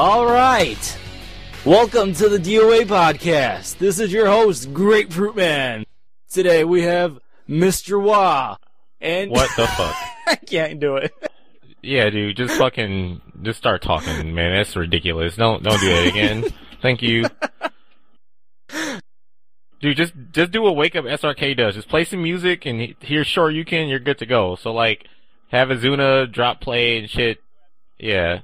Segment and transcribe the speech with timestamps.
[0.00, 0.98] All right.
[1.66, 3.76] Welcome to the DOA podcast.
[3.76, 5.84] This is your host, Grapefruit Man.
[6.30, 8.00] Today we have Mr.
[8.02, 8.56] Wah.
[9.02, 9.94] And What the fuck?
[10.26, 11.12] I can't do it.
[11.82, 14.54] Yeah, dude, just fucking, just start talking, man.
[14.56, 15.36] That's ridiculous.
[15.36, 16.44] Don't, don't do that again.
[16.80, 17.26] Thank you.
[19.80, 21.74] Dude, just, just do what Wake Up SRK does.
[21.74, 24.56] Just play some music and he- here's Sure You Can, you're good to go.
[24.56, 25.06] So like,
[25.48, 27.36] have Izuna drop play and shit.
[27.98, 28.40] Yeah.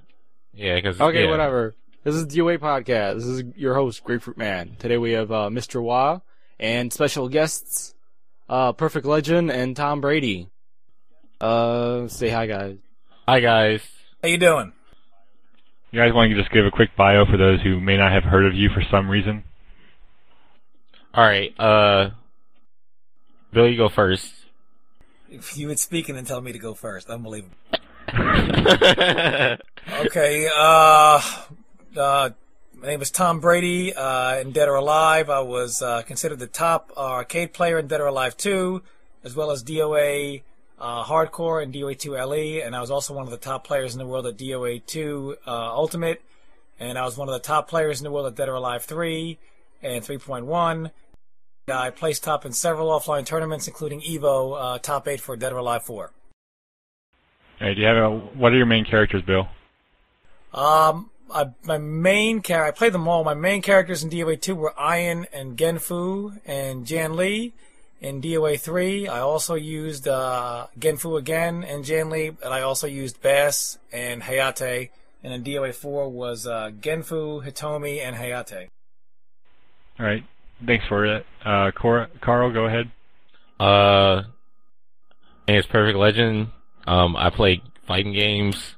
[0.56, 1.00] Yeah, cause.
[1.00, 1.30] Okay, yeah.
[1.30, 1.74] whatever.
[2.02, 3.16] This is the DOA podcast.
[3.16, 4.76] This is your host, Grapefruit Man.
[4.78, 5.82] Today we have uh, Mr.
[5.82, 6.20] Wah
[6.58, 7.94] and special guests,
[8.48, 10.48] uh, Perfect Legend and Tom Brady.
[11.40, 12.78] Uh, say hi, guys.
[13.28, 13.82] Hi guys.
[14.22, 14.72] How you doing?
[15.90, 18.24] You guys want to just give a quick bio for those who may not have
[18.24, 19.44] heard of you for some reason?
[21.14, 22.10] Alright, uh,
[23.52, 24.32] Bill, you go first.
[25.30, 27.56] If you would speak and then tell me to go first, unbelievable.
[29.88, 31.20] Okay, uh,
[31.96, 32.30] uh,
[32.74, 33.94] my name is Tom Brady.
[33.94, 38.00] Uh, in Dead or Alive, I was uh, considered the top arcade player in Dead
[38.00, 38.82] or Alive 2,
[39.24, 40.42] as well as DOA
[40.78, 43.94] uh, Hardcore and DOA 2 LE, and I was also one of the top players
[43.94, 46.20] in the world at DOA 2 uh, Ultimate,
[46.78, 48.84] and I was one of the top players in the world at Dead or Alive
[48.84, 49.38] 3
[49.82, 50.90] and 3.1.
[51.72, 55.58] I placed top in several offline tournaments, including Evo uh, top 8 for Dead or
[55.58, 56.12] Alive 4.
[57.60, 59.48] All right, do you have a, what are your main characters, Bill?
[60.52, 63.24] Um, I, my main char I played them all.
[63.24, 67.54] My main characters in DOA 2 were Ian and Genfu and Jan Lee.
[67.98, 72.86] In DOA 3, I also used uh, Genfu again and Jan Lee, and I also
[72.86, 74.90] used Bass and Hayate.
[75.24, 78.68] And in DOA 4 was uh, Genfu, Hitomi, and Hayate.
[79.98, 80.22] All right,
[80.64, 81.24] thanks for it.
[81.42, 82.90] Uh, Cor- Carl, go ahead.
[83.58, 84.24] Uh,
[85.48, 86.48] and it's Perfect Legend.
[86.86, 88.74] Um, I play fighting games.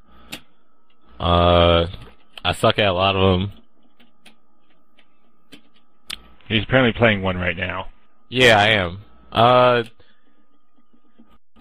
[1.20, 1.86] Uh,
[2.44, 3.52] I suck at a lot of them.
[6.48, 7.88] He's apparently playing one right now.
[8.28, 9.00] Yeah, I am.
[9.30, 9.82] Uh,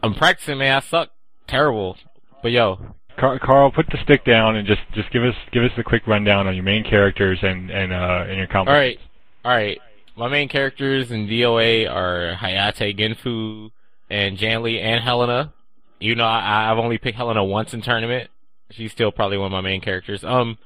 [0.01, 0.77] I'm practicing, man.
[0.77, 1.09] I suck
[1.47, 1.97] terrible.
[2.41, 2.79] But yo,
[3.17, 6.07] Car- Carl, put the stick down and just, just give us give us a quick
[6.07, 8.67] rundown on your main characters and and uh and your combos.
[8.67, 8.99] all right,
[9.43, 9.79] all right.
[10.15, 13.69] My main characters in DOA are Hayate, Genfu,
[14.09, 15.53] and Jan Lee and Helena.
[15.99, 18.29] You know, I, I've only picked Helena once in tournament.
[18.71, 20.23] She's still probably one of my main characters.
[20.23, 20.57] Um,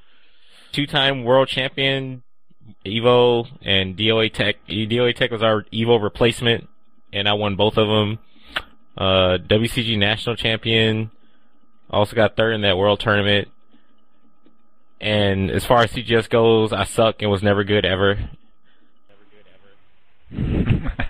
[0.72, 2.24] two-time world champion,
[2.86, 4.56] Evo and DOA Tech.
[4.68, 6.68] DOA Tech was our Evo replacement,
[7.14, 8.20] and I won both of them.
[8.98, 11.12] Uh, WCG national champion.
[11.90, 13.50] Also got third in that world tournament.
[15.00, 18.30] And as far as CGS goes, I suck and was never good ever.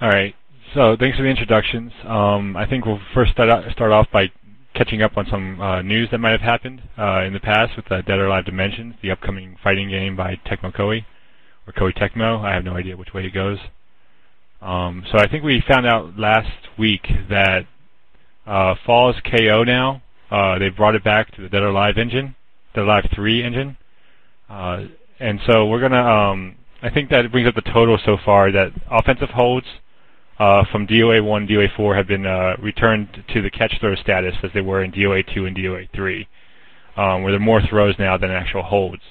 [0.00, 0.34] All right.
[0.74, 1.90] So thanks for the introductions.
[2.04, 4.30] Um, I think we'll first start out, start off by
[4.74, 7.90] catching up on some uh, news that might have happened uh, in the past with
[7.90, 11.04] uh, Dead or Alive Dimensions, the upcoming fighting game by Tecmo Koei
[11.66, 12.44] or Koei Tecmo.
[12.44, 13.58] I have no idea which way it goes.
[14.62, 17.66] Um, so I think we found out last week that
[18.46, 20.02] uh, Fall is KO now.
[20.30, 22.36] Uh, they brought it back to the Dead or Alive engine,
[22.74, 23.76] Dead or Alive 3 engine.
[24.48, 24.84] Uh,
[25.18, 26.00] and so we're gonna.
[26.00, 29.66] Um, I think that brings up the total so far that offensive holds
[30.40, 34.34] uh, from DOA 1, DOA 4 have been uh, returned to the catch throw status
[34.42, 36.28] as they were in DOA 2 and DOA 3,
[36.96, 39.02] um, where there are more throws now than actual holds.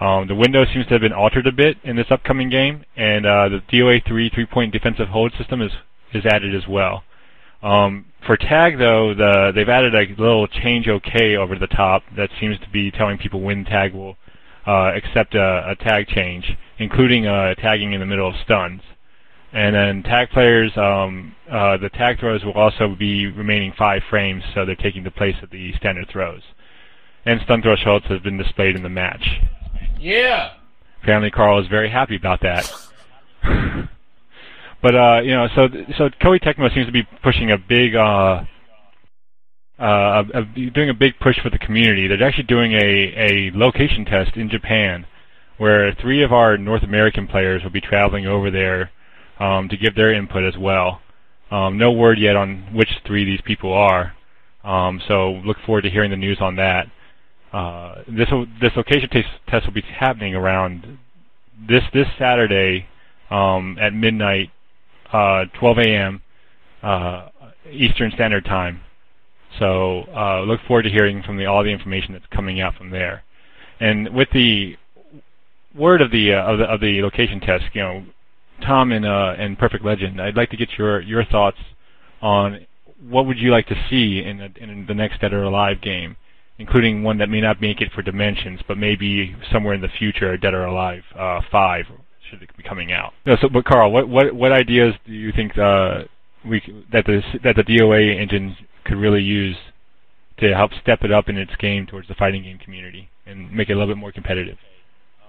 [0.00, 3.26] Um, the window seems to have been altered a bit in this upcoming game, and
[3.26, 5.72] uh, the DOA 3 three-point defensive hold system is
[6.14, 7.04] is added as well.
[7.62, 12.30] Um, for tag though, the, they've added a little change OK over the top that
[12.40, 14.16] seems to be telling people when tag will
[14.66, 18.80] uh, accept a, a tag change, including uh, tagging in the middle of stuns.
[19.52, 24.44] And then tag players, um, uh, the tag throws will also be remaining five frames,
[24.54, 26.42] so they're taking the place of the standard throws.
[27.24, 29.40] And stun thresholds have been displayed in the match.
[29.98, 30.52] Yeah.
[31.02, 32.70] Apparently, Carl is very happy about that.
[34.82, 35.68] but uh, you know, so
[35.98, 38.44] so Koei Tecmo seems to be pushing a big, uh,
[39.80, 42.06] uh, a, a, doing a big push for the community.
[42.06, 45.06] They're actually doing a a location test in Japan,
[45.58, 48.90] where three of our North American players will be traveling over there
[49.40, 51.00] um, to give their input as well.
[51.50, 54.14] Um, no word yet on which three these people are,
[54.62, 56.86] um, so look forward to hearing the news on that.
[57.52, 58.28] Uh, this
[58.60, 59.08] this location
[59.48, 60.98] test, will be happening around
[61.68, 62.86] this this Saturday
[63.30, 64.50] um, at midnight,
[65.12, 66.22] uh, 12 a.m.
[66.82, 67.28] Uh,
[67.70, 68.80] Eastern Standard Time.
[69.58, 72.90] So uh, look forward to hearing from the, all the information that's coming out from
[72.90, 73.24] there.
[73.80, 74.76] And with the
[75.74, 78.04] word of the uh, of the of the location test, you know,
[78.60, 81.58] Tom and uh, and Perfect Legend, I'd like to get your your thoughts
[82.22, 82.66] on
[83.08, 86.16] what would you like to see in the, in the next Dead or Alive game
[86.60, 90.36] including one that may not make it for Dimensions, but maybe somewhere in the future,
[90.36, 91.86] Dead or Alive uh, 5
[92.28, 93.12] should be coming out.
[93.26, 96.02] No, so, but Carl, what what what ideas do you think uh,
[96.44, 96.60] we
[96.92, 99.56] that the that the DOA engine could really use
[100.38, 103.68] to help step it up in its game towards the fighting game community and make
[103.68, 104.58] it a little bit more competitive?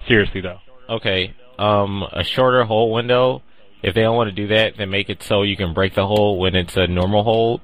[0.07, 0.59] Seriously, though.
[0.89, 1.33] Okay.
[1.57, 3.43] Um, a shorter hold window.
[3.83, 6.05] If they don't want to do that, then make it so you can break the
[6.05, 7.61] hold when it's a normal hold.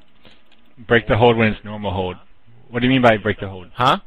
[0.78, 2.18] Break the hold when it's normal hold.
[2.70, 3.70] What do you mean by break the hold?
[3.74, 4.00] Huh?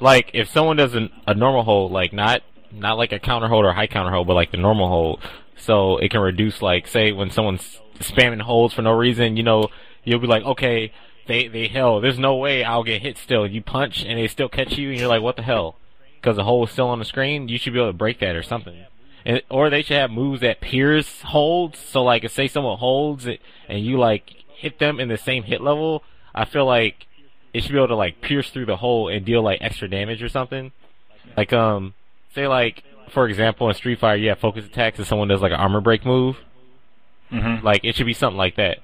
[0.00, 2.42] Like if someone does an, a normal hold, like not
[2.72, 5.20] not like a counter hold or high counter hold, but like the normal hold,
[5.56, 9.68] so it can reduce like say when someone's spamming holds for no reason, you know,
[10.02, 10.92] you'll be like, okay,
[11.26, 13.46] they they hell, there's no way I'll get hit still.
[13.46, 15.76] You punch and they still catch you, and you're like, what the hell?
[16.16, 18.36] Because the hole is still on the screen, you should be able to break that
[18.36, 18.84] or something.
[19.26, 21.78] And, or they should have moves that pierce holds.
[21.78, 25.44] So like, if say someone holds it and you like hit them in the same
[25.44, 26.02] hit level,
[26.34, 27.06] I feel like
[27.52, 30.22] it should be able to like pierce through the hole and deal like extra damage
[30.22, 30.72] or something.
[31.36, 31.94] Like um,
[32.34, 35.52] say like for example in Street Fighter, you have focus attacks and someone does like
[35.52, 36.36] an armor break move.
[37.30, 37.64] Mm-hmm.
[37.64, 38.78] Like it should be something like that.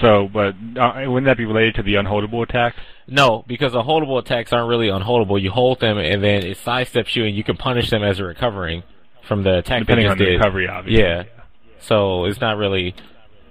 [0.00, 2.76] So, but uh, wouldn't that be related to the unholdable attacks?
[3.06, 5.40] No, because unholdable attacks aren't really unholdable.
[5.40, 8.26] You hold them and then it sidesteps you, and you can punish them as they're
[8.26, 8.82] recovering
[9.26, 9.80] from the attack.
[9.80, 10.38] Depending on the did.
[10.38, 11.02] recovery, obviously.
[11.02, 11.24] Yeah.
[11.80, 12.94] So it's not really,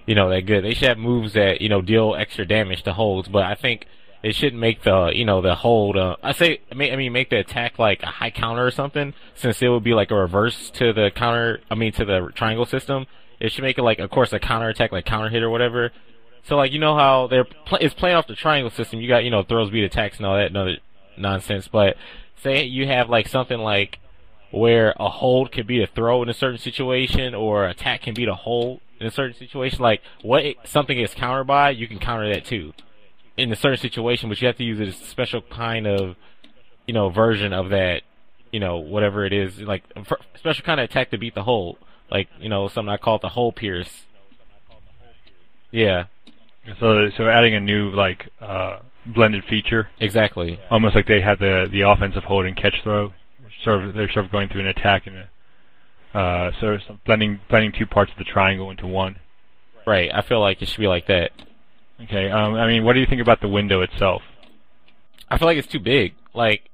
[0.05, 0.63] you know, that good.
[0.63, 3.87] They should have moves that you know deal extra damage to holds, but I think
[4.21, 5.97] it shouldn't make the you know the hold.
[5.97, 9.61] Uh, I say, I mean, make the attack like a high counter or something, since
[9.61, 11.61] it would be like a reverse to the counter.
[11.71, 13.07] I mean, to the triangle system.
[13.39, 15.91] It should make it like, of course, a counter attack, like counter hit or whatever.
[16.43, 19.01] So like you know how they're pl- it's playing off the triangle system.
[19.01, 20.79] You got you know throws, beat attacks, and all that
[21.17, 21.67] nonsense.
[21.67, 21.97] But
[22.41, 23.99] say you have like something like
[24.51, 28.29] where a hold can be a throw in a certain situation, or attack can beat
[28.29, 29.79] a hold in a certain situation.
[29.79, 32.73] Like what it, something is countered by, you can counter that too
[33.35, 34.29] in a certain situation.
[34.29, 36.15] But you have to use a special kind of
[36.85, 38.03] you know version of that.
[38.51, 39.83] You know whatever it is, like
[40.35, 41.77] special kind of attack to beat the hold.
[42.09, 44.05] Like you know something I call the hole pierce.
[45.69, 46.05] Yeah,
[46.79, 50.59] So, so adding a new like uh, blended feature, exactly.
[50.69, 53.13] almost like they had the the offensive hold and catch throw.
[53.63, 55.17] Sort of, they're sort of going through an attack and
[56.13, 59.17] a, uh, sort of some blending blending two parts of the triangle into one.
[59.85, 60.11] Right.
[60.13, 61.31] I feel like it should be like that.
[62.03, 62.29] Okay.
[62.29, 64.21] Um, I mean, what do you think about the window itself?
[65.29, 66.13] I feel like it's too big.
[66.33, 66.69] Like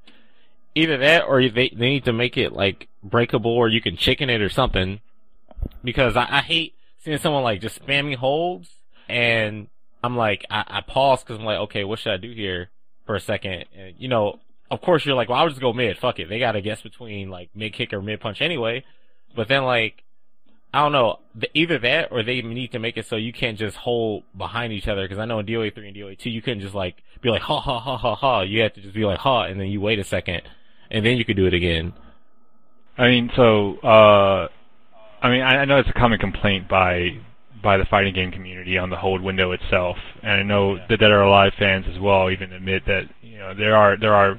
[0.75, 4.29] either that or they they need to make it like breakable or you can chicken
[4.29, 4.99] it or something.
[5.83, 8.69] Because I, I hate seeing someone like just spamming holds
[9.07, 9.67] and
[10.03, 12.69] I'm like I, I pause because I'm like okay what should I do here
[13.05, 13.65] for a second?
[13.75, 14.39] And you know
[14.69, 15.97] of course you're like well I'll just go mid.
[15.97, 16.29] Fuck it.
[16.29, 18.83] They got to guess between like mid kick or mid punch anyway.
[19.35, 20.03] But then like
[20.75, 21.19] I don't know.
[21.35, 24.73] The, either that or they need to make it so you can't just hold behind
[24.73, 26.95] each other because I know in DOA three and DOA two you couldn't just like
[27.21, 28.41] be like ha ha ha ha ha.
[28.41, 30.41] You have to just be like ha and then you wait a second
[30.91, 31.93] and then you could do it again.
[32.97, 34.47] I mean, so uh,
[35.21, 37.17] I mean, I know it's a common complaint by
[37.63, 41.11] by the fighting game community on the hold window itself, and I know the Dead
[41.11, 44.37] or Alive fans as well even admit that you know there are there are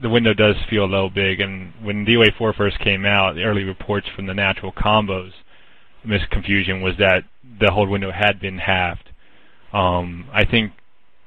[0.00, 3.44] the window does feel a little big, and when DOA 4 first came out, the
[3.44, 5.30] early reports from the natural combos
[6.04, 7.24] misconfusion was that
[7.60, 9.10] the hold window had been halved.
[9.72, 10.72] Um, I think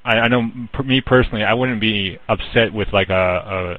[0.05, 3.77] I, I know for me personally, I wouldn't be upset with like a,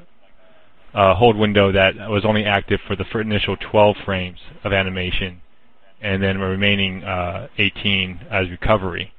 [0.94, 5.40] a, a hold window that was only active for the initial 12 frames of animation,
[6.00, 9.12] and then the remaining uh, 18 as recovery,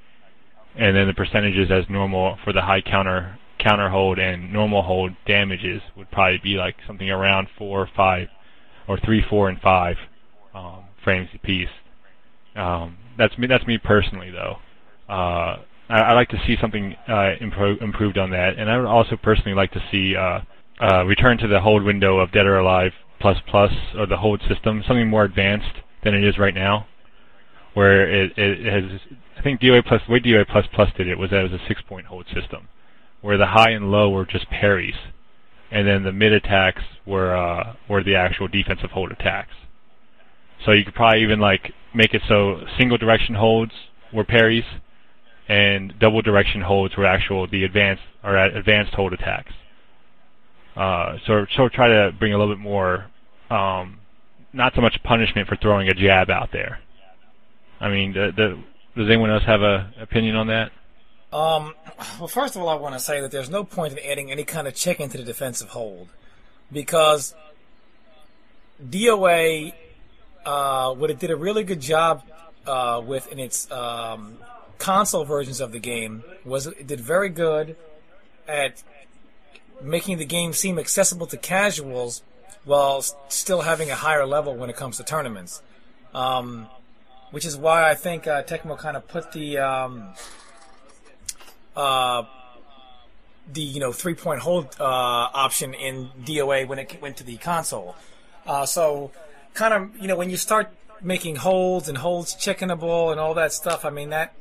[0.75, 5.11] and then the percentages as normal for the high counter counter hold and normal hold
[5.27, 8.29] damages would probably be like something around four or five,
[8.87, 9.97] or three, four, and five
[10.55, 11.69] um, frames apiece.
[12.55, 13.47] Um, that's me.
[13.47, 14.57] That's me personally, though.
[15.09, 15.57] Uh,
[15.89, 19.17] I, I like to see something uh, impro- improved on that, and I would also
[19.21, 20.39] personally like to see uh,
[20.81, 24.41] uh, return to the hold window of Dead or Alive plus plus or the hold
[24.47, 26.87] system, something more advanced than it is right now,
[27.73, 28.99] where it, it has.
[29.37, 31.61] I think DOA plus the way DOA plus plus did it was that it was
[31.61, 32.67] a six point hold system,
[33.21, 34.95] where the high and low were just parries,
[35.71, 39.53] and then the mid attacks were uh, were the actual defensive hold attacks.
[40.65, 43.71] So you could probably even like make it so single direction holds
[44.13, 44.65] were parries,
[45.47, 49.53] and double direction holds were actual the advanced or advanced hold attacks.
[50.75, 53.07] Uh, so so try to bring a little bit more,
[53.49, 53.98] um,
[54.53, 56.79] not so much punishment for throwing a jab out there.
[57.79, 58.63] I mean, the, the,
[58.95, 60.71] does anyone else have a opinion on that?
[61.31, 61.75] Um,
[62.19, 64.43] well, first of all, I want to say that there's no point in adding any
[64.43, 66.09] kind of check into the defensive hold
[66.71, 67.35] because
[68.83, 69.73] DOA,
[70.45, 72.23] uh, what it did a really good job
[72.65, 74.37] uh, with in its um,
[74.79, 77.75] console versions of the game was it did very good
[78.47, 78.81] at
[79.81, 82.23] making the game seem accessible to casuals
[82.65, 85.61] while still having a higher level when it comes to tournaments.
[86.13, 86.67] Um,
[87.31, 90.13] which is why I think uh, Tecmo kind of put the um,
[91.75, 92.23] uh,
[93.51, 97.37] the you know three point hold uh, option in DOA when it went to the
[97.37, 97.95] console.
[98.45, 99.11] Uh, so
[99.53, 103.53] kind of you know when you start making holds and holds chickenable and all that
[103.53, 104.33] stuff, I mean that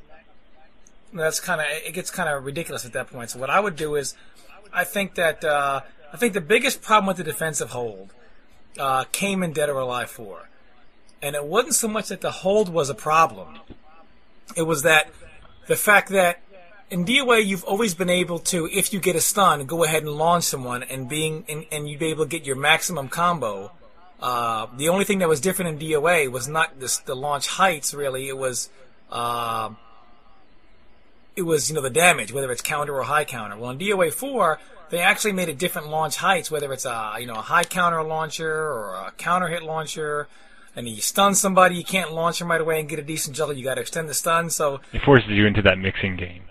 [1.13, 3.31] that's kind of it gets kind of ridiculous at that point.
[3.31, 4.15] So what I would do is
[4.73, 8.13] I think that uh, I think the biggest problem with the defensive hold
[8.79, 10.49] uh, came in Dead or Alive 4.
[11.21, 13.59] And it wasn't so much that the hold was a problem.
[14.57, 15.11] It was that
[15.67, 16.41] the fact that
[16.91, 20.13] in DOA you've always been able to, if you get a stun, go ahead and
[20.13, 23.73] launch someone and being and, and you'd be able to get your maximum combo.
[24.21, 27.93] Uh, the only thing that was different in DOA was not this, the launch heights
[27.93, 28.29] really.
[28.29, 28.71] It was
[29.11, 29.71] uh,
[31.37, 33.57] it was you know the damage, whether it's counter or high counter.
[33.57, 34.59] Well, in DOA four,
[34.91, 38.03] they actually made a different launch heights, whether it's a you know a high counter
[38.03, 40.29] launcher or a counter hit launcher.
[40.77, 43.53] And you stun somebody, you can't launch them right away and get a decent juggle.
[43.57, 44.49] You got to extend the stun.
[44.49, 46.45] So It forces you into that mixing game.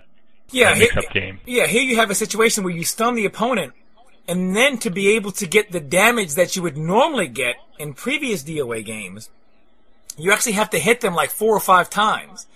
[0.52, 1.40] yeah, here, mix-up game.
[1.46, 1.66] yeah.
[1.66, 3.72] Here you have a situation where you stun the opponent,
[4.28, 7.94] and then to be able to get the damage that you would normally get in
[7.94, 9.30] previous DOA games,
[10.18, 12.48] you actually have to hit them like four or five times.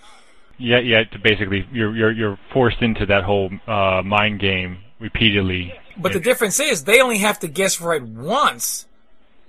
[0.58, 1.04] Yeah, yeah.
[1.04, 5.74] To basically, you're you're you're forced into that whole uh, mind game repeatedly.
[5.96, 8.86] But the difference is they only have to guess right once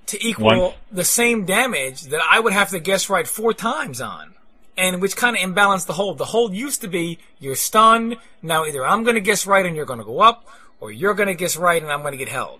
[0.07, 0.75] to equal Once.
[0.91, 4.33] the same damage that I would have to guess right four times on.
[4.75, 6.17] And which kind of imbalanced the hold.
[6.17, 8.17] The hold used to be you're stunned.
[8.41, 10.47] Now either I'm going to guess right and you're going to go up,
[10.79, 12.59] or you're going to guess right and I'm going to get held.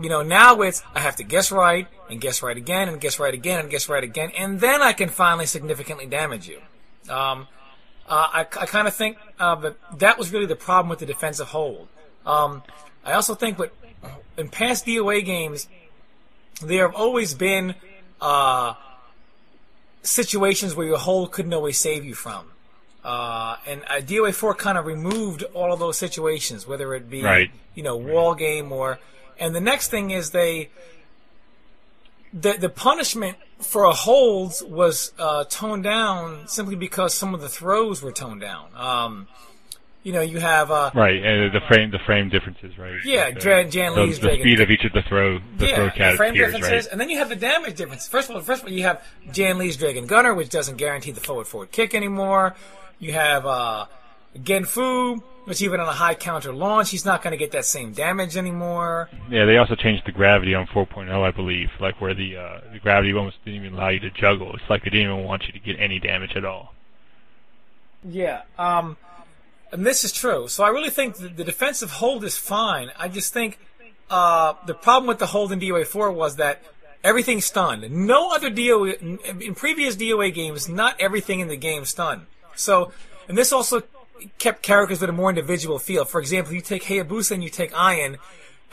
[0.00, 3.20] You know, now it's I have to guess right and guess right again and guess
[3.20, 6.58] right again and guess right again, and then I can finally significantly damage you.
[7.12, 7.46] Um,
[8.08, 11.06] uh, I, I kind of think uh, that that was really the problem with the
[11.06, 11.88] defensive hold.
[12.26, 12.62] Um,
[13.04, 13.72] I also think that
[14.36, 15.68] in past DOA games,
[16.64, 17.74] there have always been
[18.20, 18.74] uh,
[20.02, 22.46] situations where your hold couldn't always save you from.
[23.04, 27.22] Uh, and uh, DOA 4 kind of removed all of those situations, whether it be,
[27.22, 27.50] Right.
[27.74, 28.98] you know, wall game or.
[29.38, 30.68] And the next thing is they.
[32.34, 37.48] The, the punishment for a holds was uh, toned down simply because some of the
[37.48, 38.70] throws were toned down.
[38.74, 39.28] Um,
[40.02, 42.94] you know, you have uh, Right, and the frame the frame differences, right?
[43.04, 44.42] Yeah, Like Jan- Jan the, Lee's the Dragon.
[44.42, 46.92] speed of each of the throw the throw yeah, cat frame tiers, differences, right?
[46.92, 48.08] and then you have the damage difference.
[48.08, 51.12] First of all, first of all, you have Jan Lee's Dragon Gunner, which doesn't guarantee
[51.12, 52.54] the forward forward kick anymore.
[52.98, 53.86] You have uh,
[54.38, 57.92] Genfu, which even on a high counter launch, he's not going to get that same
[57.92, 59.08] damage anymore.
[59.30, 62.78] Yeah, they also changed the gravity on 4.0, I believe, like where the uh, the
[62.80, 64.52] gravity almost didn't even allow you to juggle.
[64.54, 66.74] It's like they didn't even want you to get any damage at all.
[68.04, 68.96] Yeah, um,
[69.72, 70.48] and this is true.
[70.48, 72.90] So I really think the, defensive hold is fine.
[72.98, 73.58] I just think
[74.10, 76.62] uh, the problem with the hold in DOA 4 was that
[77.02, 77.90] everything stunned.
[77.90, 82.26] No other DOA, in, in previous DOA games, not everything in the game stunned.
[82.54, 82.92] So,
[83.28, 83.82] and this also
[84.38, 86.04] kept characters with a more individual feel.
[86.04, 88.18] For example, you take Hayabusa and you take Iron.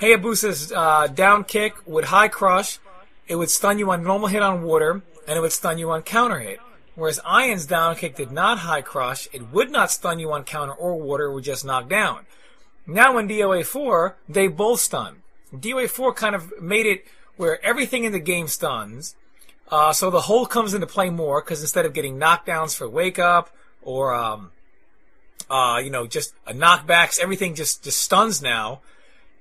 [0.02, 2.78] Hayabusa's uh, down kick would high crush,
[3.28, 6.02] it would stun you on normal hit on water, and it would stun you on
[6.02, 6.60] counter hit.
[7.00, 10.74] Whereas Iron's down kick did not high crush, it would not stun you on counter
[10.74, 12.26] or water, it would just knock down.
[12.86, 15.24] Now in DOA 4, they both stun.
[15.56, 17.06] DOA 4 kind of made it
[17.38, 19.16] where everything in the game stuns,
[19.72, 23.18] uh, so the hold comes into play more, because instead of getting knockdowns for wake
[23.18, 23.50] up,
[23.82, 24.52] or, um,
[25.50, 28.82] uh, you know, just a knockbacks, everything just, just stuns now.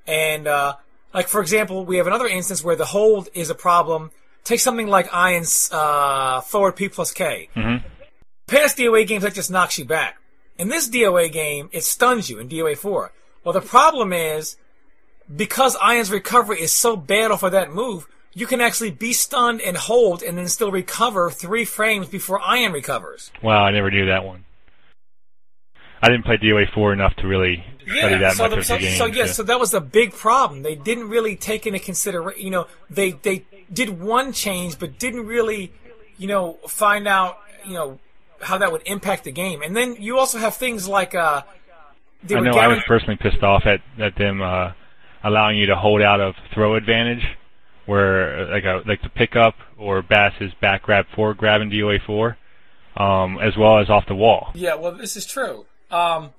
[0.07, 0.77] And, uh,
[1.13, 4.13] like, for example, we have another instance where the hold is a problem.
[4.49, 7.51] Take something like Iron's, uh, forward P plus K.
[8.47, 10.17] Past DOA games, that just knocks you back.
[10.57, 13.13] In this DOA game, it stuns you in DOA 4.
[13.45, 14.57] Well, the problem is,
[15.37, 19.61] because Iron's recovery is so bad off of that move, you can actually be stunned
[19.61, 23.31] and hold and then still recover three frames before Iron recovers.
[23.43, 24.47] Wow, I never knew that one.
[26.01, 28.75] I didn't play DOA 4 enough to really study that so much the, of so,
[28.77, 28.97] the game.
[28.97, 30.63] so yeah, to- so that was a big problem.
[30.63, 32.43] They didn't really take into consideration.
[32.43, 35.73] You know, they they did one change, but didn't really,
[36.17, 37.99] you know, find out, you know,
[38.41, 39.63] how that would impact the game.
[39.63, 41.43] And then you also have things like uh,
[42.31, 44.73] I know I was personally pissed off at, at them uh,
[45.23, 47.25] allowing you to hold out of throw advantage,
[47.87, 52.37] where uh, like a like the pickup or Bass's back grab forward grabbing DOA 4,
[52.97, 54.51] um, as well as off the wall.
[54.55, 55.67] Yeah, well, this is true.
[55.91, 56.31] Um,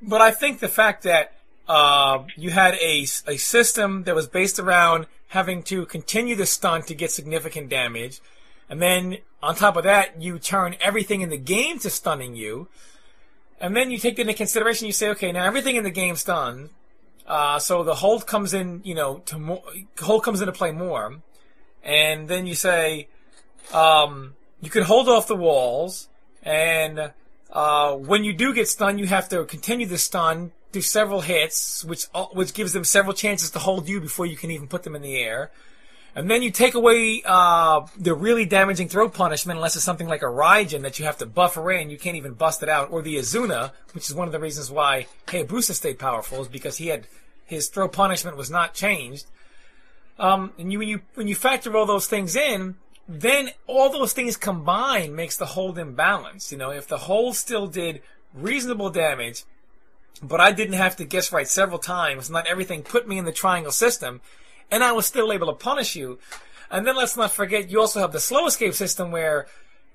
[0.00, 1.32] but I think the fact that
[1.68, 6.86] uh, you had a, a system that was based around having to continue the stunt
[6.86, 8.20] to get significant damage,
[8.68, 12.68] and then on top of that, you turn everything in the game to stunning you,
[13.60, 14.86] and then you take that into consideration.
[14.86, 16.70] You say, okay, now everything in the game stuns.
[17.26, 19.60] Uh, so the hold comes in, you know, to
[20.00, 21.20] hold comes into play more,
[21.82, 23.08] and then you say,
[23.72, 26.08] um, you can hold off the walls,
[26.42, 27.12] and
[27.50, 31.84] uh, when you do get stunned, you have to continue the stun through several hits,
[31.84, 34.82] which uh, which gives them several chances to hold you before you can even put
[34.82, 35.50] them in the air.
[36.16, 40.22] And then you take away uh, the really damaging throw punishment, unless it's something like
[40.22, 43.02] a Raijin that you have to buffer in, you can't even bust it out, or
[43.02, 46.88] the Izuna, which is one of the reasons why Hayabusa stayed powerful, is because he
[46.88, 47.06] had
[47.46, 49.26] his throw punishment was not changed.
[50.18, 52.76] Um, and you when you when you factor all those things in,
[53.08, 56.52] then all those things combined makes the hold imbalance.
[56.52, 58.02] You know, if the hold still did
[58.32, 59.44] reasonable damage,
[60.22, 63.32] but I didn't have to guess right several times, not everything put me in the
[63.32, 64.20] triangle system,
[64.70, 66.18] and I was still able to punish you.
[66.70, 69.46] And then let's not forget, you also have the slow escape system where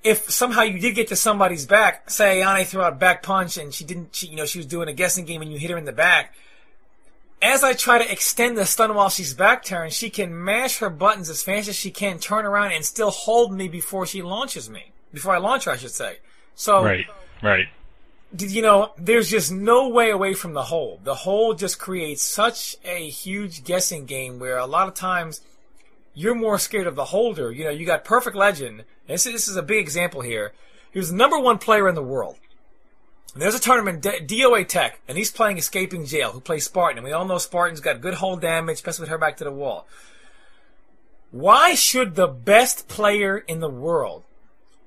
[0.03, 3.73] if somehow you did get to somebody's back, say Ayane threw out back punch and
[3.73, 5.77] she didn't, she, you know, she was doing a guessing game and you hit her
[5.77, 6.33] in the back.
[7.41, 10.89] As I try to extend the stun while she's back turned, she can mash her
[10.89, 14.69] buttons as fast as she can, turn around and still hold me before she launches
[14.69, 14.91] me.
[15.13, 16.17] Before I launch her, I should say.
[16.55, 17.05] So, Right,
[17.41, 17.67] right.
[18.37, 20.99] You know, there's just no way away from the hole.
[21.03, 25.41] The hole just creates such a huge guessing game where a lot of times
[26.13, 27.51] you're more scared of the holder.
[27.51, 28.83] You know, you got Perfect Legend.
[29.07, 30.53] This, this is a big example here.
[30.91, 32.37] He was the number one player in the world.
[33.33, 36.97] And there's a tournament, DOA Tech, and he's playing Escaping Jail, who plays Spartan.
[36.97, 39.51] And we all know Spartan's got good hold damage, especially with her back to the
[39.51, 39.87] wall.
[41.31, 44.23] Why should the best player in the world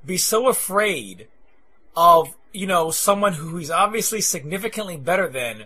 [0.05, 1.29] be so afraid
[1.97, 5.65] of, you know, someone who he's obviously significantly better than,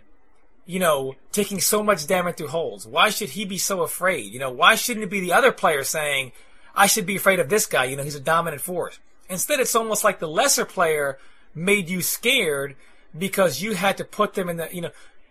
[0.64, 2.86] you know, taking so much damage through holes?
[2.86, 4.32] Why should he be so afraid?
[4.32, 6.32] You know, why shouldn't it be the other player saying,
[6.74, 8.98] I should be afraid of this guy, you know, he's a dominant force?
[9.28, 11.18] Instead, it's almost like the lesser player
[11.54, 12.76] made you scared
[13.16, 14.90] because you had to put them in the, you know,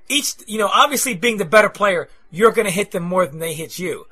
[0.10, 3.39] each, you know, obviously being the better player, you're going to hit them more than
[3.39, 4.08] they hit you.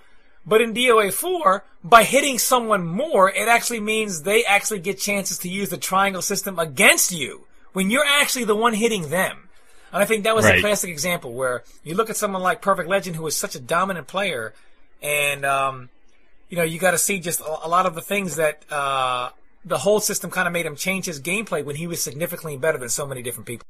[0.45, 5.37] But in DOA 4, by hitting someone more, it actually means they actually get chances
[5.39, 9.49] to use the triangle system against you when you're actually the one hitting them.
[9.91, 12.89] And I think that was a classic example where you look at someone like Perfect
[12.89, 14.53] Legend who is such a dominant player
[15.01, 15.89] and, um,
[16.49, 19.29] you know, you got to see just a, a lot of the things that, uh,
[19.65, 22.77] the whole system kind of made him change his gameplay when he was significantly better
[22.77, 23.65] than so many different people.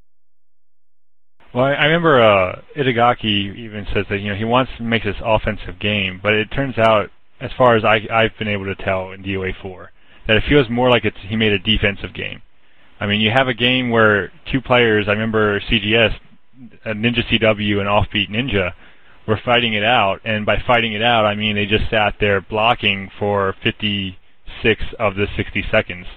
[1.54, 5.16] Well, I remember uh, Itagaki even says that you know he wants to make this
[5.24, 9.12] offensive game, but it turns out, as far as I, I've been able to tell
[9.12, 9.92] in DOA 4,
[10.28, 12.42] that it feels more like it's he made a defensive game.
[13.00, 15.08] I mean, you have a game where two players.
[15.08, 16.16] I remember CGS,
[16.86, 18.74] uh, Ninja CW, and Offbeat Ninja
[19.28, 22.42] were fighting it out, and by fighting it out, I mean they just sat there
[22.42, 26.08] blocking for 56 of the 60 seconds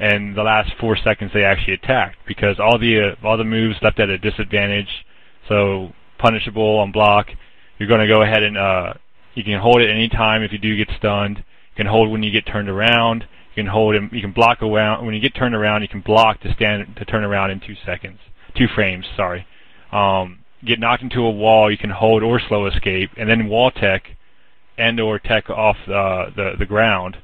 [0.00, 3.76] and the last four seconds they actually attacked because all the uh, all the moves
[3.82, 4.88] left at a disadvantage.
[5.48, 7.28] So punishable on block.
[7.78, 8.94] You're going to go ahead and uh,
[9.34, 11.38] you can hold it any time if you do get stunned.
[11.38, 13.22] You can hold when you get turned around.
[13.54, 14.10] You can hold him.
[14.12, 15.82] You can block around when you get turned around.
[15.82, 18.18] You can block to stand to turn around in two seconds,
[18.56, 19.04] two frames.
[19.16, 19.46] Sorry.
[19.92, 21.70] Um, get knocked into a wall.
[21.70, 24.04] You can hold or slow escape, and then wall tech
[24.78, 27.18] and or tech off uh, the the ground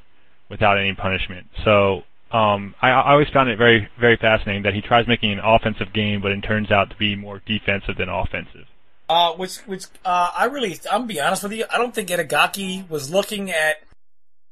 [0.49, 1.47] without any punishment.
[1.63, 5.39] So um, I, I always found it very, very fascinating that he tries making an
[5.39, 8.65] offensive game, but it turns out to be more defensive than offensive.
[9.09, 12.09] Uh, which, which, uh, I really, I'm gonna be honest with you, I don't think
[12.09, 13.77] Itagaki was looking at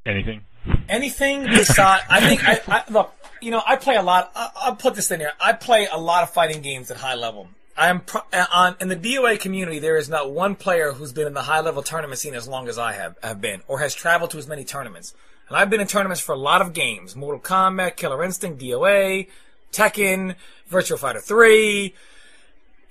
[0.06, 0.46] Anything?
[0.88, 2.04] anything besides.
[2.10, 3.14] I think I, I look.
[3.42, 4.32] You know, I play a lot.
[4.36, 5.34] I, I'll put this in here.
[5.40, 7.50] I play a lot of fighting games at high level.
[7.78, 9.80] I am pro, uh, on in the DOA community.
[9.80, 12.68] There is not one player who's been in the high level tournament scene as long
[12.70, 15.14] as I have have been, or has traveled to as many tournaments.
[15.48, 19.28] And I've been in tournaments for a lot of games: Mortal Kombat, Killer Instinct, DOA,
[19.72, 20.36] Tekken,
[20.68, 21.94] Virtual Fighter 3,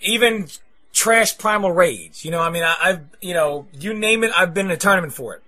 [0.01, 0.49] even
[0.93, 2.25] Trash Primal Rage.
[2.25, 4.77] You know, I mean, I, I've you know, you name it, I've been in a
[4.77, 5.43] tournament for it.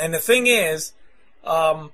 [0.00, 0.92] And the thing is,
[1.44, 1.92] um,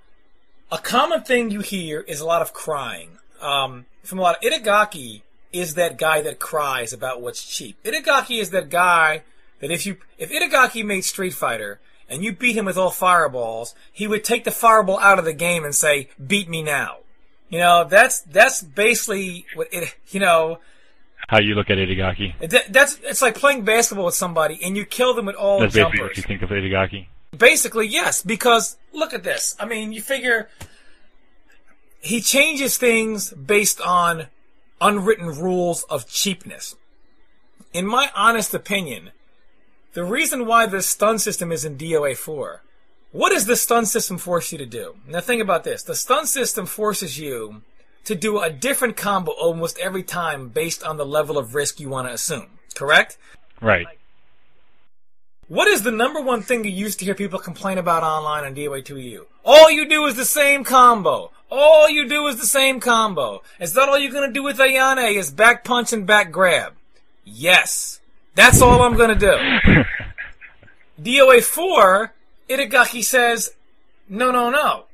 [0.70, 3.18] a common thing you hear is a lot of crying.
[3.40, 7.76] Um, from a lot of Itagaki is that guy that cries about what's cheap.
[7.84, 9.22] Itagaki is that guy
[9.60, 11.78] that if you if Itagaki made Street Fighter
[12.12, 15.32] and you beat him with all fireballs, he would take the fireball out of the
[15.32, 16.98] game and say, "Beat me now."
[17.48, 19.94] You know, that's that's basically what it.
[20.10, 20.58] You know,
[21.28, 22.50] How you look at Itagaki?
[22.50, 25.74] that, that's it's like playing basketball with somebody and you kill them with all That's
[25.74, 27.06] basically what you think of Itagaki.
[27.36, 29.56] Basically, yes, because look at this.
[29.58, 30.48] I mean, you figure
[32.00, 34.26] he changes things based on
[34.80, 36.74] unwritten rules of cheapness.
[37.72, 39.12] In my honest opinion,
[39.94, 42.62] the reason why this stun system is in DOA 4,
[43.12, 44.96] what does the stun system force you to do?
[45.06, 45.82] Now think about this.
[45.82, 47.62] The stun system forces you
[48.04, 51.88] to do a different combo almost every time based on the level of risk you
[51.88, 52.58] want to assume.
[52.74, 53.18] Correct?
[53.60, 53.86] Right.
[55.48, 58.54] What is the number one thing you used to hear people complain about online on
[58.54, 59.26] DOA2EU?
[59.44, 61.30] All you do is the same combo.
[61.50, 63.42] All you do is the same combo.
[63.60, 66.72] Is that all you're gonna do with Ayane is back punch and back grab?
[67.24, 68.00] Yes.
[68.34, 69.36] That's all I'm gonna do.
[71.02, 72.12] DOA 4,
[72.48, 73.54] Itagaki says,
[74.08, 74.84] no, no, no.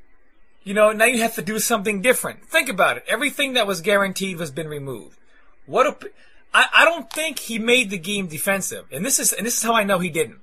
[0.64, 2.44] You know, now you have to do something different.
[2.44, 3.04] Think about it.
[3.08, 5.18] Everything that was guaranteed has been removed.
[5.66, 6.10] What a,
[6.52, 8.86] I, I don't think he made the game defensive.
[8.92, 10.40] And this is, and this is how I know he didn't.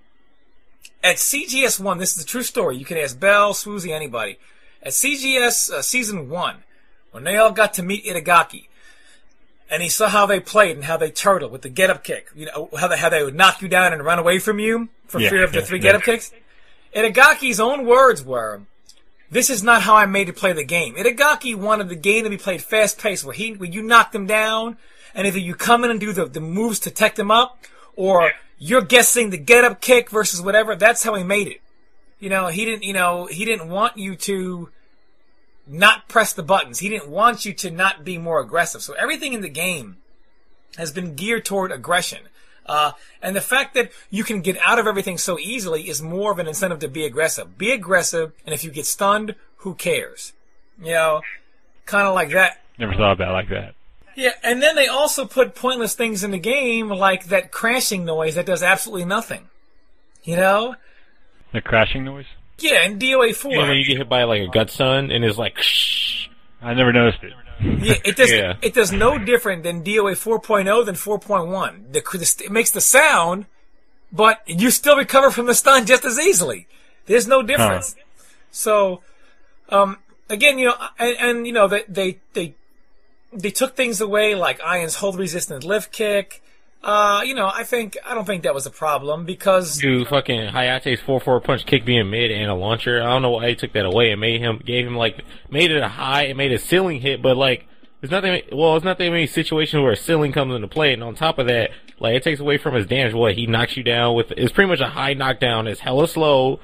[1.03, 2.77] At CGS 1, this is a true story.
[2.77, 4.39] You can ask Bell, Swoozy, anybody.
[4.81, 6.63] At CGS uh, season 1,
[7.11, 8.67] when they all got to meet Itagaki,
[9.69, 12.27] and he saw how they played and how they turtled with the get up kick.
[12.35, 14.89] You know, how they, how they would knock you down and run away from you
[15.07, 16.31] for Yeah, fear of the yeah, three get up kicks.
[16.95, 18.61] Itagaki's own words were,
[19.29, 20.95] this is not how I made to play the game.
[20.95, 24.27] Itagaki wanted the game to be played fast paced, where he, where you knock them
[24.27, 24.77] down,
[25.13, 27.59] and either you come in and do the, the moves to tech them up,
[27.95, 30.75] or you're guessing the get up kick versus whatever.
[30.75, 31.61] That's how he made it.
[32.19, 34.69] You know, he didn't, you know, he didn't want you to
[35.67, 36.79] not press the buttons.
[36.79, 38.81] He didn't want you to not be more aggressive.
[38.81, 39.97] So everything in the game
[40.77, 42.19] has been geared toward aggression.
[42.65, 46.31] Uh, and the fact that you can get out of everything so easily is more
[46.31, 47.57] of an incentive to be aggressive.
[47.57, 50.33] Be aggressive, and if you get stunned, who cares?
[50.81, 51.21] You know,
[51.85, 52.61] kind of like that.
[52.79, 53.75] Never thought about it like that.
[54.15, 58.35] Yeah, and then they also put pointless things in the game, like that crashing noise
[58.35, 59.49] that does absolutely nothing.
[60.23, 60.75] You know?
[61.53, 62.25] The crashing noise?
[62.59, 63.51] Yeah, in DOA 4.
[63.51, 66.27] You know when you get hit by like a gut stun and it's like, shh.
[66.61, 67.33] I never noticed it.
[67.61, 68.31] Yeah, it does.
[68.31, 68.55] Yeah.
[68.61, 71.93] It does no different than DOA 4.0 than 4.1.
[71.93, 73.45] The, the, it makes the sound,
[74.11, 76.67] but you still recover from the stun just as easily.
[77.05, 77.95] There's no difference.
[78.51, 79.01] So,
[79.69, 79.97] um,
[80.29, 82.55] again, you know, and, and you know, they, they they
[83.31, 86.41] they took things away like Iron's hold resistant lift kick.
[86.83, 90.49] Uh, you know, I think I don't think that was a problem because Dude, fucking
[90.49, 93.01] Hayate's four four punch kick being mid and a launcher.
[93.01, 95.71] I don't know why he took that away and made him gave him like made
[95.71, 97.67] it a high and made a ceiling hit, but like
[98.01, 98.43] there's nothing.
[98.51, 101.39] Well, it's not that many situations where a ceiling comes into play, and on top
[101.39, 103.15] of that, like it takes away from his damage.
[103.15, 105.65] What he knocks you down with it's pretty much a high knockdown.
[105.65, 106.59] It's hella slow,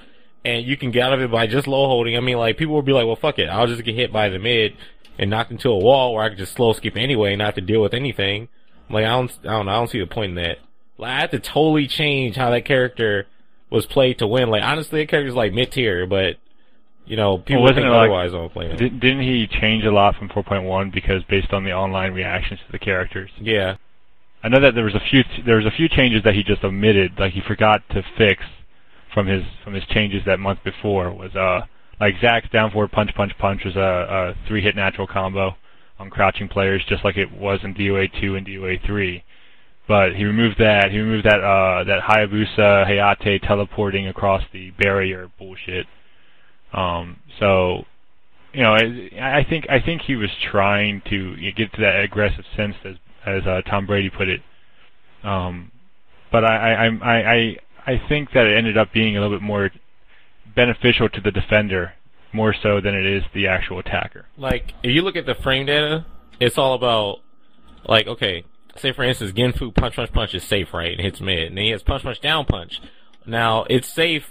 [0.45, 2.15] and you can get out of it by just low holding.
[2.15, 4.29] I mean, like people will be like, well, fuck it, I'll just get hit by
[4.29, 4.77] the mid
[5.17, 7.55] and knocked into a wall where I can just slow skip anyway, and not have
[7.55, 8.49] to deal with anything.
[8.91, 10.57] Like I don't, I don't know, I don't see the point in that.
[10.97, 13.27] Like I had to totally change how that character
[13.69, 14.49] was played to win.
[14.49, 16.37] Like honestly, that character's like mid tier, but
[17.05, 18.71] you know people wasn't think like- otherwise on playing.
[18.73, 18.77] it.
[18.77, 22.71] Di- didn't he change a lot from 4.1 because based on the online reactions to
[22.71, 23.31] the characters?
[23.39, 23.77] Yeah,
[24.43, 26.63] I know that there was a few there was a few changes that he just
[26.63, 28.43] omitted, like he forgot to fix
[29.13, 31.61] from his from his changes that month before was uh
[31.99, 35.55] like Zack's down forward punch punch punch was a, a three hit natural combo
[36.01, 39.23] on crouching players just like it was in DOA two and DOA three.
[39.87, 40.91] But he removed that.
[40.91, 45.85] He removed that uh that Hayabusa Hayate teleporting across the barrier bullshit.
[46.73, 47.85] Um so
[48.53, 52.45] you know, I I think I think he was trying to get to that aggressive
[52.55, 54.41] sense as as uh, Tom Brady put it.
[55.23, 55.71] Um,
[56.31, 59.43] but I I, I I I think that it ended up being a little bit
[59.43, 59.71] more
[60.55, 61.93] beneficial to the defender
[62.33, 64.25] more so than it is the actual attacker.
[64.37, 66.05] like if you look at the frame data,
[66.39, 67.19] it's all about
[67.85, 68.43] like okay,
[68.77, 70.91] say for instance, Genfu punch punch punch is safe, right?
[70.91, 72.81] And hits mid, and then he has punch punch down punch.
[73.25, 74.27] Now it's safe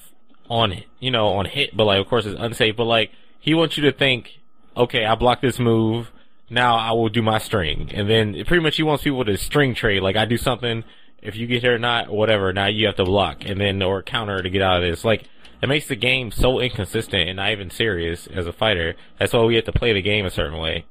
[0.48, 2.76] on you know on hit, but like of course it's unsafe.
[2.76, 4.38] But like he wants you to think,
[4.76, 6.10] okay, I blocked this move.
[6.48, 9.74] Now I will do my string, and then pretty much he wants people to string
[9.74, 10.02] trade.
[10.02, 10.84] Like I do something,
[11.22, 12.52] if you get here or not, whatever.
[12.52, 15.04] Now you have to block, and then or counter to get out of this.
[15.04, 15.24] Like
[15.62, 18.94] it makes the game so inconsistent and not even serious as a fighter.
[19.18, 20.86] That's why we have to play the game a certain way.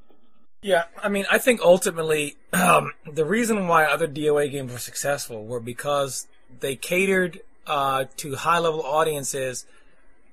[0.62, 5.44] Yeah, I mean, I think ultimately um, the reason why other DOA games were successful
[5.44, 6.26] were because
[6.60, 9.64] they catered uh, to high level audiences,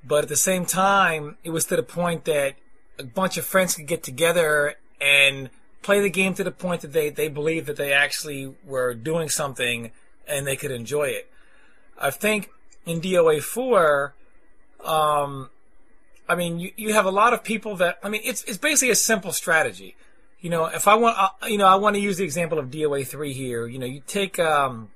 [0.04, 2.56] but at the same time, it was to the point that
[3.00, 5.50] a bunch of friends could get together and
[5.82, 9.30] play the game to the point that they, they believed that they actually were doing
[9.30, 9.92] something
[10.28, 11.30] and they could enjoy it.
[11.98, 12.50] I think
[12.86, 14.14] in DOA 4,
[14.84, 15.50] um,
[16.30, 18.92] I mean, you, you have a lot of people that, I mean, it's, it's basically
[18.92, 19.96] a simple strategy.
[20.42, 22.70] You know, if I want, uh, you know, I want to use the example of
[22.70, 23.66] DOA 3 here.
[23.68, 24.90] You know, you take, um,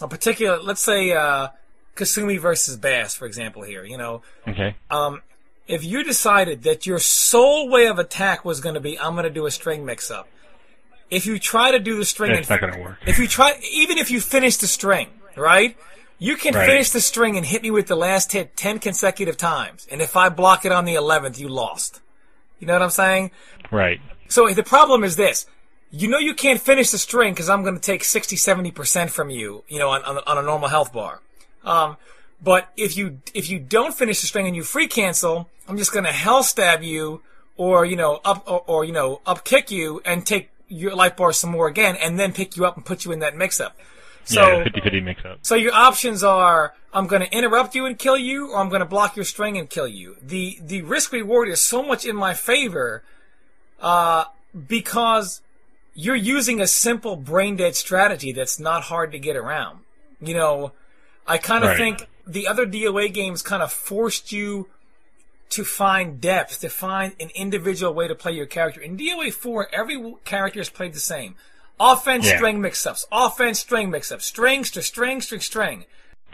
[0.00, 1.48] a particular, let's say, uh,
[1.96, 3.84] Kasumi versus Bass, for example, here.
[3.84, 4.74] You know, Okay.
[4.90, 5.22] um,
[5.68, 9.24] if you decided that your sole way of attack was going to be, I'm going
[9.24, 10.28] to do a string mix up.
[11.10, 12.98] If you try to do the string, and- not going to work.
[13.06, 15.76] if you try, even if you finish the string, right?
[16.22, 16.68] You can Right.
[16.68, 19.86] finish the string and hit me with the last hit 10 consecutive times.
[19.90, 22.00] And if I block it on the 11th, you lost.
[22.60, 23.32] You know what I'm saying?
[23.72, 24.00] Right.
[24.28, 25.46] So the problem is this.
[25.90, 29.28] you know you can't finish the string because I'm going to take 60, 70% from
[29.30, 31.20] you, you know, on, on, on a normal health bar.
[31.64, 31.96] Um,
[32.42, 35.92] but if you, if you don't finish the string and you free cancel, I'm just
[35.92, 37.20] going to hell stab you
[37.56, 41.16] or, you know, up, or, or, you know, up kick you and take your life
[41.16, 43.60] bar some more again and then pick you up and put you in that mix
[43.60, 43.76] up.
[44.24, 45.38] So, yeah, 50-50 mix up.
[45.42, 48.80] so your options are I'm going to interrupt you and kill you, or I'm going
[48.80, 50.16] to block your string and kill you.
[50.22, 53.02] The the risk reward is so much in my favor,
[53.80, 54.24] uh,
[54.68, 55.40] because
[55.94, 59.80] you're using a simple brain dead strategy that's not hard to get around.
[60.20, 60.72] You know,
[61.26, 61.76] I kind of Right.
[61.78, 64.68] think the other DOA games kind of forced you
[65.50, 68.80] to find depth, to find an individual way to play your character.
[68.80, 71.34] In DOA 4, every character is played the same.
[71.82, 72.36] Offense, Yeah.
[72.36, 73.06] string mix-ups.
[73.10, 74.24] Offense, string mix-ups.
[74.24, 75.84] Strings to string, string, string.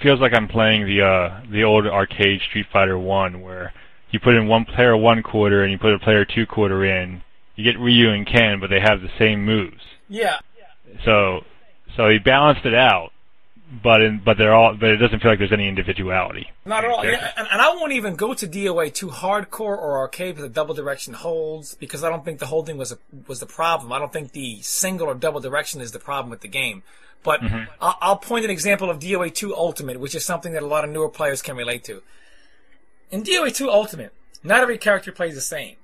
[0.03, 3.73] Feels like I'm playing the uh, the old arcade Street Fighter One, where
[4.11, 7.23] you put in one player one quarter and you put a player two quarter in.
[7.57, 9.83] You get Ryu and Ken, but they have the same moves.
[10.09, 10.37] Yeah.
[11.05, 11.45] So
[11.97, 13.11] so he balanced it out,
[13.83, 16.51] but in, but they're all but it doesn't feel like there's any individuality.
[16.65, 17.05] Not at all.
[17.05, 17.33] Yeah.
[17.37, 20.75] And, and I won't even go to DOA too hardcore or arcade with the double
[20.75, 23.93] direction holds because I don't think the holding was a, was the problem.
[23.93, 26.83] I don't think the single or double direction is the problem with the game.
[27.23, 27.71] But mm-hmm.
[27.81, 30.85] I'll, I'll point an example of DOA 2 Ultimate, which is something that a lot
[30.85, 32.03] of newer players can relate to.
[33.11, 35.77] In DOA 2 Ultimate, not every character plays the same.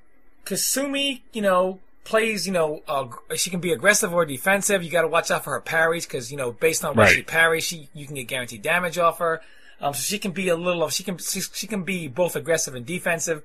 [0.44, 4.82] Kasumi, you know, plays, you know, uh, she can be aggressive or defensive.
[4.82, 7.16] You got to watch out for her parries because, you know, based on where Right.
[7.16, 9.40] she parries, she you can get guaranteed damage off her.
[9.80, 12.36] Um, so she can be a little of she can she, she can be both
[12.36, 13.42] aggressive and defensive.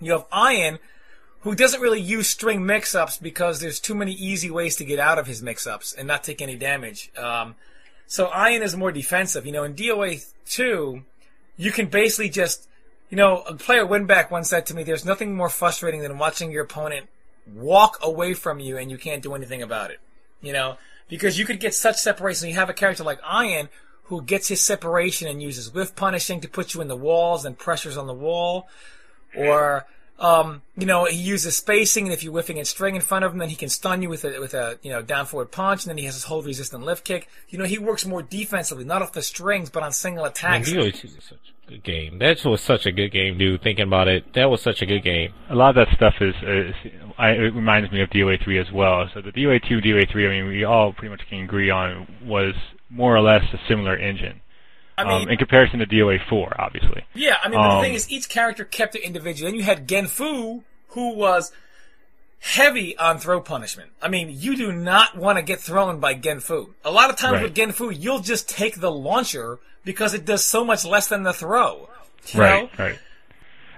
[0.00, 0.78] You have Iron,
[1.40, 5.18] who doesn't really use string mix-ups because there's too many easy ways to get out
[5.18, 7.10] of his mix-ups and not take any damage.
[7.16, 7.56] Um,
[8.06, 9.44] so Iron is more defensive.
[9.44, 11.02] You know, in DOA two,
[11.56, 12.68] you can basically just,
[13.10, 16.50] you know, a player Winback once said to me, "There's nothing more frustrating than watching
[16.52, 17.08] your opponent
[17.46, 20.00] walk away from you and you can't do anything about it."
[20.40, 20.78] You know,
[21.08, 22.48] because you could get such separation.
[22.48, 23.68] You have a character like Iron
[24.04, 27.58] who gets his separation and uses whiff punishing to put you in the walls and
[27.58, 28.68] pressures on the wall,
[29.34, 29.86] or
[30.22, 33.32] um, you know, he uses spacing, and if you're whiffing and string in front of
[33.32, 35.82] him, then he can stun you with a with a you know down forward punch,
[35.82, 37.28] and then he has his hold resistant lift kick.
[37.48, 40.70] You know, he works more defensively, not off the strings, but on single attacks.
[40.70, 42.18] DOA 2 was such a good game.
[42.20, 43.62] That was such a good game, dude.
[43.62, 45.34] Thinking about it, that was such a good game.
[45.50, 46.74] A lot of that stuff is, is
[47.18, 49.08] I, it reminds me of DOA 3 as well.
[49.12, 52.06] So the DOA 2, DOA 3, I mean, we all pretty much can agree on
[52.24, 52.54] was
[52.90, 54.40] more or less a similar engine.
[55.06, 57.04] I mean, um, in comparison to DOA 4, obviously.
[57.14, 59.50] Yeah, I mean, but the Um, thing is, each character kept it individual.
[59.50, 61.52] Then you had Genfu, who was
[62.40, 63.90] heavy on throw punishment.
[64.02, 66.70] I mean, you do not want to get thrown by Genfu.
[66.84, 67.42] A lot of times Right.
[67.44, 71.32] with Genfu, you'll just take the launcher because it does so much less than the
[71.32, 71.88] throw.
[72.34, 72.84] Right, know?
[72.84, 72.98] right.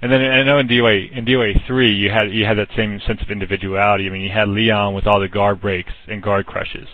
[0.02, 3.00] And then I know in DOA in DOA three you had you had that same
[3.06, 4.06] sense of individuality.
[4.06, 6.88] I mean you had Leon with all the guard breaks and guard crushes,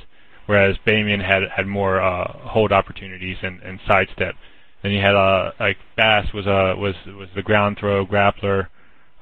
[0.50, 4.34] whereas Bayman had had more uh, hold opportunities and, and sidestep.
[4.82, 8.66] Then you had uh like Bass was uh was was the ground throw grappler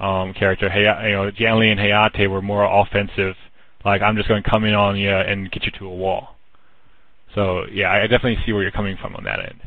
[0.00, 0.70] um character.
[0.70, 3.34] Hey, you know Jan Lee and Hayate were more offensive.
[3.84, 6.36] Like I'm just going to come in on you and get you to a wall.
[7.34, 9.60] So yeah, I definitely see where you're coming from on that end.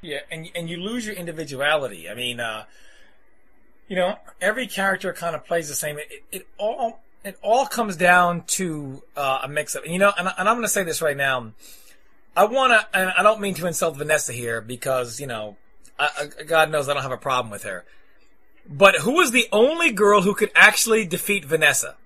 [0.00, 2.08] Yeah, and and you lose your individuality.
[2.08, 2.64] I mean, uh,
[3.86, 5.98] you know, every character kind of plays the same.
[5.98, 9.86] It, it all it all comes down to uh, a mix up.
[9.86, 11.52] You know, and, and I'm going to say this right now.
[12.36, 15.56] I want to, and I don't mean to insult Vanessa here because you know,
[15.98, 16.08] I,
[16.40, 17.84] I, God knows I don't have a problem with her.
[18.68, 21.96] But who was the only girl who could actually defeat Vanessa?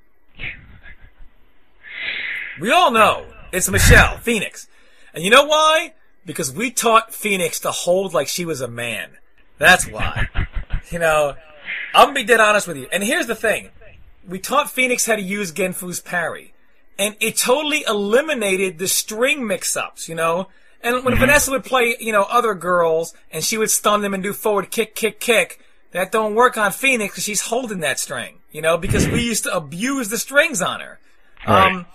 [2.60, 4.66] We all know it's Michelle Phoenix,
[5.14, 5.92] and you know why?
[6.24, 9.10] Because we taught Phoenix to hold like she was a man.
[9.58, 10.28] That's why.
[10.90, 11.34] you know,
[11.94, 12.88] I'm gonna be dead honest with you.
[12.90, 13.70] And here's the thing:
[14.28, 16.54] we taught Phoenix how to use Genfu's parry,
[16.98, 20.08] and it totally eliminated the string mix-ups.
[20.08, 20.48] You know,
[20.82, 24.22] and when Vanessa would play, you know, other girls, and she would stun them and
[24.22, 25.60] do forward kick, kick, kick.
[25.92, 28.38] That don't work on Phoenix because she's holding that string.
[28.52, 30.98] You know, because we used to abuse the strings on her.
[31.46, 31.72] Right.
[31.72, 31.86] Um,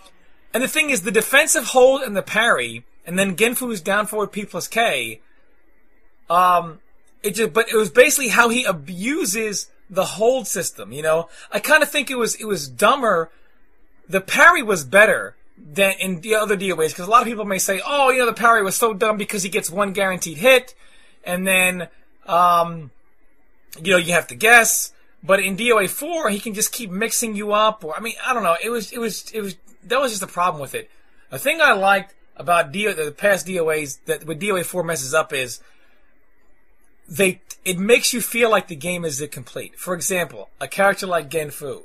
[0.53, 4.31] and the thing is, the defensive hold and the parry, and then Genfu's down forward
[4.31, 5.21] P plus K.
[6.29, 6.79] Um,
[7.23, 10.91] it just, but it was basically how he abuses the hold system.
[10.91, 13.29] You know, I kind of think it was it was dumber.
[14.07, 17.59] The parry was better than in the other DOAs because a lot of people may
[17.59, 20.73] say, "Oh, you know, the parry was so dumb because he gets one guaranteed hit,
[21.23, 21.89] and then,
[22.25, 22.89] um,
[23.79, 27.35] you know, you have to guess." But in DOA four, he can just keep mixing
[27.35, 27.83] you up.
[27.83, 28.55] Or I mean, I don't know.
[28.63, 30.89] It was it was it was that was just the problem with it.
[31.29, 35.31] The thing I liked about DO, the past DOAs that what DOA four messes up
[35.31, 35.61] is
[37.07, 39.77] they it makes you feel like the game is incomplete.
[39.79, 41.83] For example, a character like Gen Fu.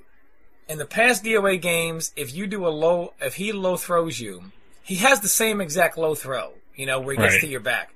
[0.68, 4.44] in the past DOA games, if you do a low, if he low throws you,
[4.82, 7.40] he has the same exact low throw, you know, where he gets Right.
[7.42, 7.92] to your back.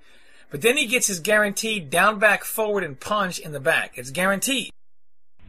[0.51, 3.93] But then he gets his guaranteed down, back, forward, and punch in the back.
[3.97, 4.71] It's guaranteed.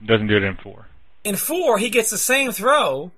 [0.05, 0.87] Doesn't do it in four.
[1.23, 3.11] In four, he gets the same throw,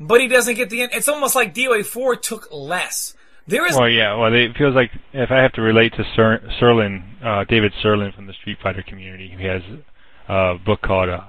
[0.00, 0.82] but he doesn't get the.
[0.82, 0.90] end.
[0.94, 3.14] It's almost like DOA four took less.
[3.50, 4.14] There is Well, yeah.
[4.14, 8.14] Well, it feels like if I have to relate to Ser- Sirlin, uh, David Sirlin
[8.14, 9.62] from the Street Fighter community, who has
[10.28, 11.20] a book called uh,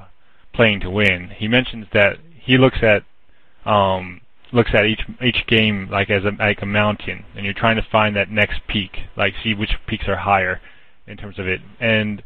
[0.54, 3.04] "Playing to Win." He mentions that he looks at
[3.66, 7.78] um, looks at each each game like as a like a mountain, and you're trying
[7.78, 10.62] to find that next peak, like see which peaks are higher
[11.08, 11.60] in terms of it.
[11.80, 12.22] And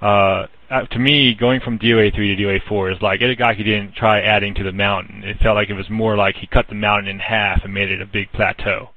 [0.00, 3.94] uh, uh, to me, going from DOA three to DOA four is like Itagaki didn't
[3.96, 5.24] try adding to the mountain.
[5.24, 7.90] It felt like it was more like he cut the mountain in half and made
[7.90, 8.92] it a big plateau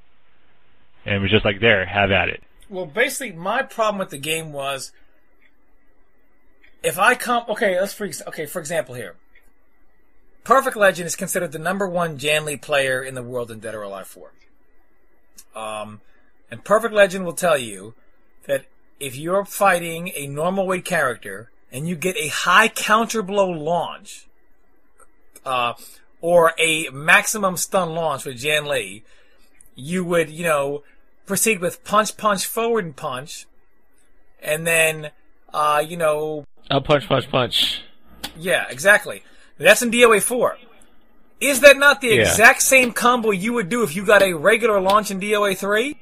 [1.05, 2.43] and was just like there, have at it.
[2.69, 4.91] Well, basically, my problem with the game was
[6.83, 7.43] if I come.
[7.49, 8.45] Okay, let's for okay.
[8.45, 9.15] For example, here,
[10.43, 13.75] Perfect Legend is considered the number one Jan Lee player in the world in Dead
[13.75, 14.31] or Alive Four.
[15.55, 16.01] Um,
[16.51, 17.95] and Perfect Legend will tell you
[18.45, 18.65] that
[18.99, 24.27] if you're fighting a normal weight character and you get a high counter blow launch,
[25.45, 25.73] uh,
[26.21, 29.03] or a maximum stun launch with Jan Lee,
[29.79, 30.83] you would, you know,
[31.25, 33.45] proceed with punch, punch, forward, and punch,
[34.41, 35.11] and then,
[35.53, 37.81] uh, you know, Up punch, punch, punch.
[38.37, 39.23] yeah, exactly.
[39.57, 40.57] That's in DOA four.
[41.39, 42.21] Is that not the Yeah.
[42.21, 45.97] exact same combo you would do if you got a regular launch in DOA three?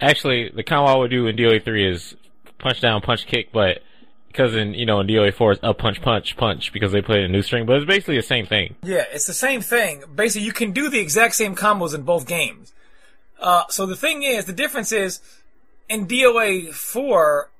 [0.00, 2.14] Actually, the combo I would do in DOA three is
[2.58, 3.82] punch down, punch kick, but
[4.28, 7.18] because in you know in DOA four it's up punch, punch, punch because they put
[7.18, 8.74] in new string, but it's basically the same thing.
[8.82, 10.02] Yeah, it's the same thing.
[10.14, 12.72] Basically, you can do the exact same combos in both games.
[13.40, 15.20] Uh, so the thing is, the difference is,
[15.88, 17.50] in DOA 4,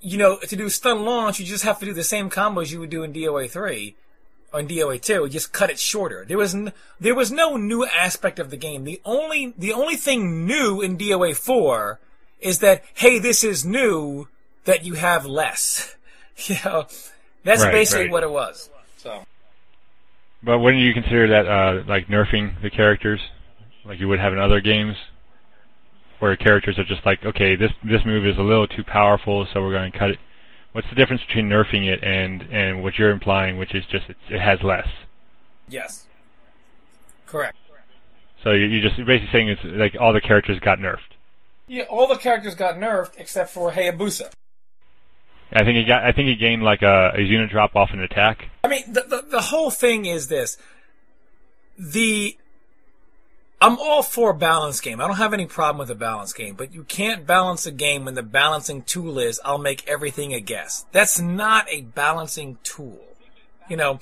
[0.00, 2.80] you know, to do stun launch, you just have to do the same combos you
[2.80, 3.94] would do in DOA 3
[4.52, 5.12] or in DOA 2.
[5.24, 6.24] You just cut it shorter.
[6.26, 8.84] There was n- there was no new aspect of the game.
[8.84, 11.98] The only the only thing new in DOA 4
[12.40, 14.28] is that hey, this is new
[14.64, 15.96] that you have less.
[16.46, 16.86] you know,
[17.44, 18.12] that's Right, basically right.
[18.12, 18.70] what it was.
[18.98, 19.24] So.
[20.42, 23.20] But wouldn't you consider that uh, like nerfing the characters,
[23.88, 24.96] like you would have in other games,
[26.18, 29.62] where characters are just like, okay, this this move is a little too powerful, so
[29.62, 30.18] we're going to cut it.
[30.72, 34.20] What's the difference between nerfing it and and what you're implying, which is just it's,
[34.28, 34.86] it has less?
[35.68, 36.06] Yes.
[37.26, 37.56] Correct.
[38.44, 41.16] So you you just you're basically saying it's like all the characters got nerfed.
[41.66, 44.30] Yeah, all the characters got nerfed except for Hayabusa.
[45.52, 48.00] I think he got I think he gained like a, a unit drop off an
[48.00, 48.48] attack.
[48.62, 50.58] I mean, the, the the whole thing is this:
[51.78, 52.36] the
[53.60, 55.00] I'm all for a balance game.
[55.00, 58.04] I don't have any problem with a balance game, but you can't balance a game
[58.04, 60.86] when the balancing tool is I'll make everything a guess.
[60.92, 63.00] That's not a balancing tool.
[63.68, 63.98] You know,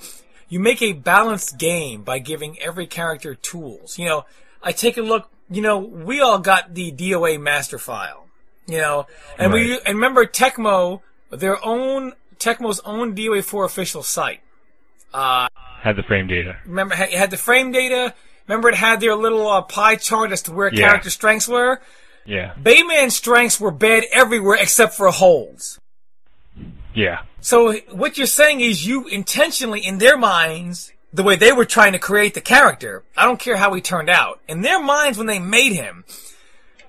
[0.47, 3.97] you make a balanced game by giving every character tools.
[3.97, 4.25] You know,
[4.61, 5.29] I take a look.
[5.49, 8.27] You know, we all got the DOA master file.
[8.67, 9.07] You know,
[9.39, 14.41] and we and remember Tecmo, their own Tecmo's own DOA four official site.
[15.13, 15.47] Uh,
[15.81, 16.57] Had the frame data.
[16.65, 18.13] remember had the frame data.
[18.47, 20.87] Remember it had their little uh, pie chart as to where Yeah.
[20.87, 21.81] character strengths were.
[22.25, 22.53] Yeah.
[22.61, 25.79] Bayman's strengths were bad everywhere except for holds.
[26.93, 27.21] Yeah.
[27.41, 31.93] So what you're saying is you intentionally, in their minds, the way they were trying
[31.93, 34.39] to create the character, I don't care how he turned out.
[34.47, 36.03] In their minds, when they made him,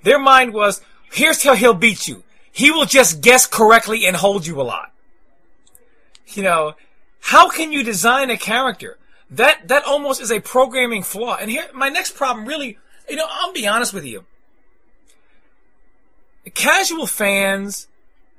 [0.02, 0.80] their mind was,
[1.12, 2.24] here's how he'll beat you.
[2.50, 4.92] He will just guess correctly and hold you a lot.
[6.28, 6.74] You know,
[7.20, 8.97] how can you design a character?
[9.30, 11.36] That, that almost is a programming flaw.
[11.40, 14.24] And here, my next problem really, you know, I'll be honest with you.
[16.54, 17.88] Casual fans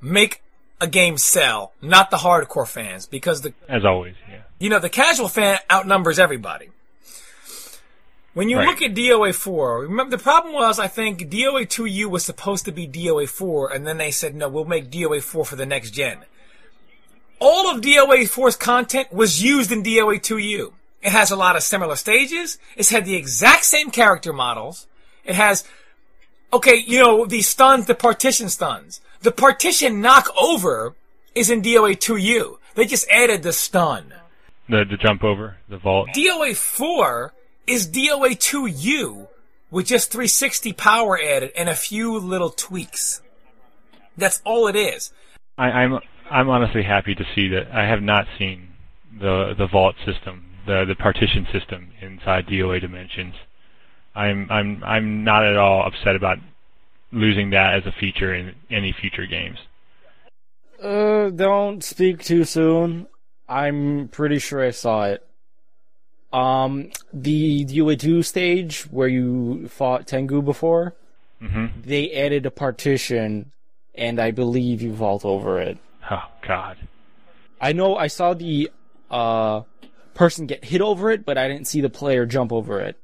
[0.02, 0.42] make
[0.82, 4.16] a game sell, not the hardcore fans, because the As always.
[4.30, 4.42] Yeah.
[4.60, 6.70] you know the casual fan outnumbers everybody.
[8.34, 8.68] When you Right.
[8.68, 12.66] look at DOA four, remember the problem was I think DOA two U was supposed
[12.66, 15.66] to be DOA four, and then they said no, we'll make DOA four for the
[15.66, 16.20] next gen.
[17.42, 20.74] All of DOA 4's content was used in DOA 2U.
[21.02, 22.58] It has a lot of similar stages.
[22.76, 24.88] It's had the exact same character models.
[25.24, 25.64] It has,
[26.52, 29.02] okay, you know, the stuns, the partition stuns.
[29.22, 30.96] The partition knock over
[31.36, 32.58] is in DOA 2U.
[32.76, 34.14] They just added the stun.
[34.68, 36.10] The the jump over the vault.
[36.16, 37.34] DOA 4
[37.66, 39.28] is DOA 2U
[39.72, 43.22] with just 360 power added and a few little tweaks.
[44.18, 45.12] That's all it is.
[45.58, 48.70] I, I'm I'm honestly happy to see that I have not seen
[49.20, 53.34] the the vault system, the the partition system inside DOA Dimensions.
[54.16, 56.38] I'm I'm I'm not at all upset about
[57.12, 59.58] losing that as a feature in any future games.
[60.82, 63.08] Uh, don't speak too soon.
[63.48, 65.26] I'm pretty sure I saw it.
[66.32, 70.94] Um, the DOA two stage where you fought Tengu before,
[71.42, 73.52] hmm they added a partition,
[73.96, 75.80] and I believe you vault over it.
[76.12, 76.78] Oh God.
[77.60, 78.70] I know I saw the
[79.10, 79.62] uh
[80.20, 82.98] person get hit over it, but I didn't see the player jump over it.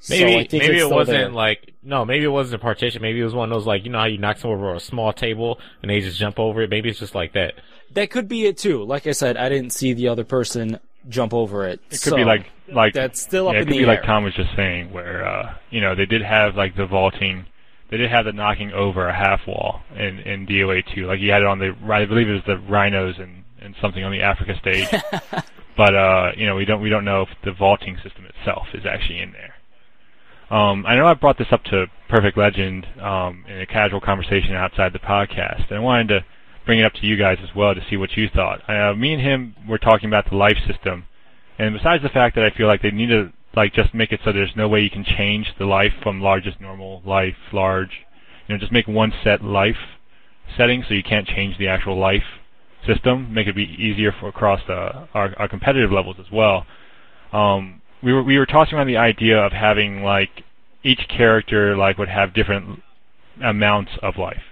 [0.00, 1.28] So Maybe I think maybe it wasn't there.
[1.28, 3.02] like no, maybe it wasn't a partition.
[3.02, 4.80] Maybe it was one of those like you know how you knock someone over a
[4.80, 6.70] small table and they just jump over it.
[6.70, 7.54] Maybe it's just like that.
[7.92, 8.82] that could be it too.
[8.84, 11.80] Like I said, I didn't see the other person jump over it.
[11.90, 14.02] It could be like like that's still up yeah, it could the be like.
[14.02, 17.44] Tom was just saying, where uh, you know they did have like the vaulting,
[17.90, 21.06] they did have the knocking over a half wall in in DOA two.
[21.06, 24.02] Like you had it on the I believe it was the rhinos and and something
[24.02, 24.88] on the Africa stage.
[25.76, 28.84] but uh, you know we don't we don't know if the vaulting system itself is
[28.86, 29.54] actually in there.
[30.50, 34.54] Um, I know I brought this up to Perfect Legend um, in a casual conversation
[34.54, 36.24] outside the podcast, and I wanted to
[36.66, 38.68] bring it up to you guys as well to see what you thought.
[38.68, 41.06] Uh, me and him were talking about the life system,
[41.58, 44.20] and besides the fact that I feel like they need to like just make it
[44.24, 48.00] so there's no way you can change the life from largest normal life large,
[48.46, 49.76] you know, just make one set life
[50.56, 52.24] setting so you can't change the actual life
[52.86, 53.32] system.
[53.32, 56.66] Make it be easier for across the, our, our competitive levels as well.
[57.32, 60.44] Um, we were we were tossing around the idea of having like
[60.82, 62.82] each character like would have different
[63.42, 64.42] amounts of life.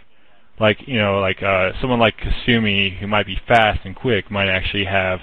[0.59, 4.49] Like you know, like uh, someone like Kasumi who might be fast and quick might
[4.49, 5.21] actually have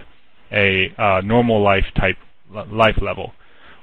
[0.52, 2.18] a uh, normal life type
[2.72, 3.34] life level,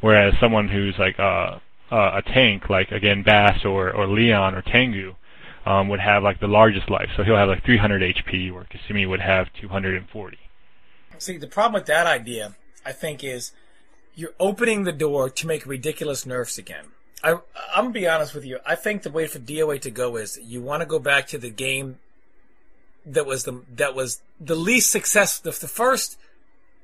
[0.00, 1.58] whereas someone who's like uh,
[1.90, 5.14] uh, a tank, like again Bass or or Leon or Tengu,
[5.66, 7.08] um, would have like the largest life.
[7.16, 10.38] So he'll have like 300 HP, where Kasumi would have 240.
[11.18, 12.54] See, the problem with that idea,
[12.84, 13.52] I think, is
[14.14, 16.86] you're opening the door to make ridiculous nerfs again.
[17.22, 17.32] I,
[17.74, 18.58] I'm gonna be honest with you.
[18.66, 21.38] I think the way for DOA to go is you want to go back to
[21.38, 21.98] the game
[23.06, 26.18] that was the that was the least successful, the, the first.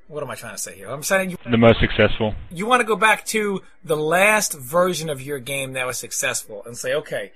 [0.07, 0.89] What am I trying to say here?
[0.89, 2.35] I'm saying you, The most successful.
[2.49, 6.63] you want to go back to the last version of your game that was successful
[6.65, 7.31] and say, okay,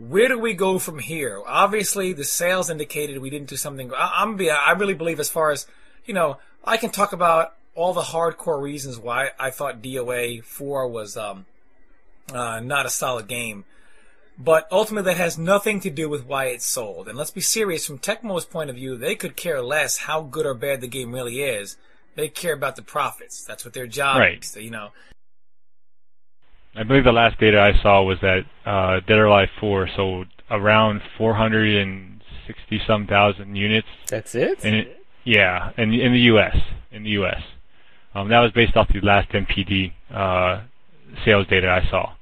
[0.00, 1.42] where do we go from here?
[1.46, 3.92] Obviously, the sales indicated we didn't do something.
[3.92, 4.50] I, I'm be.
[4.50, 5.66] I really believe, as far as
[6.06, 10.88] you know, I can talk about all the hardcore reasons why I thought DOA four
[10.88, 11.44] was um,
[12.32, 13.64] uh, not a solid game.
[14.38, 17.08] But ultimately, that has nothing to do with why it's sold.
[17.08, 20.46] And let's be serious, from Tecmo's point of view, they could care less how good
[20.46, 21.76] or bad the game really is.
[22.16, 23.44] They care about the profits.
[23.44, 24.42] That's what their job Right.
[24.42, 24.48] is.
[24.48, 24.92] So, you know,
[26.74, 30.28] I believe the last data I saw was that uh, Dead or Alive 4 sold
[30.50, 33.88] around 460 some thousand units.
[34.08, 34.64] That's it.
[34.64, 36.56] In it, yeah, in in the U.S.
[36.92, 37.42] In the U.S.
[38.14, 40.62] Um, that was based off the last NPD uh,
[41.24, 42.14] sales data I saw.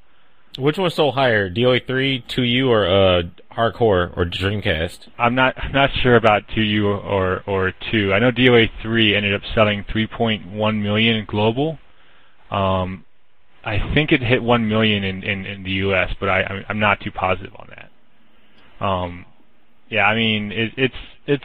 [0.59, 3.23] Which one sold higher, DOA three, 2U, or uh,
[3.53, 5.09] hardcore or Dreamcast?
[5.19, 8.13] I'm not I'm not sure about 2U or or 2.
[8.13, 11.79] I know DOA 3 ended up selling 3.1 million global.
[12.51, 13.05] Um,
[13.65, 17.01] I think it hit 1 million in, in, in the US, but I I'm- not
[17.01, 18.85] too positive on that.
[18.85, 19.27] Um,
[19.89, 20.95] yeah, I mean it, it's
[21.27, 21.45] it's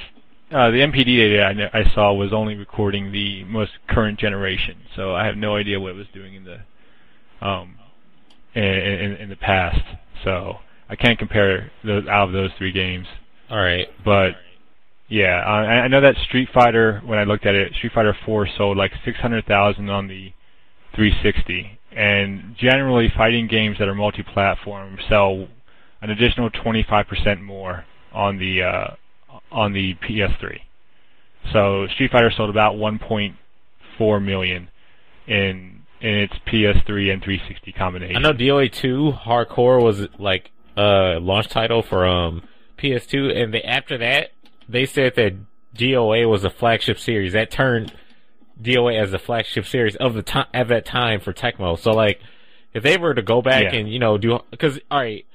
[0.51, 5.15] uh, the NPD data I, I saw was only recording the most current generation, so
[5.15, 6.59] I have no idea what it was doing in the
[7.41, 7.75] um
[8.55, 9.81] in, in, in the past.
[10.23, 10.57] So
[10.89, 13.07] I can't compare those out of those three games.
[13.49, 13.87] All right.
[14.05, 14.35] But
[15.07, 17.01] yeah, I, I know that Street Fighter.
[17.05, 20.33] When I looked at it, Street Fighter 4 sold like 600,000 on the
[20.95, 25.47] 360, and generally fighting games that are multi-platform sell
[26.01, 28.95] an additional 25% more on the uh,
[29.51, 30.59] on the PS3.
[31.51, 34.69] So Street Fighter sold about 1.4 million
[35.27, 38.17] in in its PS3 and 360 combination.
[38.17, 42.43] I know DOA two hardcore was like a launch title for um
[42.77, 44.31] PS2, and after that
[44.67, 45.33] they said that
[45.75, 47.33] DOA was a flagship series.
[47.33, 47.93] That turned
[48.63, 51.77] DOA as the flagship series of the time at that time for Tecmo.
[51.77, 52.19] So like,
[52.73, 53.75] if they were to go back Yeah.
[53.79, 55.25] and you know do because all right,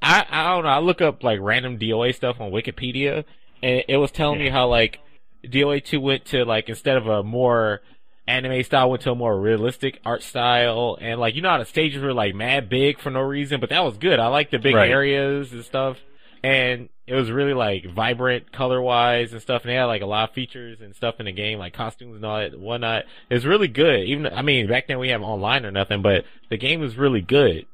[0.00, 0.70] I I don't know.
[0.70, 3.24] I look up like random DOA stuff on Wikipedia,
[3.62, 5.00] and it was telling me how like
[5.44, 7.80] DOA two went to like instead of a more
[8.26, 11.64] anime style went to a more realistic art style and like you know how the
[11.64, 14.58] stages were like mad big for no reason but that was good i like the
[14.58, 14.90] big Right.
[14.90, 15.96] areas and stuff
[16.42, 20.06] and it was really like vibrant color wise and stuff and they had like a
[20.06, 23.34] lot of features and stuff in the game like costumes and all that whatnot it
[23.34, 26.56] was really good even i mean back then we have online or nothing but the
[26.56, 27.66] game was really good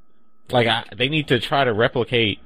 [0.51, 2.39] like I, they need to try to replicate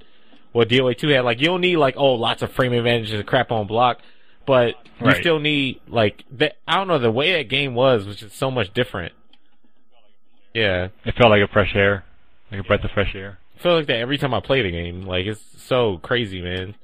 [0.53, 3.27] what DOA 2 had like you don't need like oh lots of frame advantages and
[3.27, 3.99] crap on block
[4.47, 5.21] but you Right.
[5.21, 6.57] still need like that.
[6.67, 9.13] I don't know the way that game was was just so much different.
[10.55, 12.05] Yeah, It felt like a fresh air,
[12.51, 13.39] like a breath of fresh air.
[13.59, 15.03] I feel like that every time I play the game.
[15.03, 16.75] Like it's so crazy, man.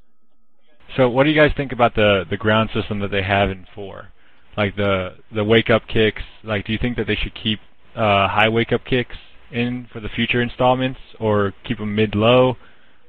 [0.97, 3.67] So, what do you guys think about the the ground system that they have in
[3.75, 4.09] four?
[4.57, 6.23] like the the wake up kicks.
[6.43, 7.61] Like, do you think that they should keep
[7.95, 9.17] uh, high wake up kicks
[9.51, 12.57] in for the future installments, or keep them mid low?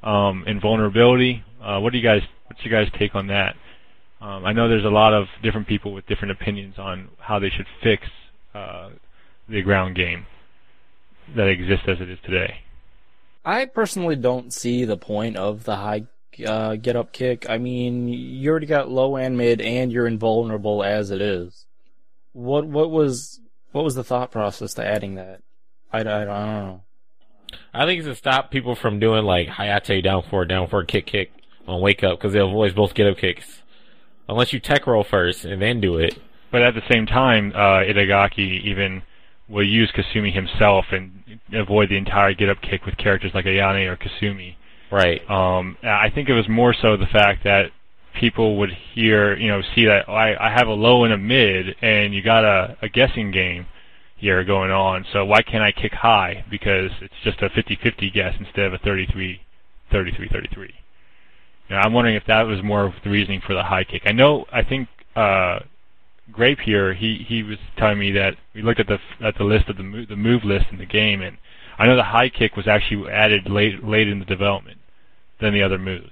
[0.03, 1.43] Um, invulnerability.
[1.61, 2.21] Uh, what do you guys?
[2.47, 3.55] What's your guys' take on that?
[4.21, 7.49] Um, I know there's a lot of different people with different opinions on how they
[7.49, 8.07] should fix
[8.53, 8.89] uh,
[9.49, 10.25] the ground game
[11.35, 12.55] that exists as it is today.
[13.45, 16.07] I personally don't see the point of the high
[16.45, 17.49] uh, get up kick.
[17.49, 21.65] I mean, you already got low and mid, and you're invulnerable as it is.
[22.33, 23.39] What what was
[23.71, 25.41] what was the thought process to adding that?
[25.93, 26.81] I, I, I don't know.
[27.73, 31.05] I think it's to stop people from doing like Hayate down four, down four, kick,
[31.05, 31.31] kick
[31.67, 33.61] on wake up because they'll avoid both get up kicks.
[34.27, 36.17] Unless you tech roll first and then do it.
[36.51, 39.03] But at the same time, uh, Itagaki even
[39.47, 41.23] will use Kasumi himself and
[41.53, 44.55] avoid the entire get up kick with characters like Ayane or Kasumi.
[44.91, 45.27] Right.
[45.29, 47.71] Um, I think it was more so the fact that
[48.19, 51.17] people would hear, you know, see that oh, I, I have a low and a
[51.17, 53.67] mid, and you got a, a guessing game
[54.15, 55.05] here going on.
[55.11, 56.45] So why can't I kick high?
[56.49, 59.41] Because it's just a 50-50 guess instead of a 33,
[59.91, 60.73] 33, 33.
[61.67, 64.03] You know, I'm wondering if that was more of the reasoning for the high kick.
[64.05, 65.59] I know, I think uh,
[66.31, 69.69] Grape here, he he was telling me that we looked at the at the list
[69.69, 71.37] of the move, the move list in the game, and
[71.77, 74.79] I know the high kick was actually added late late in the development
[75.39, 76.11] than the other moves.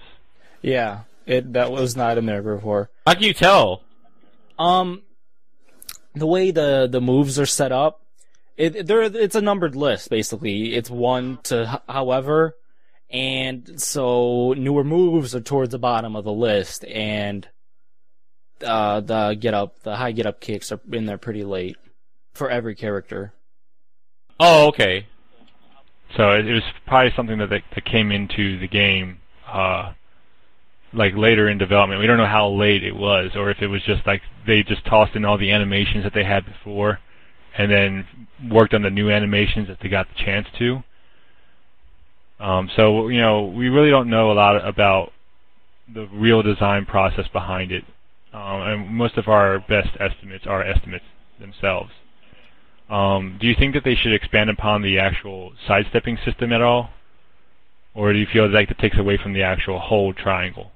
[0.61, 2.89] Yeah, it that was not in there before.
[3.07, 3.81] How can you tell?
[4.59, 5.01] Um,
[6.13, 8.01] the way the the moves are set up,
[8.55, 10.75] it there it's a numbered list basically.
[10.75, 12.55] It's one to however,
[13.09, 17.47] and so newer moves are towards the bottom of the list, and
[18.63, 21.77] uh, the get up, the high get up kicks are in there pretty late
[22.33, 23.33] for every character.
[24.39, 25.07] Oh, okay.
[26.17, 29.93] So it, it was probably something that they, that came into the game uh,
[30.93, 31.99] like later in development.
[31.99, 34.85] We don't know how late it was, or if it was just like they just
[34.85, 36.99] tossed in all the animations that they had before,
[37.57, 40.83] and then worked on the new animations that they got the chance to.
[42.39, 45.13] Um, so you know, we really don't know a lot about
[45.93, 47.83] the real design process behind it,
[48.33, 51.05] um, and most of our best estimates are estimates
[51.39, 51.91] themselves.
[52.89, 56.89] Um, do you think that they should expand upon the actual sidestepping system at all,
[57.93, 60.71] or do you feel like it takes away from the actual whole triangle?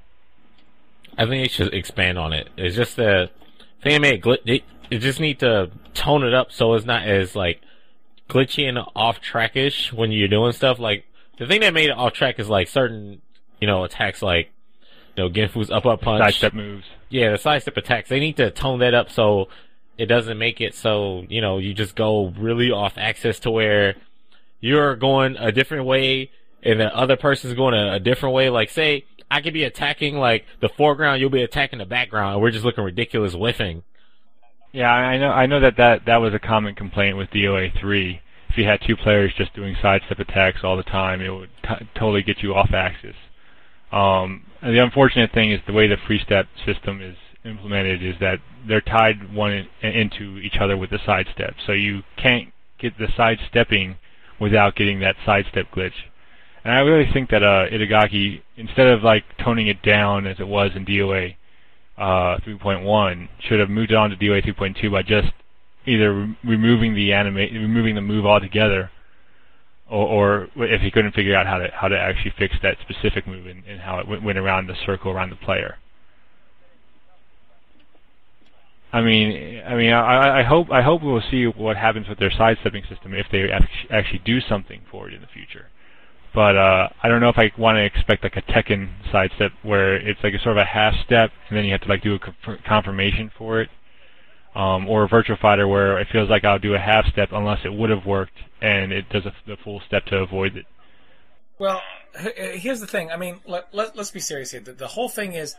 [1.17, 2.49] I think they should expand on it.
[2.57, 3.29] It's just thing
[3.83, 4.23] they made.
[4.45, 7.61] They, they just need to tone it up so it's not as like
[8.29, 10.79] glitchy and off trackish when you're doing stuff.
[10.79, 11.05] Like
[11.39, 13.21] the thing that made it off track is like certain
[13.59, 14.51] you know attacks like
[15.23, 16.85] know Gen Fu's up up punch, Sidestep moves.
[17.09, 18.09] Yeah, the sidestep attacks.
[18.09, 19.47] They need to tone that up so
[19.97, 23.95] it doesn't make it so you know you just go really off axis to where
[24.59, 26.29] you're going a different way
[26.63, 28.49] and the other person's going a, a different way.
[28.49, 32.41] Like say I could be attacking like the foreground, you'll be attacking the background, and
[32.41, 33.83] we're just looking ridiculous whiffing.
[34.71, 35.31] Yeah, I know.
[35.31, 38.21] I know that that that was a common complaint with DOA three.
[38.49, 41.87] If you had two players just doing sidestep attacks all the time, it would t-
[41.95, 43.15] totally get you off axis.
[43.91, 47.15] Um, the unfortunate thing is the way the free step system is
[47.45, 51.55] implemented is that they're tied one in, into each other with the side step.
[51.65, 53.97] so you can't get the side stepping
[54.39, 55.93] without getting that side step glitch.
[56.63, 60.47] And I really think that uh, Itagaki, instead of like toning it down as it
[60.47, 61.35] was in DOA
[61.97, 65.31] uh, 3.1, should have moved on to DOA 3.2 by just
[65.85, 68.91] either re- removing the animate, removing the move altogether,
[69.89, 73.27] or, or if he couldn't figure out how to how to actually fix that specific
[73.27, 75.77] move and, and how it went, went around the circle around the player.
[78.93, 82.31] I mean, I mean, I, I hope I hope we'll see what happens with their
[82.31, 83.49] sidestepping system if they
[83.91, 85.67] actually do something for it in the future.
[86.33, 89.95] But uh, I don't know if I want to expect like a Tekken sidestep where
[89.95, 92.15] it's like a sort of a half step and then you have to like do
[92.15, 93.69] a confirmation for it,
[94.57, 97.59] um, or a Virtua Fighter where it feels like I'll do a half step unless
[97.63, 100.65] it would have worked and it does a, the full step to avoid it.
[101.59, 101.81] Well,
[102.35, 103.11] here's the thing.
[103.11, 104.59] I mean, let, let, us be serious here.
[104.59, 105.55] The, the whole thing is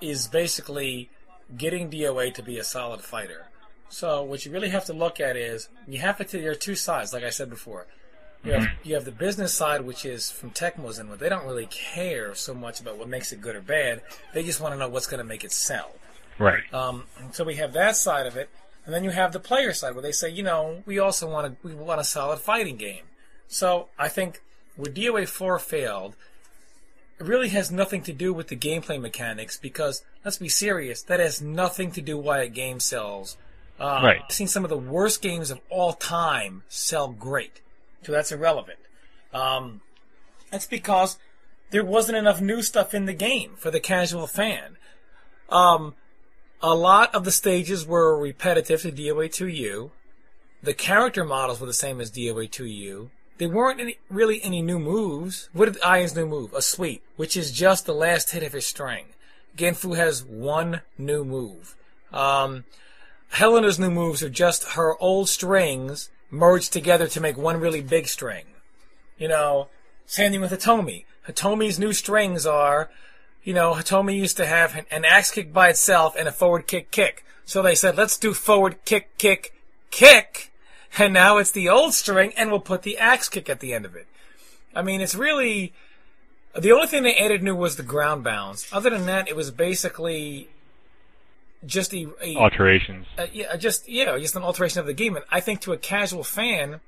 [0.00, 1.08] is basically
[1.56, 3.46] getting DOA to be a solid fighter.
[3.88, 6.74] So what you really have to look at is you have to there are two
[6.74, 7.86] sides, like I said before.
[8.44, 8.88] You have Mm-hmm.
[8.88, 12.52] you have the business side, which is from Tecmo's and they don't really care so
[12.52, 14.02] much about what makes it good or bad.
[14.34, 15.92] They just want to know what's going to make it sell.
[16.38, 16.62] Right.
[16.72, 18.48] Um, so we have that side of it,
[18.84, 21.46] and then you have the player side where they say, you know, we also want
[21.46, 23.04] a, we want a solid fighting game.
[23.48, 24.42] So I think
[24.76, 26.16] where DOA 4 failed,
[27.20, 31.20] it really has nothing to do with the gameplay mechanics because let's be serious, that
[31.20, 33.36] has nothing to do why a game sells.
[33.78, 34.20] Uh, Right.
[34.24, 37.60] I've seen some of the worst games of all time sell great,
[38.02, 38.78] so that's irrelevant.
[39.32, 39.80] Um,
[40.50, 41.18] that's because
[41.70, 44.76] there wasn't enough new stuff in the game for the casual fan.
[45.48, 45.94] Um,
[46.62, 49.90] a lot of the stages were repetitive to DOA 2U.
[50.62, 53.10] The character models were the same as DOA 2U.
[53.36, 55.48] There weren't any, really any new moves.
[55.52, 56.52] What did Ian's new move?
[56.54, 59.06] A sweep, which is just the last hit of his string.
[59.56, 61.76] Gen Fu has one new move.
[62.12, 62.64] Um,
[63.30, 68.06] Helena's new moves are just her old strings merged together to make one really big
[68.06, 68.46] string.
[69.18, 69.68] You know,
[70.06, 71.04] same thing with Hitomi.
[71.26, 72.90] Hitomi's new strings are,
[73.44, 76.66] you know, Hitomi used to have an, an axe kick by itself and a forward
[76.66, 77.24] kick kick.
[77.44, 79.54] So they said, let's do forward kick kick
[79.90, 80.50] kick,
[80.98, 83.84] and now it's the old string, and we'll put the axe kick at the end
[83.84, 84.06] of it.
[84.74, 85.72] I mean, it's really
[86.58, 88.72] the only thing they added new was the ground bounce.
[88.72, 90.48] Other than that, it was basically
[91.66, 93.06] just a, a Alterations.
[93.18, 95.16] uh, yeah, just you know, just an alteration of the game.
[95.16, 96.80] And I think to a casual fan,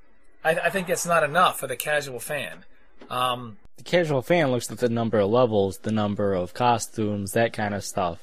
[0.43, 2.65] I, I think that's not enough for the casual fan.
[3.09, 7.53] Um, The casual fan looks at the number of levels, the number of costumes, that
[7.53, 8.19] kind of stuff.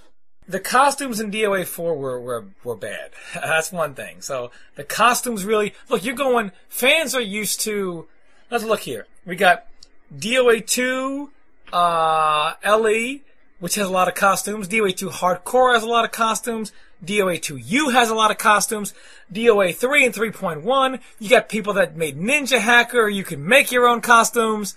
[0.48, 3.10] the costumes in DOA four were, were were bad.
[3.34, 4.20] that's one thing.
[4.20, 6.04] So the costumes really look.
[6.04, 6.52] You're going.
[6.68, 8.06] Fans are used to.
[8.50, 9.06] Let's look here.
[9.24, 9.66] We got
[10.14, 11.30] DOA two,
[11.72, 13.20] uh, LE,
[13.58, 14.68] which has a lot of costumes.
[14.68, 16.72] DOA two Hardcore has a lot of costumes.
[17.06, 18.94] DOA 2U has a lot of costumes.
[19.32, 23.86] DOA 3 and 3.1, you got people that made Ninja Hacker, you can make your
[23.86, 24.76] own costumes.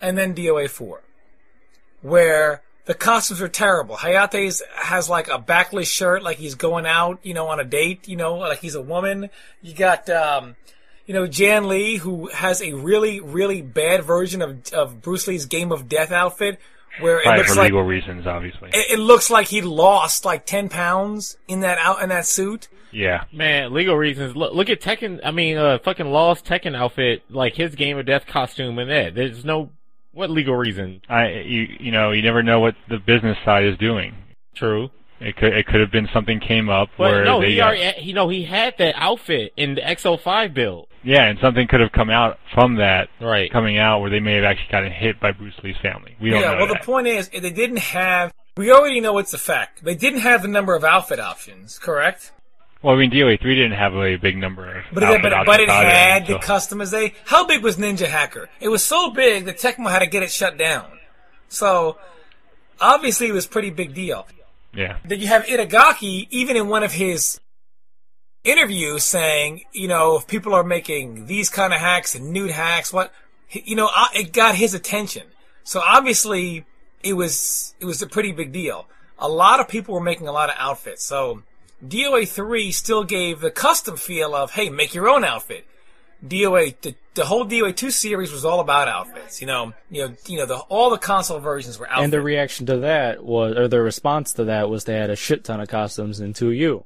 [0.00, 1.00] And then DOA 4,
[2.02, 3.96] where the costumes are terrible.
[3.96, 8.08] Hayate's has like a backless shirt, like he's going out, you know, on a date,
[8.08, 9.30] you know, like he's a woman.
[9.62, 10.54] You got, um,
[11.06, 15.46] you know, Jan Lee, who has a really, really bad version of, of Bruce Lee's
[15.46, 16.60] Game of Death outfit,
[17.00, 18.70] where it Right, looks for like legal reasons, obviously.
[18.72, 22.68] it, it looks like he lost like ten pounds in that out in that suit.
[22.92, 23.24] yeah.
[23.32, 24.34] Man, legal reasons.
[24.36, 25.20] Look, look at Tekken.
[25.24, 29.14] I mean, uh, fucking Law's Tekken outfit, like his Game of Death costume and that.
[29.14, 29.70] There's no
[30.12, 31.02] what legal reason.
[31.08, 34.14] I you you know you never know what the business side is doing.
[34.54, 37.56] True, It could it could have been something came up but where no, they he
[37.56, 40.88] got- already, he know he had that outfit in the X05 build.
[41.02, 43.50] yeah, and something could have come out from that Right.
[43.50, 46.16] coming out where they may have actually gotten hit by Bruce Lee's family.
[46.20, 46.46] We don't know.
[46.46, 46.80] yeah, know well, that.
[46.82, 48.32] the point is, they didn't have.
[48.58, 49.84] We already know it's a fact.
[49.84, 52.32] They didn't have the number of outfit options, correct?
[52.82, 55.46] well, I mean, DOA three didn't have a big number of But it, but, options
[55.46, 56.38] but it either, had the so-
[56.76, 57.14] customization.
[57.24, 58.48] How big was Ninja Hacker?
[58.60, 60.86] It was so big that Tecmo had to get it shut down.
[61.48, 61.96] So
[62.80, 64.26] obviously, it was pretty big deal.
[64.76, 64.98] Yeah.
[65.04, 67.40] Then you have Itagaki, even in one of his
[68.44, 72.92] interviews, saying, you know, if people are making these kind of hacks and nude hacks,
[72.92, 73.12] what,
[73.50, 75.24] you know, it got his attention.
[75.64, 76.64] So obviously,
[77.02, 78.86] it was it was a pretty big deal.
[79.18, 81.04] A lot of people were making a lot of outfits.
[81.04, 81.42] So
[81.84, 85.66] DOA three still gave the custom feel of, hey, make your own outfit.
[86.26, 89.40] DOA the, the whole DOA two series was all about outfits.
[89.40, 92.04] You know, you know, you know, the all the console versions were outfits.
[92.04, 95.16] And the reaction to that was, or the response to that was they had a
[95.16, 96.84] shit ton of costumes in 2U.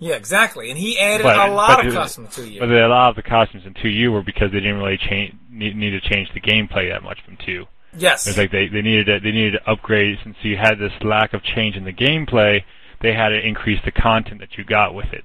[0.00, 0.70] yeah, exactly.
[0.70, 2.60] And he added But- a lot but of the- custom to you.
[2.60, 5.76] But a lot of the costumes in 2U were because they didn't really change need,
[5.76, 7.66] need to change the gameplay that much from 2.
[7.96, 8.26] Yes.
[8.26, 11.32] It's like they, they needed to, they needed to upgrade since you had this lack
[11.34, 12.62] of change in the gameplay.
[13.00, 15.24] They had to increase the content that you got with it.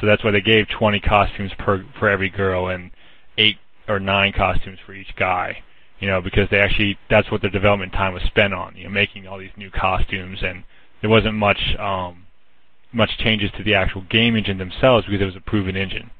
[0.00, 2.90] So that's why they gave 20 costumes per for every girl and
[3.36, 3.58] eight
[3.88, 5.62] or nine costumes for each guy.
[6.00, 8.76] You know, because they actually that's what their development time was spent on.
[8.76, 10.64] You know, making all these new costumes and
[11.00, 12.26] there wasn't much um
[12.92, 16.10] much changes to the actual game engine themselves because it was a proven engine.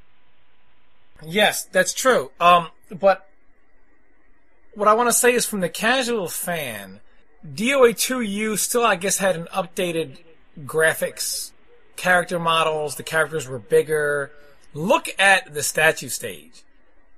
[1.24, 2.30] Yes, that's true.
[2.40, 3.28] Um, but
[4.74, 7.00] what I want to say is from the casual fan,
[7.44, 10.18] DOA 2U still, I guess, had an updated
[10.60, 11.52] graphics,
[11.96, 12.96] character models.
[12.96, 14.30] The characters were bigger.
[14.74, 16.62] Look at the statue stage.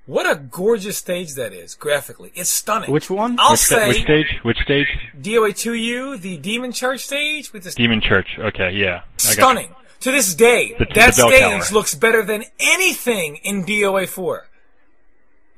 [0.07, 2.33] What a gorgeous stage that is, graphically.
[2.35, 2.91] It's stunning.
[2.91, 3.37] Which one?
[3.39, 4.27] I'll Which, say which stage?
[4.43, 4.89] Which stage?
[5.21, 8.27] DOA 2U, the Demon Church stage, with this Demon Church.
[8.39, 8.87] Okay, yeah.
[8.87, 9.33] I got you.
[9.33, 9.75] stunning.
[10.01, 11.63] To this day, The- that the stage tower.
[11.73, 14.47] looks better than anything in DOA 4.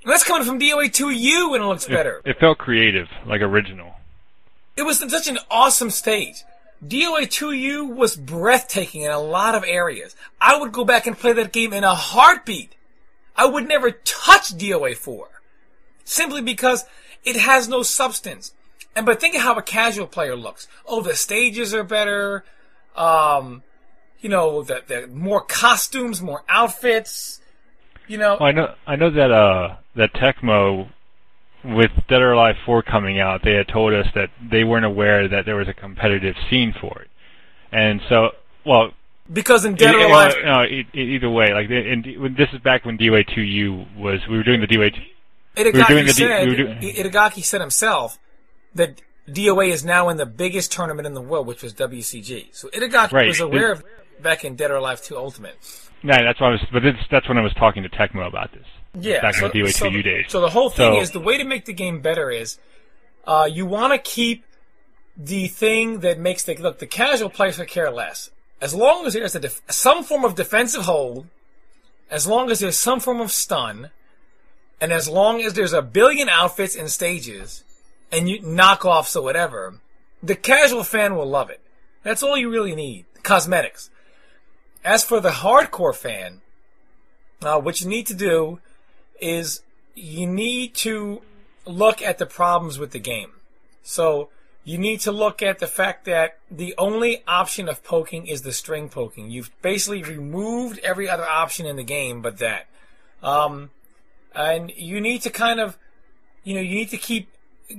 [0.03, 2.21] And that's coming from DOA 2U and it looks better.
[2.25, 3.95] It felt creative, like original.
[4.77, 6.43] It was such an awesome stage.
[6.85, 10.17] DOA 2U was breathtaking in a lot of areas.
[10.41, 12.75] I would go back and play that game in a heartbeat.
[13.37, 15.29] I would never touch DOA 4.
[16.05, 16.85] Simply because
[17.25, 18.53] it has no substance.
[18.95, 20.69] And but think of how a casual player looks.
[20.87, 22.45] Oh, the stages are better.
[22.95, 23.63] Um,
[24.21, 27.41] you know, the, the more costumes, more outfits.
[28.07, 30.91] You know, Well, I know, I know that uh, that Tecmo,
[31.65, 35.29] with Dead or Alive 4 coming out, they had told us that they weren't aware
[35.29, 37.09] that there was a competitive scene for it,
[37.71, 38.31] and so,
[38.67, 38.91] well,
[39.33, 42.61] because in Dead or Alive, well, no, e- either way, like, in, when- this is
[42.61, 44.93] back when DOA 2U was, we were doing the DOA.
[45.57, 48.19] Itagaki we were doing the said, we doing- Itagaki said himself
[48.75, 52.49] that DOA is now in the biggest tournament in the world, which was WCG.
[52.53, 53.29] So Itagaki Right.
[53.29, 53.85] was aware of
[54.21, 55.57] back in Dead or Alive 2 Ultimate.
[56.03, 56.61] No, that's what I was.
[56.73, 58.67] But this, that's when I was talking to Tecmo about this.
[58.99, 60.25] Yeah, Back in so, the DOA so, 2U days.
[60.29, 62.59] So the whole thing So- is the way to make the game better is
[63.27, 64.45] uh, you want to keep
[65.17, 66.79] the thing that makes the look.
[66.81, 68.31] The casual player could care less
[68.63, 71.27] as long as there's def- some form of defensive hold,
[72.09, 73.91] as long as there's some form of stun,
[74.81, 77.65] and as long as there's a billion outfits and stages,
[78.13, 79.75] and you knockoffs or whatever,
[80.23, 81.61] the casual fan will love it.
[82.05, 83.05] That's all you really need.
[83.25, 83.91] Cosmetics.
[84.85, 86.41] As for the hardcore fan,
[87.43, 88.61] uh, what you need to do
[89.21, 89.63] is
[89.97, 91.23] you need to
[91.67, 93.33] look at the problems with the game.
[93.83, 94.29] So
[94.65, 98.53] you need to look at the fact that the only option of poking is the
[98.53, 99.31] string poking.
[99.31, 102.67] You've basically removed every other option in the game but that.
[103.23, 103.71] Um,
[104.35, 105.77] and you need to kind of,
[106.45, 107.29] you know, you need to keep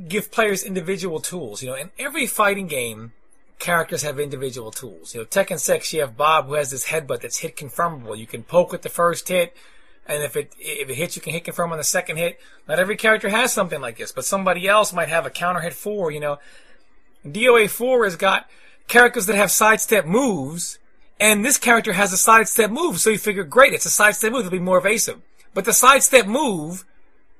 [0.07, 1.61] give players individual tools.
[1.61, 3.13] You know, in every fighting game,
[3.59, 5.13] characters have individual tools.
[5.13, 8.17] You know, Tekken 6, you have Bob who has this headbutt that's hit confirmable.
[8.17, 9.55] You can poke with the first hit,
[10.05, 12.39] and if it if it hits, you can hit confirm on the second hit.
[12.67, 15.73] Not every character has something like this, but somebody else might have a counter hit
[15.73, 16.11] four.
[16.11, 16.39] You know,
[17.25, 18.49] DOA four has got
[18.87, 20.77] characters that have sidestep moves,
[21.19, 22.99] and this character has a sidestep move.
[22.99, 25.21] So you figure, great, it's a sidestep move; it'll be more evasive.
[25.53, 26.85] But the sidestep move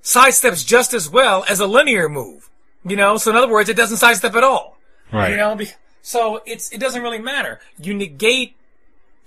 [0.04, 2.50] sidesteps just as well as a linear move.
[2.86, 4.78] You know, so in other words, it doesn't sidestep at all.
[5.12, 5.32] Right.
[5.32, 5.58] You know,
[6.02, 7.60] so it's it doesn't really matter.
[7.80, 8.56] You negate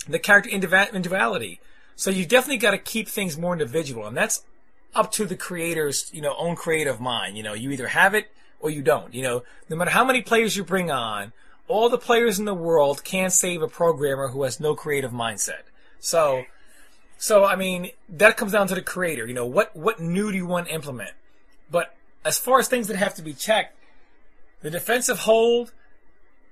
[0.07, 1.61] the character individuality.
[1.97, 4.45] So you definitely got to keep things more individual, and that's
[4.95, 7.37] up to the creator's you know own creative mind.
[7.37, 8.31] You know, you either have it
[8.61, 9.13] or you don't.
[9.15, 11.33] You know, no matter how many players you bring on,
[11.69, 15.63] all the players in the world can't save a programmer who has no creative mindset.
[15.99, 16.45] So,
[17.19, 19.27] so I mean, that comes down to the creator.
[19.27, 21.13] You know, what what new do you want to implement?
[21.71, 21.95] But
[22.25, 23.77] as far as things that have to be checked,
[24.63, 25.73] the defensive hold,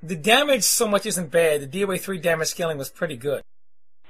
[0.02, 1.70] the damage so much isn't bad.
[1.70, 3.42] The DOA three damage scaling was pretty good.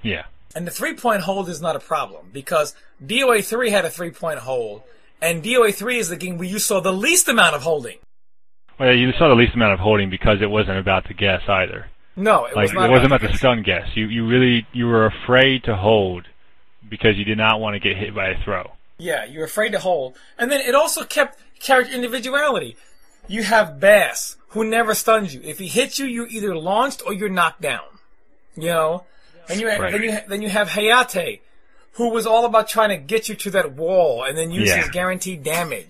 [0.03, 0.24] Yeah.
[0.55, 2.74] And the three point hold is not a problem because
[3.05, 4.82] DOA 3 had a three point hold,
[5.24, 7.98] and DOA 3 is the game where you saw the least amount of holding.
[8.78, 11.86] Well, you saw the least amount of holding because it wasn't about the guess either.
[12.16, 12.88] No, it Like was not.
[12.88, 13.88] it wasn't about about the stun guess.
[13.94, 16.26] You you really you were afraid to hold
[16.88, 18.72] because you did not want to get hit by a throw.
[18.98, 20.16] Yeah, you're afraid to hold.
[20.38, 22.76] And then it also kept character individuality.
[23.26, 25.40] You have Bass, who never stuns you.
[25.42, 27.82] If he hits you, you're either launched or you're knocked down.
[28.56, 29.04] You know?
[29.48, 29.90] And you, Right.
[29.92, 31.40] then you then you have Hayate,
[31.95, 34.76] who was all about trying to get you to that wall and then use Yeah.
[34.78, 35.88] his guaranteed damage.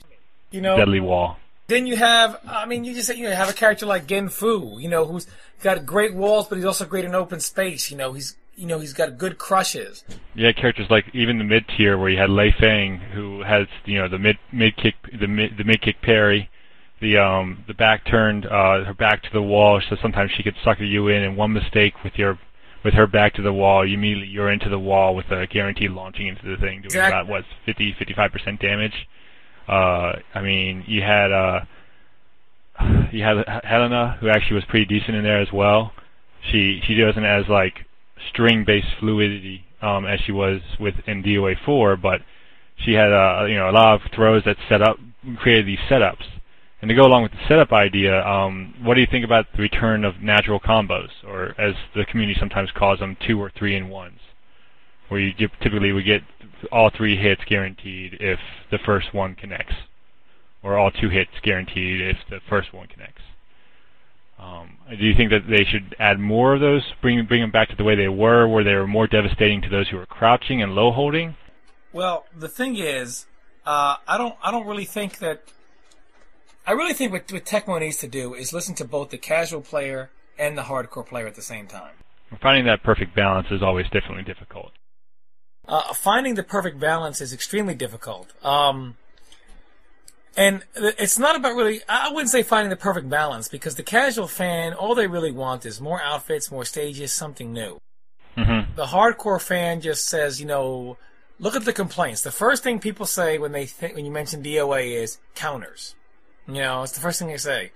[0.50, 0.76] You know?
[0.76, 1.38] Deadly wall.
[1.66, 4.78] Then you have, I mean, you just you know, have a character like Gen Fu,
[4.78, 5.26] you know, who's
[5.62, 7.90] got great walls, but he's also great in open space.
[7.90, 10.04] You know, he's you know he's got good crushes.
[10.34, 13.98] Yeah, characters like even the mid tier where you had Lei Fang who has you
[13.98, 16.50] know the mid mid kick the mid the mid kick parry,
[17.00, 20.54] the um the back turned uh her back to the wall so sometimes she could
[20.62, 22.38] sucker you in and one mistake with your
[22.84, 25.90] with her back to the wall you immediately you're into the wall with a guaranteed
[25.90, 29.08] launching into the thing doing Exact- about what 50 55 percent damage.
[29.66, 31.60] Uh, I mean you had uh
[33.12, 35.92] you had Helena who actually was pretty decent in there as well.
[36.50, 37.86] She she wasn't as like
[38.30, 42.20] string based fluidity um, as she was with in DOA four, but
[42.76, 44.98] she had uh, you know a lot of throws that set up
[45.36, 46.24] created these setups.
[46.84, 49.62] And to go along with the setup idea, um, what do you think about the
[49.62, 53.88] return of natural combos, or as the community sometimes calls them, two or three in
[53.88, 54.20] ones,
[55.08, 55.32] where you
[55.62, 56.20] typically would get
[56.70, 58.38] all three hits guaranteed if
[58.70, 59.72] the first one connects,
[60.62, 63.22] or all two hits guaranteed if the first one connects.
[64.38, 67.70] Um, do you think that they should add more of those, bring bring them back
[67.70, 70.60] to the way they were, where they were more devastating to those who were crouching
[70.60, 71.34] and low holding?
[71.94, 73.24] Well, the thing is,
[73.64, 75.50] uh, I don't I don't really think that.
[76.66, 79.60] I really think what, what Tecmo needs to do is listen to both the casual
[79.60, 81.92] player and the hardcore player at the same time.
[82.40, 84.72] Finding that perfect balance is always definitely difficult.
[85.66, 88.32] Uh, finding the perfect balance is extremely difficult.
[88.44, 88.96] Um,
[90.36, 94.26] and it's not about really, I wouldn't say finding the perfect balance because the casual
[94.26, 97.78] fan, all they really want is more outfits, more stages, something new.
[98.36, 100.96] hmm The hardcore fan just says, you know,
[101.38, 102.22] look at the complaints.
[102.22, 105.94] The first thing people say when they think, when you mention DOA is counters.
[106.46, 107.72] You know, it's the first thing they say.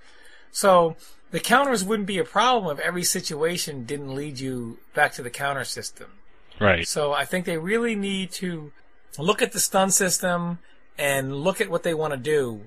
[0.51, 0.95] So
[1.31, 5.29] the counters wouldn't be a problem if every situation didn't lead you back to the
[5.29, 6.07] counter system.
[6.59, 6.87] Right.
[6.87, 8.71] So I think they really need to
[9.17, 10.59] look at the stun system
[10.97, 12.61] and look at what they want to do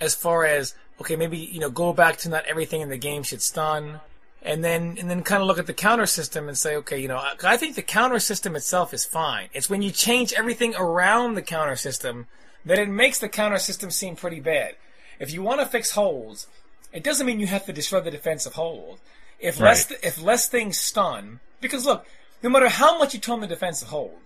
[0.00, 3.22] as far as okay, maybe you know go back to not everything in the game
[3.22, 4.00] should stun,
[4.42, 7.08] and then and then kind of look at the counter system and say okay, you
[7.08, 9.48] know I, I think the counter system itself is fine.
[9.52, 12.26] It's when you change everything around the counter system
[12.64, 14.74] that it makes the counter system seem pretty bad.
[15.18, 16.46] If you want to fix holes
[16.92, 19.00] It doesn't mean you have to destroy the defensive hold.
[19.38, 19.70] If Right.
[19.70, 22.06] less if less things stun, because look,
[22.42, 24.18] no matter how much you tone the defensive hold,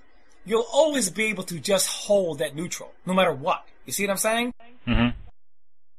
[0.45, 3.67] you'll always be able to just hold that neutral, no matter what.
[3.87, 4.55] You see what I'm saying?
[4.85, 5.09] hmm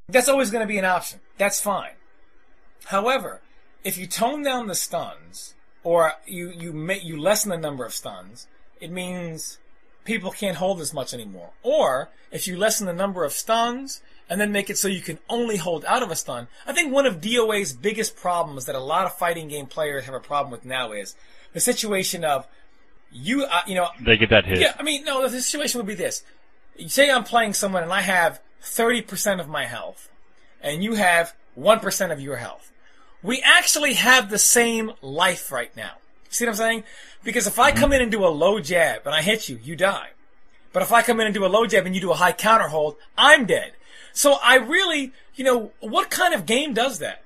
[0.07, 1.19] That's always going to be an option.
[1.37, 1.95] That's fine.
[2.85, 3.41] However,
[3.83, 7.93] if you tone down the stuns, or you you make you lessen the number of
[7.93, 8.47] stuns,
[8.79, 9.57] it means
[10.05, 11.51] people can't hold as much anymore.
[11.63, 15.19] Or if you lessen the number of stuns and then make it so you can
[15.29, 18.79] only hold out of a stun, I think one of DOA's biggest problems that a
[18.79, 21.15] lot of fighting game players have a problem with now is
[21.53, 22.47] the situation of
[23.11, 24.59] you uh, you know They get that hit.
[24.59, 26.23] yeah, I mean, no, the situation would be this.
[26.87, 30.09] Say I'm playing someone and I have 30% of my health,
[30.61, 32.71] and you have 1% of your health.
[33.21, 35.93] We actually have the same life right now.
[36.29, 36.83] See what I'm saying?
[37.23, 37.79] Because if I mm-hmm.
[37.79, 40.09] come in and do a low jab and I hit you, you die.
[40.73, 42.31] But if I come in and do a low jab and you do a high
[42.31, 43.73] counter hold, I'm dead.
[44.13, 47.23] So I really, you know, what kind of game does that?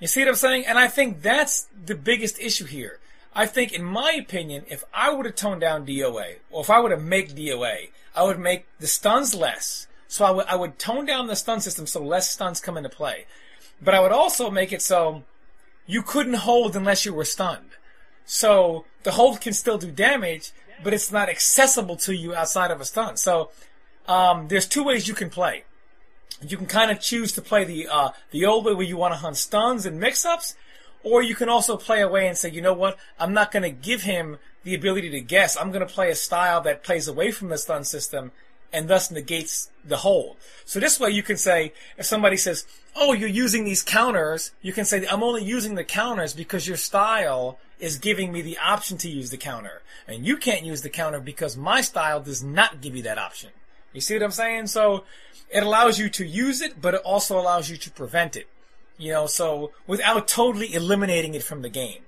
[0.00, 0.66] You see what I'm saying?
[0.66, 2.98] And I think that's the biggest issue here.
[3.34, 6.80] I think, in my opinion, if I were to tone down DOA, or if I
[6.80, 9.88] were to make DOA, I would make the stuns less.
[10.06, 12.88] So I would, I would tone down the stun system so less stuns come into
[12.88, 13.26] play.
[13.82, 15.24] But I would also make it so
[15.86, 17.70] you couldn't hold unless you were stunned.
[18.26, 20.52] So the hold can still do damage,
[20.82, 23.16] but it's not accessible to you outside of a stun.
[23.16, 23.50] So
[24.08, 25.64] um, there's two ways you can play.
[26.46, 29.14] You can kind of choose to play the uh, the old way where you want
[29.14, 30.56] to hunt stuns and mix-ups,
[31.02, 33.70] or you can also play away and say, you know what, I'm not going to
[33.70, 35.56] give him the ability to guess.
[35.56, 38.32] I'm going to play a style that plays away from the stun system
[38.72, 40.36] and thus negates the hold.
[40.64, 42.66] So this way you can say, if somebody says,
[42.96, 46.76] oh, you're using these counters, you can say, I'm only using the counters because your
[46.76, 49.82] style is giving me the option to use the counter.
[50.06, 53.50] And you can't use the counter because my style does not give you that option.
[53.92, 54.68] You see what I'm saying?
[54.68, 55.04] So
[55.50, 58.48] it allows you to use it, but it also allows you to prevent it.
[58.98, 62.02] You know, so without totally eliminating it from the game.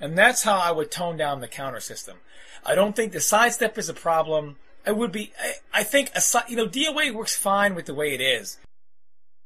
[0.00, 2.18] And that's how I would tone down the counter system.
[2.64, 4.56] I don't think the sidestep is a problem.
[4.86, 8.14] It would be, I, I think, a, you know, DOA works fine with the way
[8.14, 8.58] it is.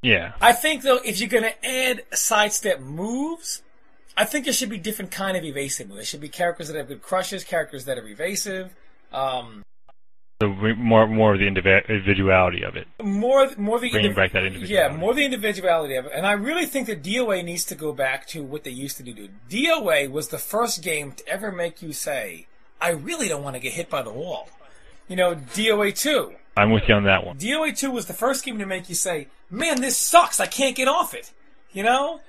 [0.03, 0.35] Yeah.
[0.41, 3.63] I think though, if you're going to add sidestep moves,
[4.17, 5.93] I think there should be different kind of evasive.
[5.93, 8.75] There should be characters that have good crushes, characters that are evasive.
[9.13, 9.63] Um,
[10.41, 12.87] So more more of the individuality of it.
[13.03, 14.75] more more the Bringing indiv- back that individuality.
[14.95, 16.13] Yeah, more the individuality of it.
[16.15, 19.03] And I really think that DOA needs to go back to what they used to
[19.03, 19.29] do.
[19.49, 22.47] DOA was the first game to ever make you say,
[22.81, 24.49] "I really don't want to get hit by the wall."
[25.09, 26.35] You know, DOA two.
[26.57, 27.37] I'm with you on that one.
[27.39, 30.41] DOA two was the first game to make you say, "Man, this sucks.
[30.41, 31.33] I can't get off it."
[31.73, 32.21] You know.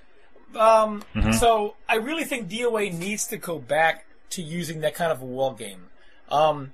[0.55, 1.03] Um,
[1.33, 5.25] So I really think DOA needs to go back to using that kind of a
[5.25, 5.87] wall game.
[6.29, 6.73] Um,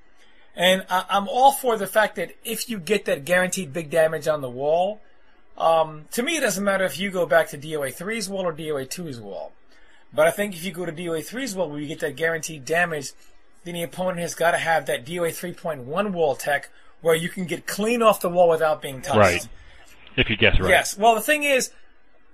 [0.55, 4.27] and I, I'm all for the fact that if you get that guaranteed big damage
[4.27, 5.01] on the wall,
[5.57, 8.53] um, to me it doesn't matter if you go back to DOA 3's wall or
[8.53, 9.51] DOA 2's wall.
[10.13, 12.65] But I think if you go to DOA 3's wall where you get that guaranteed
[12.65, 13.11] damage,
[13.63, 16.69] then the opponent has got to have that DOA 3.1 wall tech
[17.01, 19.17] where you can get clean off the wall without being touched.
[19.17, 19.47] Right.
[20.17, 20.69] If you guess right.
[20.69, 20.97] Yes.
[20.97, 21.71] Well, the thing is,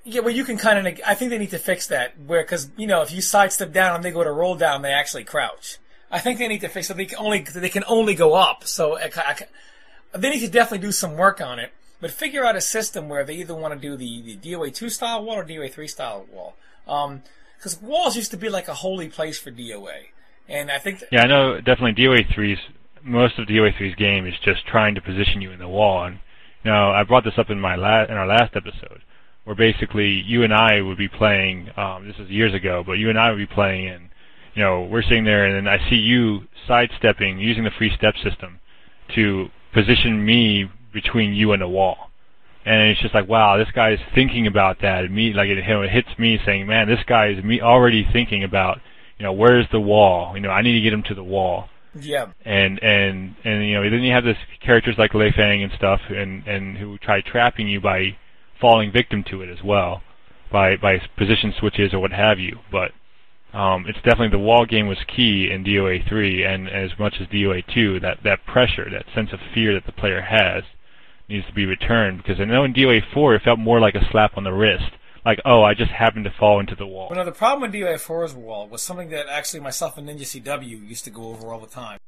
[0.08, 1.00] yeah, well, you can kind of.
[1.06, 3.96] I think they need to fix that, where because you know if you sidestep down
[3.96, 5.78] and they go to roll down, they actually crouch.
[6.10, 6.98] I think they need to fix it.
[6.98, 8.66] They can only they can only go up.
[8.66, 11.74] So I, I, they need to definitely do some work on it.
[12.00, 14.90] But figure out a system where they either want to do the, the DOA two
[14.90, 16.56] style wall or DOA three style wall.
[16.88, 17.24] Um,
[17.58, 20.10] because walls used to be like a holy place for DOA,
[20.48, 22.60] and I think that, Yeah, I know definitely DOA 3's
[23.04, 26.06] most of DOA 3's game is just trying to position you in the wall.
[26.06, 26.20] And
[26.64, 29.02] you I brought this up in my la- in our last episode,
[29.48, 31.70] where basically you and I would be playing.
[31.78, 34.10] Um, this is years ago, but you and I would be playing, and
[34.54, 38.16] you know, we're sitting there, and then I see you sidestepping using the free step
[38.22, 38.60] system
[39.16, 42.10] to position me between you and the wall.
[42.66, 45.06] And it's just like, wow, this guy is thinking about that.
[45.06, 48.44] And me, like it, it hits me saying, man, this guy is me already thinking
[48.44, 48.82] about,
[49.18, 50.36] you know, where's the wall?
[50.36, 51.70] You know, I need to get him to the wall
[52.02, 55.72] yeah, and and and you know then you have this characters like Lei Fang and
[55.78, 58.16] stuff and and who try trapping you by
[58.60, 60.02] falling victim to it as well
[60.52, 62.60] by by position switches or what have you.
[62.72, 62.92] But
[63.58, 67.28] um, it's definitely the wall game was key in DOA 3 and as much as
[67.28, 70.64] DOA 2 that that pressure that sense of fear that the player has
[71.30, 72.18] needs to be returned.
[72.18, 74.92] Because I know in DOA 4 it felt more like a slap on the wrist.
[75.26, 77.10] Like oh I just happened to fall into the wall.
[77.12, 80.88] Well, the problem with DOA 4's wall was something that actually myself and Ninja CW
[80.88, 82.00] used to go over all the time.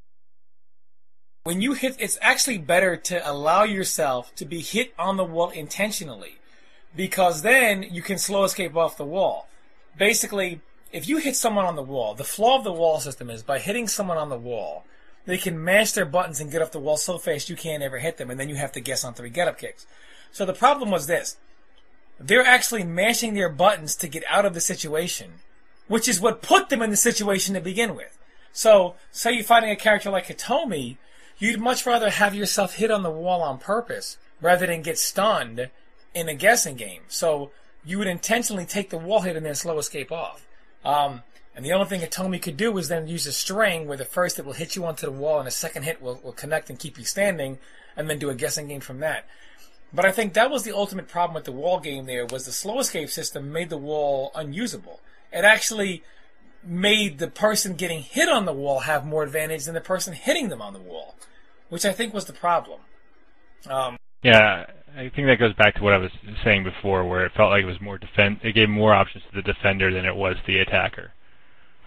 [1.44, 5.50] When you hit, it's actually better to allow yourself to be hit on the wall
[5.50, 6.39] intentionally,
[6.96, 9.48] because then you can slow escape off the wall.
[9.98, 10.62] Basically,
[10.92, 13.60] if you hit someone on the wall, the flaw of the wall system is by
[13.60, 14.86] hitting someone on the wall,
[15.26, 18.00] they can mash their buttons and get off the wall so fast you can't ever
[18.00, 19.86] hit them, and then you have to guess on three get up kicks.
[20.32, 21.38] So the problem was this
[22.20, 25.36] they're actually mashing their buttons to get out of the situation,
[25.88, 28.18] which is what put them in the situation to begin with.
[28.52, 30.98] So, say you're fighting a character like Hitomi,
[31.38, 35.70] you'd much rather have yourself hit on the wall on purpose rather than get stunned
[36.20, 37.02] in a guessing game.
[37.08, 37.52] So,
[37.86, 40.46] you would intentionally take the wall hit and then slow escape off.
[40.84, 41.24] Um,
[41.56, 44.38] and the only thing Hitomi could do was then use a string where the first
[44.38, 46.80] hit will hit you onto the wall and the second hit will, will connect and
[46.80, 47.58] keep you standing,
[47.98, 49.26] and then do a guessing game from that.
[49.92, 52.52] But I think that was the ultimate problem with the wall game there was the
[52.52, 55.02] slow escape system made the wall unusable.
[55.34, 56.04] It actually
[56.64, 60.50] made the person getting hit on the wall have more advantage than the person hitting
[60.50, 61.16] them on the wall,
[61.70, 62.82] which I think was the problem.
[63.68, 64.66] Um, yeah,
[65.00, 66.12] I think that goes back to what I was
[66.44, 68.42] saying before, where it felt like it was more defend.
[68.44, 71.14] It gave more options to the defender than it was the attacker.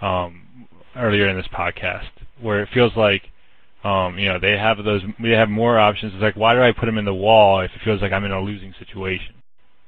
[0.01, 2.09] Um, earlier in this podcast,
[2.41, 3.23] where it feels like,
[3.85, 5.03] um, you know, they have those.
[5.23, 6.15] They have more options.
[6.15, 8.25] It's like, why do I put them in the wall if it feels like I'm
[8.25, 9.35] in a losing situation?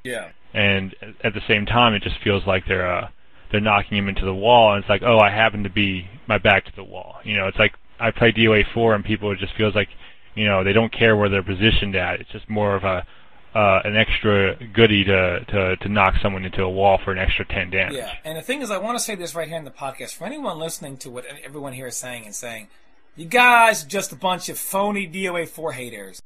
[0.04, 0.30] yeah.
[0.52, 0.94] And
[1.24, 3.08] at the same time, it just feels like they're uh,
[3.50, 6.38] they're knocking him into the wall, and it's like, oh, I happen to be my
[6.38, 7.16] back to the wall.
[7.24, 9.88] You know, it's like I play DOA four, and people it just feels like,
[10.34, 12.20] you know, they don't care where they're positioned at.
[12.20, 13.06] It's just more of a
[13.54, 17.44] uh, an extra goodie to, to to knock someone into a wall for an extra
[17.44, 17.94] ten damage.
[17.94, 20.14] Yeah, and the thing is, I want to say this right here in the podcast
[20.14, 22.68] for anyone listening to what everyone here is saying and saying,
[23.16, 26.20] you guys are just a bunch of phony DOA four haters.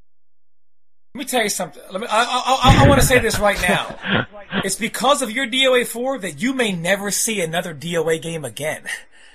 [1.14, 1.82] Let me tell you something.
[1.90, 2.06] Let me.
[2.08, 4.24] I, I, I, I want to say this right now.
[4.64, 8.82] It's because of your DOA four that you may never see another DOA game again.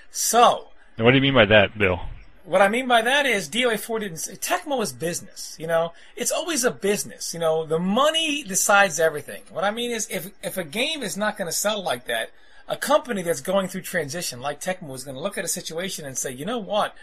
[0.10, 2.00] So, what do you mean by that, Bill?
[2.46, 4.18] What I mean by that is DOA 4 didn't.
[4.18, 5.56] Tecmo is business.
[5.60, 7.34] You know, it's always a business.
[7.34, 9.44] You know, the money decides everything.
[9.50, 12.32] What I mean is, if if a game is not going to sell like that,
[12.68, 16.06] a company that's going through transition like Tecmo is going to look at a situation
[16.06, 16.96] and say, you know what,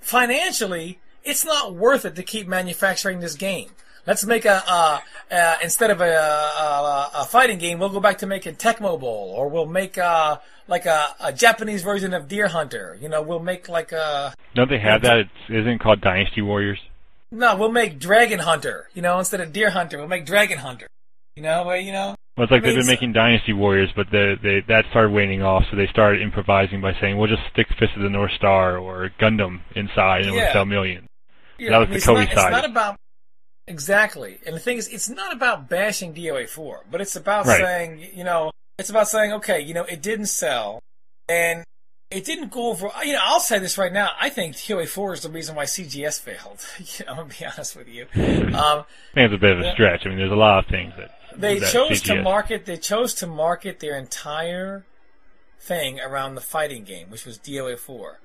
[0.00, 3.70] financially, it's not worth it to keep manufacturing this game.
[4.06, 8.18] Let's make a uh, uh, instead of a, a, a fighting game, we'll go back
[8.18, 10.38] to making Tecmo Bowl, or we'll make uh,
[10.68, 12.96] like a, a Japanese version of Deer Hunter.
[13.00, 15.18] You know, we'll make like a Don't they have that?
[15.18, 16.78] It isn't it called Dynasty Warriors.
[17.30, 18.88] no, we'll make Dragon Hunter.
[18.94, 20.86] You know, instead of Deer Hunter, we'll make Dragon Hunter.
[21.36, 22.14] You know, where you know.
[22.36, 25.42] Well, it's like I mean, they've been making Dynasty Warriors, but they, that started waning
[25.42, 28.78] off, so they started improvising by saying, we'll just stick Fist of the North Star
[28.78, 30.44] or Gundam inside and Yeah.
[30.44, 31.06] we'll sell millions.
[31.58, 32.52] Yeah, That was I mean, the Koei not, side.
[32.52, 32.96] It's not about
[33.70, 37.60] exactly, and the thing is, it's not about bashing DOA four, but it's about Right.
[37.60, 40.80] saying, you know, it's about saying, okay, you know, it didn't sell,
[41.28, 41.64] and
[42.10, 42.90] it didn't go over.
[43.04, 44.10] You know, I'll say this right now.
[44.20, 46.64] I think DOA four is the reason why CGS failed.
[46.78, 48.06] you know, I'm gonna be honest with you.
[48.54, 50.02] Um, it's a bit of a stretch.
[50.04, 52.66] I mean, there's a lot of things that they that chose to market.
[52.66, 54.84] They chose to market their entire
[55.60, 58.18] thing around the fighting game, which was DOA four.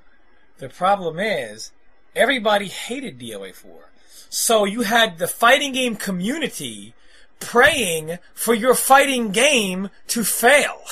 [0.58, 1.72] The problem is
[2.16, 3.92] everybody hated DOA four,
[4.36, 6.94] so you had the fighting game community
[7.40, 10.82] praying for your fighting game to fail.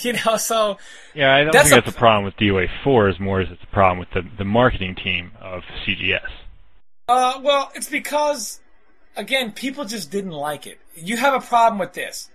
[0.00, 0.78] You know, so
[1.12, 3.48] Yeah, I don't That's think a- that's a problem with DOA 4 as more as
[3.50, 6.20] it's a problem with the, the marketing team of CGS.
[7.08, 8.60] Uh, well, it's because,
[9.16, 10.78] again, people just didn't like it.
[10.94, 12.30] You have a problem with this.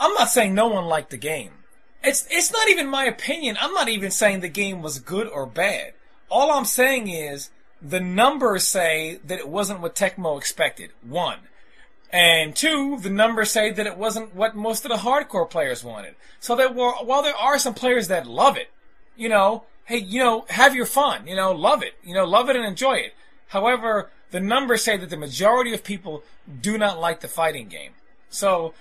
[0.00, 1.50] I'm not saying no one liked the game.
[2.02, 3.58] It's it's not even my opinion.
[3.60, 5.92] I'm not even saying the game was good or bad.
[6.30, 7.50] All I'm saying is
[7.84, 10.90] the numbers say that it wasn't what Tecmo expected.
[11.02, 11.40] One.
[12.10, 16.14] And two, the numbers say that it wasn't what most of the hardcore players wanted.
[16.40, 18.70] So that were, while there are some players that love it,
[19.16, 22.48] you know, hey, you know, have your fun, you know, love it, you know, love
[22.48, 23.14] it and enjoy it.
[23.48, 26.22] However, the numbers say that the majority of people
[26.60, 27.92] do not like the fighting game.
[28.30, 28.74] So,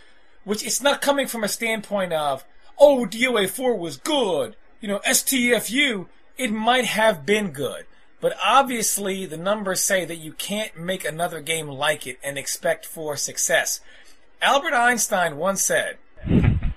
[0.45, 2.45] which it's not coming from a standpoint of,
[2.79, 7.85] oh, DOA 4 was good, you know, STFU, it might have been good.
[8.23, 12.85] But obviously, the numbers say that you can't make another game like it and expect
[12.85, 13.81] for success.
[14.41, 16.71] Albert Einstein once said, yeah,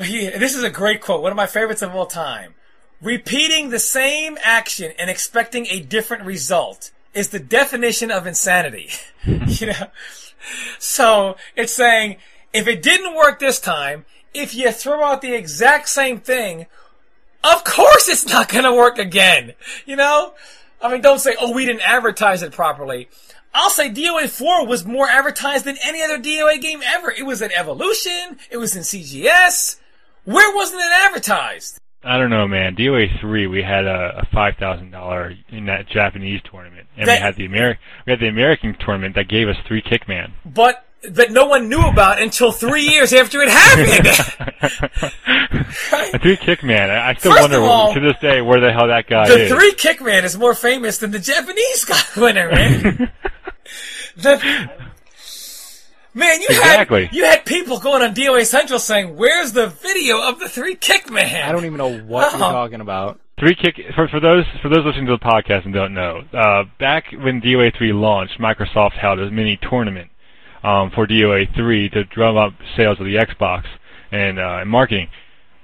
[0.00, 2.54] this is a great quote, one of my favorites of all time.
[3.00, 8.90] Repeating the same action and expecting a different result is the definition of insanity.
[9.24, 9.86] you know?
[10.80, 12.16] So it's saying
[12.52, 16.66] if it didn't work this time, if you throw out the exact same thing,
[17.44, 19.54] of course it's not going to work again.
[19.86, 20.34] You know?
[20.80, 23.08] I mean, don't say, oh, we didn't advertise it properly.
[23.54, 27.10] I'll say DOA 4 was more advertised than any other DOA game ever.
[27.10, 28.38] It was in Evolution.
[28.50, 29.80] It was in CGS.
[30.24, 31.80] Where wasn't it advertised?
[32.04, 32.76] I don't know, man.
[32.76, 36.86] DOA 3, we had a, a $5,000 in that Japanese tournament.
[36.96, 39.82] And That- we had the Ameri- we had the American tournament that gave us three
[39.82, 40.32] Kickman.
[40.44, 44.04] But, but no one knew about until three years after it happened.
[46.12, 46.90] the three Kickman.
[46.90, 49.28] I, I still First wonder all, to this day where the hell that guy is
[49.28, 49.52] the is.
[49.52, 53.12] three kickman is more famous than the Japanese guy winner, man.
[54.16, 54.70] the,
[56.14, 57.04] Man, you Exactly.
[57.06, 60.74] had you had people going on DOA Central saying, "Where's the video of the three
[60.74, 62.50] kick man?" I don't even know what you're Oh.
[62.50, 63.20] talking about.
[63.38, 66.22] Three kick for for those for those listening to the podcast and don't know.
[66.32, 70.10] Uh, back when DOA three launched, Microsoft held a mini tournament
[70.62, 73.64] um, for DOA three to drum up sales of the Xbox
[74.10, 75.08] and, uh, and marketing.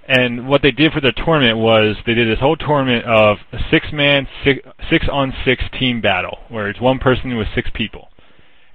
[0.07, 3.59] And what they did for the tournament was they did this whole tournament of a
[3.71, 8.09] six man six team battle where it's one person with six people.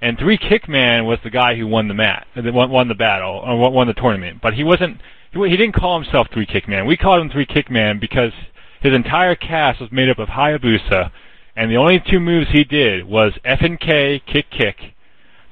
[0.02, 2.94] And Three Kick Man was the guy who won the mat, uh, won, won the
[2.94, 4.40] battle, or won the tournament.
[4.42, 4.98] But he wasn't,
[5.32, 6.86] he didn't call himself Three Kick Man.
[6.86, 8.32] We called him Three Kick Man because
[8.80, 11.12] his entire cast was made up of Hayabusa,
[11.54, 14.94] and the only two moves he did was F and K kick kick,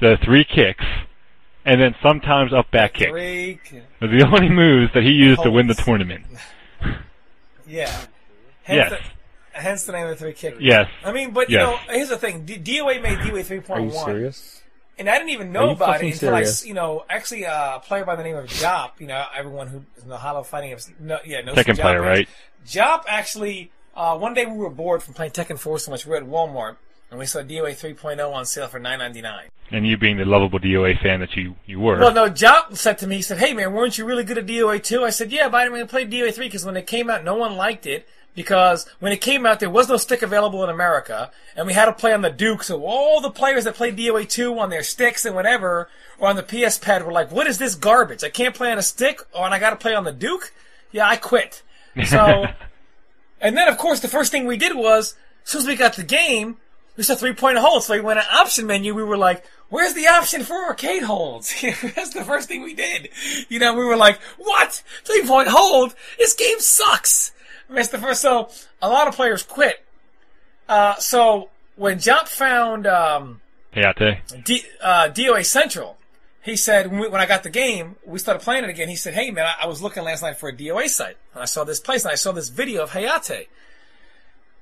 [0.00, 0.84] the three kicks,
[1.64, 3.10] and then sometimes up back kick.
[3.10, 3.84] Three, kick.
[4.00, 6.24] Those are the only moves that he used to win the tournament.
[7.66, 8.04] yeah.
[8.68, 8.90] Yes.
[8.90, 8.90] Hence
[9.54, 10.56] The, hence the name of the three kick.
[10.60, 10.88] Yes.
[11.04, 11.60] I mean, but Yes.
[11.60, 13.70] you know, here's the thing: D- DOA made DOA 3.1.
[13.70, 14.62] Are you serious?
[14.98, 16.62] And I didn't even know about it until I, serious?
[16.62, 19.68] s- you know, actually uh, a player by the name of Jop, you know, everyone
[19.68, 22.28] who is in the Hollow Fighting, no, yeah, no Second player, right?
[22.66, 26.10] Jop actually, uh, one day we were bored from playing Tekken 4 so much, we
[26.10, 26.76] were at Walmart,
[27.10, 29.48] and we saw DOA 3.0 on sale for nine ninety nine.
[29.70, 31.98] And you being the lovable DOA fan that you you were.
[31.98, 34.46] Well, no, Jop said to me, he said, hey man, weren't you really good at
[34.46, 35.04] DOA 2?
[35.04, 37.24] I said, yeah, but I didn't really play DOA 3 because when it came out,
[37.24, 38.08] no one liked it.
[38.34, 41.86] Because when it came out, there was no stick available in America, and we had
[41.86, 42.62] to play on the Duke.
[42.62, 45.88] So all the players that played DOA 2 on their sticks and whatever,
[46.20, 48.22] or on the PS Pad, were like, "What is this garbage?
[48.22, 50.52] I can't play on a stick, or and I got to play on the Duke."
[50.92, 51.62] Yeah, I quit.
[52.06, 52.46] So,
[53.40, 55.96] and then of course, the first thing we did was, as soon as we got
[55.96, 56.58] the game,
[56.98, 57.86] we a three point holds.
[57.86, 58.92] So we went to option menu.
[58.92, 63.10] We were like, "Where's the option for arcade holds?" That's the first thing we did.
[63.48, 64.82] You know, we were like, "What?
[65.04, 65.94] Three point hold?
[66.18, 67.32] This game sucks."
[67.70, 68.20] That's the first.
[68.20, 68.50] So
[68.82, 69.84] a lot of players quit.
[70.68, 73.40] Uh, so when Jump found um,
[73.76, 74.44] Hayate.
[74.44, 75.98] D, uh, DOA Central,
[76.42, 78.88] he said when, we, when I got the game, we started playing it again.
[78.88, 81.44] He said, "Hey man, I, I was looking last night for a DOA site, and
[81.44, 83.46] I saw this place, and I saw this video of Hayate,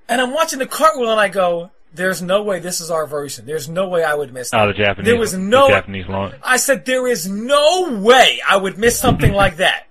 [0.06, 3.46] and I'm watching the cartwheel, and I go." There's no way this is our version.
[3.46, 4.64] There's no way I would miss oh, that.
[4.64, 5.06] Oh, the Japanese.
[5.06, 5.66] There was no.
[5.66, 6.34] the Japanese launch.
[6.42, 9.86] I said there is no way I would miss something like that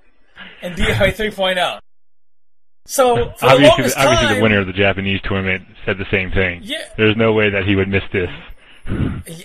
[0.62, 1.80] in DOA 3.0.
[2.86, 6.62] So for the Obviously, obviously, the winner of the Japanese tournament said the same thing.
[6.64, 6.86] Yeah.
[6.98, 8.30] There's no way that he would miss this.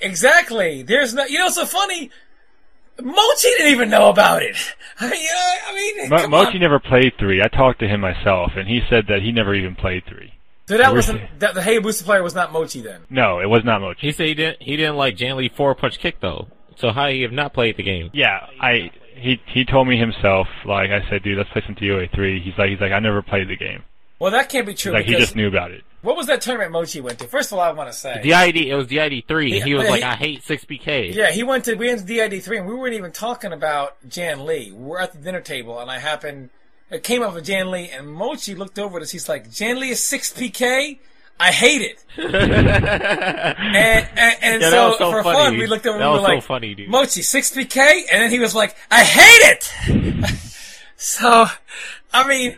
[0.02, 0.82] Exactly.
[0.82, 1.24] There's no.
[1.24, 2.10] You know, so funny.
[3.02, 4.56] Mochi didn't even know about it.
[5.00, 5.28] I mean,
[5.66, 6.60] I mean, Mo- Mochi on.
[6.60, 7.40] never played three.
[7.42, 10.34] I talked to him myself, and he said that he never even played three.
[10.70, 13.00] So that wasn't saying- that the Hayabusa player was not Mochi then.
[13.10, 14.06] No, it was not Mochi.
[14.06, 14.62] He said he didn't.
[14.62, 16.46] He didn't like Jan Lee four punch kick though.
[16.78, 18.10] So how he have not played the game?
[18.12, 20.46] Yeah, I he he told me himself.
[20.64, 22.40] Like I said, dude, let's play some DOA three.
[22.40, 23.82] He's like he's like I never played the game.
[24.20, 24.92] Well, that can't be true.
[24.92, 25.82] Like he just knew about it.
[26.02, 27.26] what was that tournament Mochi went to?
[27.26, 28.56] First of all, I want to say, DID.
[28.68, 29.54] It was DID three.
[29.58, 31.14] Yeah, he was yeah, like, he- I hate six PK.
[31.14, 33.96] yeah, he went to we went to DID three, and we weren't even talking about
[34.08, 34.70] Jan Lee.
[34.72, 36.50] We're at the dinner table, and I happened
[36.90, 39.10] it came up with Jan Lee, and Mochi looked over at us.
[39.10, 40.98] He's like, "Jan Lee is six PK."
[41.42, 42.04] I hate it.
[42.18, 45.38] and and, and Yeah, so, so for funny.
[45.38, 46.90] fun, we looked over That and we was were so like, funny, dude.
[46.90, 47.78] Mochi, 6PK?
[48.12, 50.34] And then he was like, I hate it!
[50.96, 51.46] so,
[52.12, 52.56] I mean,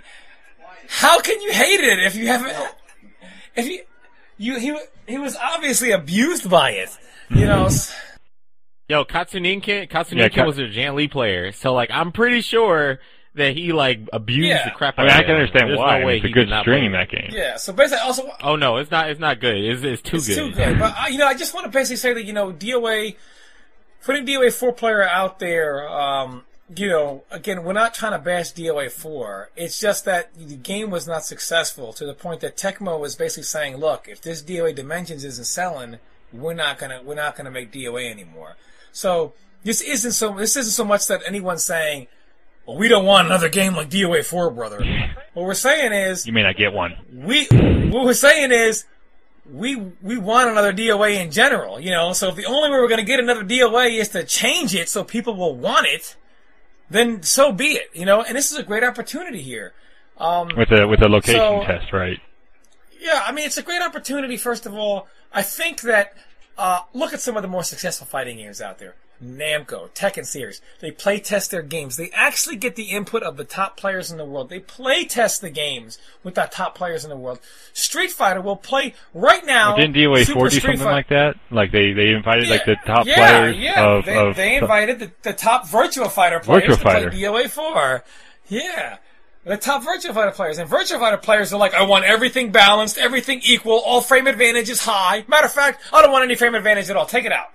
[0.88, 2.56] how can you hate it if you haven't,
[3.54, 3.82] if you,
[4.36, 4.76] you, he,
[5.06, 6.88] he was obviously abused by it.
[7.30, 7.94] You know, s-
[8.88, 12.98] Yo, Katsuninkin, Katsuninkin Yeah, Ka- was a Jan Lee player, so like I'm pretty sure
[13.34, 14.64] that he like abused Yeah.
[14.66, 16.00] the crap I out mean, of I can understand There's why.
[16.00, 16.86] No way it's a he good did not string play.
[16.86, 17.30] in that game.
[17.32, 19.08] yeah, so basically also, Oh no, it's not.
[19.10, 19.56] It's not good.
[19.56, 20.36] It's, it's too it's good.
[20.36, 20.78] too good.
[20.78, 23.16] But, uh, you know, I just want to basically say that, you know, DOA,
[24.04, 26.44] putting DOA 4 player out there, um,
[26.76, 29.50] you know, again, we're not trying to bash DOA 4.
[29.56, 33.42] It's just that the game was not successful to the point that Tecmo was basically
[33.44, 35.98] saying, look, if this DOA Dimensions isn't selling,
[36.32, 38.56] we're not gonna, we're not gonna make DOA anymore.
[38.92, 39.32] So,
[39.64, 42.08] this isn't so, this isn't so much that anyone's saying,
[42.66, 44.84] well, we don't want another game like DOA 4, brother.
[45.34, 46.96] What we're saying is, You may not get one.
[47.12, 47.46] we
[47.90, 48.84] what we're saying is
[49.50, 52.12] we we want another DOA in general, you know.
[52.12, 54.88] So if the only way we're going to get another DOA is to change it
[54.88, 56.16] so people will want it,
[56.90, 58.22] then so be it, you know.
[58.22, 59.72] And this is a great opportunity here.
[60.18, 62.20] Um, With a with a location So- test, right?
[63.00, 64.36] yeah, I mean it's a great opportunity.
[64.36, 66.14] First of all, I think that
[66.56, 68.94] uh, look at some of the more successful fighting games out there.
[69.22, 70.60] Namco, Tekken series.
[70.80, 71.96] They play test their games.
[71.96, 74.48] They actually get the input of the top players in the world.
[74.48, 77.40] They play test the games with the top players in the world.
[77.72, 79.76] Street Fighter will play right now.
[79.76, 81.36] Didn't DOA Super four do something Fighter- like that?
[81.50, 83.84] Like they they invited like the top yeah, players yeah.
[83.84, 87.48] of they, of they invited the, the top Virtua Fighter players Virtua to play DOA
[87.48, 88.04] four.
[88.48, 88.98] Yeah.
[89.44, 90.58] The top Virtua Fighter players.
[90.58, 94.68] And Virtua Fighter players are like, I want everything balanced, everything equal, all frame advantage
[94.68, 95.24] is high.
[95.26, 97.06] Matter of fact, I don't want any frame advantage at all.
[97.06, 97.48] Take it out.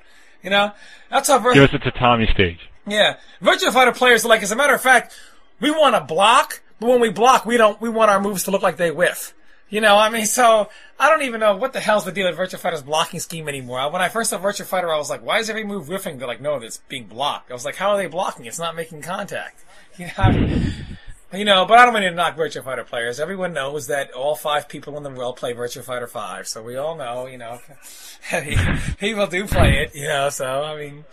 [0.48, 0.72] You know,
[1.10, 1.40] that's how.
[1.40, 2.60] Vir- Give us a tatami stage.
[2.86, 4.44] yeah, Virtua Fighter players are like.
[4.44, 5.14] As a matter of fact,
[5.60, 7.82] we want to block, but when we block, we don't.
[7.82, 9.34] We want our moves to look like they whiff.
[9.68, 12.38] You know, I mean, so I don't even know what the hell's the deal with
[12.40, 13.92] Virtua Fighter's blocking scheme anymore.
[13.92, 16.18] When I first saw Virtua Fighter, I was like, why is every move whiffing?
[16.18, 17.52] They're like, no, it's being blocked.
[17.52, 18.46] I was like, how are they blocking?
[18.46, 19.66] It's not making contact.
[19.98, 20.74] You know, I mean,
[21.34, 23.20] you know, but I don't mean to knock Virtua Fighter players.
[23.20, 26.78] Everyone knows that all five people in the world play Virtua Fighter 5, so we
[26.78, 27.60] all know, you know,
[29.00, 31.06] people do play it, you know, so, I mean,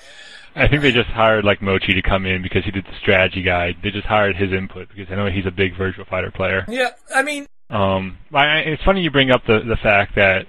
[0.56, 3.42] I think they just hired like Mochi to come in because he did the strategy
[3.42, 3.76] guide.
[3.82, 6.64] They just hired his input because I know he's a big Virtua Fighter player.
[6.68, 10.46] yeah, I mean, Um, I, it's funny you bring up the the fact that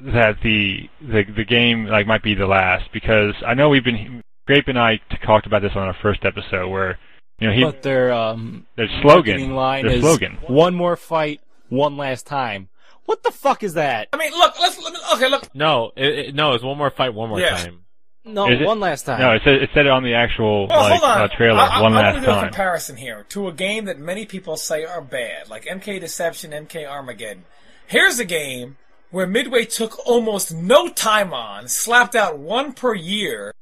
[0.00, 4.22] that the the the game like might be the last because I know we've been
[4.46, 6.98] Grape and I talked about this on our first episode where
[7.42, 11.40] you know he But their um their slogan line their is slogan one more fight,
[11.68, 12.68] one last time.
[13.04, 14.08] What the fuck is that?
[14.12, 16.90] I mean, look, let's, let me, okay, look, No, it, it, no, it's one more
[16.90, 17.56] fight, one more Yeah.
[17.56, 17.80] time.
[18.24, 18.64] No, Is it?
[18.64, 19.18] one last time.
[19.20, 21.22] no it said it said it on the actual Well, like hold on.
[21.22, 22.44] uh, trailer I, I, one I last want to do a time.
[22.50, 26.88] comparison here to a game that many people say are bad, like MK Deception, MK
[26.88, 27.44] Armageddon.
[27.88, 28.76] Here's a game
[29.10, 33.52] where Midway took almost no time on, slapped out one per year.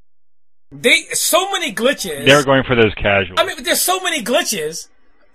[0.73, 2.25] They so many glitches.
[2.25, 3.39] They were going for those casuals.
[3.39, 4.89] I mean, there's so many glitches.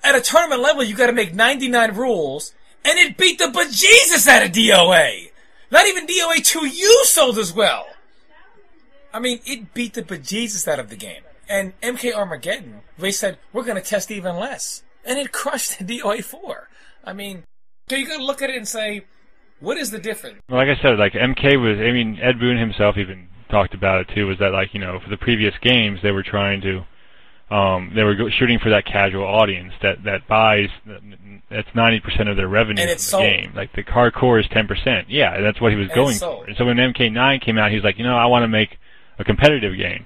[0.03, 2.53] At a tournament level, you got to make 99 rules,
[2.84, 5.32] and it beat the bejesus out of DOA.
[5.72, 7.88] Not even DOA 2 you sold as well.
[9.12, 11.24] I mean, it beat the bejesus out of the game.
[11.49, 14.84] And MK Armageddon, they said, we're going to test even less.
[15.03, 16.70] And it crushed the DOA 4.
[17.03, 17.44] I mean,
[17.90, 19.06] so you got to look at it and say,
[19.60, 20.41] what is the difference?
[20.49, 21.80] Like I said, like MK was.
[21.80, 24.28] I mean, Ed Boon himself even talked about it too.
[24.28, 26.86] Was that like you know for the previous games they were trying to,
[27.56, 30.70] um, they were go- shooting for that casual audience that that buys.
[31.50, 33.24] That's ninety percent of their revenue And from the sold.
[33.24, 33.54] game.
[33.56, 35.10] Like the hardcore is ten percent.
[35.10, 36.44] Yeah, that's what he was And going it's sold.
[36.44, 36.48] for.
[36.50, 38.78] And so when MK9 came out, he was like, you know, I want to make
[39.20, 40.06] a competitive game.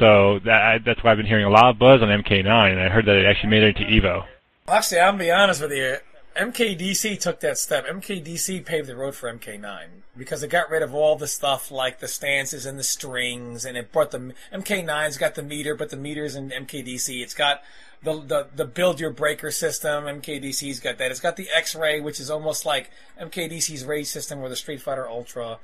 [0.00, 2.80] So that I, that's why I've been hearing a lot of buzz on MK9, and
[2.80, 4.24] I heard that it actually made it to Evo.
[4.66, 5.96] Actually, I'm gonna be honest with you.
[6.36, 7.86] MKDC took that step.
[7.86, 9.86] MKDC paved the road for MK9
[10.16, 13.76] because it got rid of all the stuff like the stances and the strings, and
[13.76, 17.22] it brought the MK9's got the meter, but the meters in MKDC.
[17.22, 17.62] It's got
[18.02, 20.04] the the, the build your breaker system.
[20.04, 21.10] MKDC's got that.
[21.10, 22.90] It's got the X-ray, which is almost like
[23.20, 25.58] MKDC's ray system or the Street Fighter Ultra.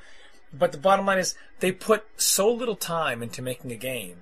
[0.53, 4.19] But the bottom line is they put so little time into making a game,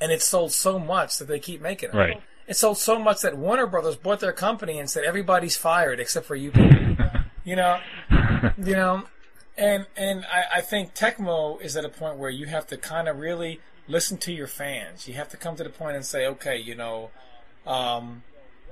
[0.00, 1.94] and it sold so much that they keep making it.
[1.94, 2.22] Right.
[2.46, 6.26] It sold so much that Warner Brothers bought their company and said everybody's fired except
[6.26, 6.96] for you people.
[7.44, 7.80] you know,
[8.56, 9.04] you know,
[9.58, 13.08] and and I, I think Tecmo is at a point where you have to kind
[13.08, 15.08] of really listen to your fans.
[15.08, 17.10] You have to come to the point and say, okay, you know,
[17.66, 18.22] um,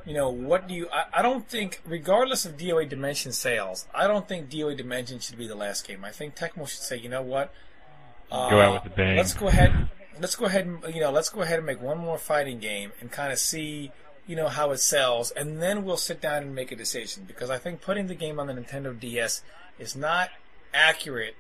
[0.05, 0.89] you know, what do you?
[0.93, 5.39] I, I don't think, regardless of DOA Dimension sales, I don't think DOA Dimension should
[5.39, 6.05] be the last game.
[6.05, 7.53] I think Tecmo should say, you know what?
[8.31, 9.17] Uh, Go out with the bang.
[9.17, 9.89] Let's go ahead.
[10.21, 12.93] Let's go ahead and you know, let's go ahead and make one more fighting game
[13.01, 13.91] and kind of see,
[14.27, 17.25] you know, how it sells, and then we'll sit down and make a decision.
[17.27, 19.43] Because I think putting the game on the Nintendo DS
[19.79, 20.31] is not
[20.73, 21.37] accurate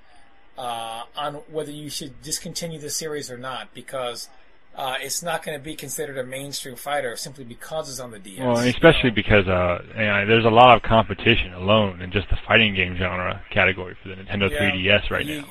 [0.59, 3.73] uh, on whether you should discontinue the series or not.
[3.75, 4.29] Because
[4.77, 8.19] uh, it's not going to be considered a mainstream fighter simply because it's on the
[8.19, 8.41] DS.
[8.41, 12.29] Well, and especially because uh, you know, there's a lot of competition alone in just
[12.29, 14.71] the fighting game genre category for the Nintendo Yeah.
[14.71, 15.49] 3DS right You- now.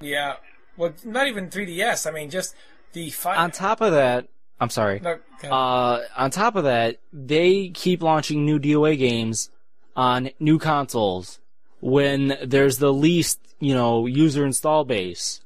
[0.00, 0.34] Yeah.
[0.76, 2.06] Well, not even 3DS.
[2.06, 2.54] I mean, just
[2.92, 3.12] the.
[3.24, 4.28] On top of that,
[4.60, 5.00] I'm sorry.
[5.00, 5.52] No, ahead.
[5.52, 9.50] Uh, on top of that, they keep launching new DOA games
[9.94, 11.40] on new consoles
[11.80, 15.40] when there's the least, you know, user install base.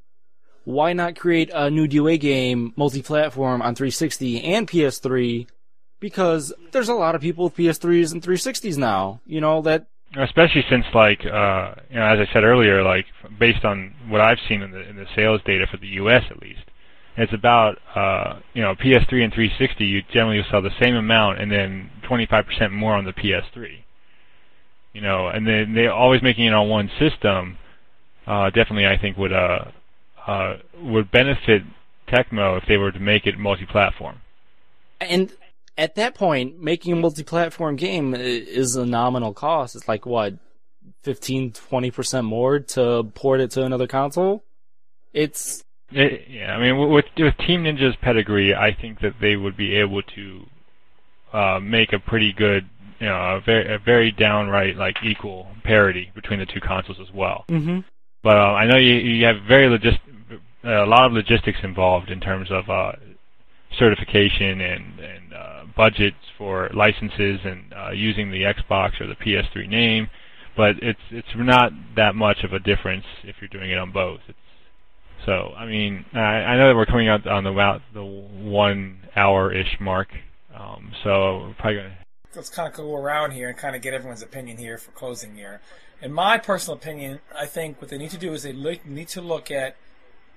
[0.65, 5.47] Why not create a new DOA game multi-platform on 360 and PS3?
[5.99, 9.21] Because there's a lot of people with PS3s and 360s now.
[9.27, 9.87] You know that
[10.17, 13.07] Especially since, like, uh, you know, as I said earlier, like
[13.39, 16.25] based on what I've seen in the in the sales data for the U.S.
[16.31, 16.63] at least,
[17.17, 19.85] it's about uh, you know PS3 and 360.
[19.85, 23.85] You generally sell the same amount, and then 25% more on the PS3.
[24.93, 27.59] You know, and then they always making it on one system.
[28.27, 29.67] Uh, definitely, I think would uh,
[30.27, 31.63] uh, would benefit
[32.09, 34.21] Tecmo if they were to make it multi-platform.
[35.01, 35.33] And
[35.81, 39.75] at that point, making a multi-platform game is a nominal cost.
[39.75, 40.35] It's like what,
[41.05, 44.45] 15, 20% more to port it to another console?
[45.15, 49.57] It's, It, yeah, I mean, with with Team Ninja's pedigree, I think that they would
[49.57, 50.47] be able to
[51.33, 52.69] uh, make a pretty good,
[53.01, 57.13] you know, a very a very downright like equal parity between the two consoles as
[57.13, 57.45] well.
[57.49, 57.81] mm-hmm.
[58.23, 59.99] But uh, I know you you have very logist
[60.63, 62.93] a lot of logistics involved in terms of uh,
[63.79, 65.20] certification and and
[65.77, 70.09] budgets for licenses and uh, using the Xbox or the PS3 name.
[70.57, 74.21] But it's it's not that much of a difference if you're doing it on both.
[74.29, 74.39] It's
[75.25, 79.01] So I mean, I, I know that we're coming out on the about the one
[79.17, 80.09] hour ish mark.
[80.55, 81.97] Um, so we're probably gonna.
[82.35, 85.35] Let's kind of go around here and kind of get everyone's opinion here for closing
[85.35, 85.61] here.
[86.03, 89.09] In my personal opinion, I think what they need to do is they look, need
[89.09, 89.77] to look at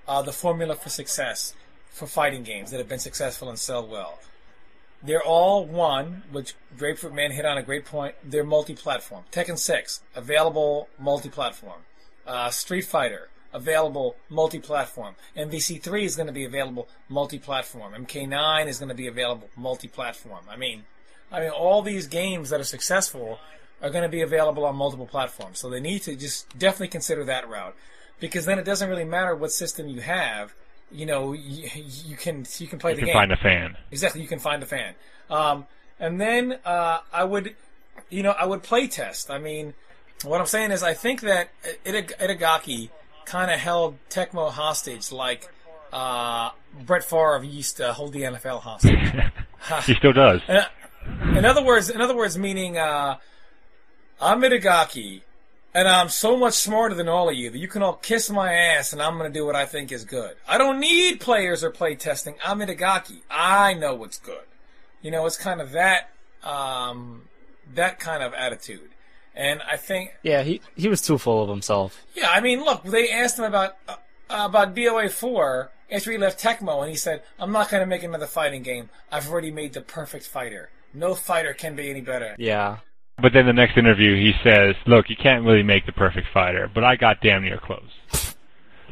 [0.07, 1.53] uh, the formula for success
[1.89, 4.19] for fighting games that have been successful and sell well.
[5.03, 8.15] They're all one, which Grapefruit Man hit on a great point.
[8.23, 9.25] They're multi-platform.
[9.31, 11.81] Tekken 6, available multi-platform.
[12.25, 15.15] Uh, Street Fighter, available multi-platform.
[15.35, 17.93] MVC3 is going to be available multi-platform.
[17.93, 20.45] MK9 is going to be available multi-platform.
[20.49, 20.85] I mean,
[21.31, 23.39] I mean, all these games that are successful
[23.81, 25.59] are going to be available on multiple platforms.
[25.59, 27.75] So they need to just definitely consider that route,
[28.21, 30.53] because then it doesn't really matter what system you have.
[30.93, 31.69] You know, you,
[32.05, 33.13] you can you can play You the can game.
[33.15, 33.77] find a fan.
[33.91, 34.93] Exactly, you can find a fan.
[35.29, 35.65] Um,
[35.99, 37.55] and then uh, I would,
[38.09, 39.31] you know, I would play test.
[39.31, 39.73] I mean,
[40.23, 41.49] what I'm saying is, I think that
[41.85, 42.89] Itagaki
[43.25, 45.49] kind of held Tecmo hostage, like
[45.91, 46.51] uh,
[46.85, 48.99] Brett Favre used to hold the NFL hostage.
[49.85, 50.41] he still does.
[50.47, 50.65] Uh,
[51.35, 53.17] in other words, in other words, meaning uh,
[54.21, 55.21] I'm Itagaki,
[55.75, 58.53] and I'm so much smarter than all of you that you can all kiss my
[58.53, 60.35] ass, and I'm going to do what I think is good.
[60.47, 62.35] I don't need players or play testing.
[62.45, 63.21] I'm Itagaki.
[63.29, 64.43] I know what's good.
[65.01, 66.09] You know, it's kind of that
[66.43, 67.23] um,
[67.73, 68.89] that kind of attitude,
[69.35, 72.01] and I think Yeah, he he was too full of himself.
[72.15, 73.95] yeah, I mean, look, they asked him about uh,
[74.29, 78.27] about DOA4 after he left Tecmo, and he said, "I'm not going to make another
[78.27, 78.89] fighting game.
[79.11, 80.69] I've already made the perfect fighter.
[80.93, 82.77] No fighter can be any better." Yeah.
[83.21, 86.69] But then the next interview, he says, "Look, you can't really make the perfect fighter,
[86.73, 88.35] but I got damn near close."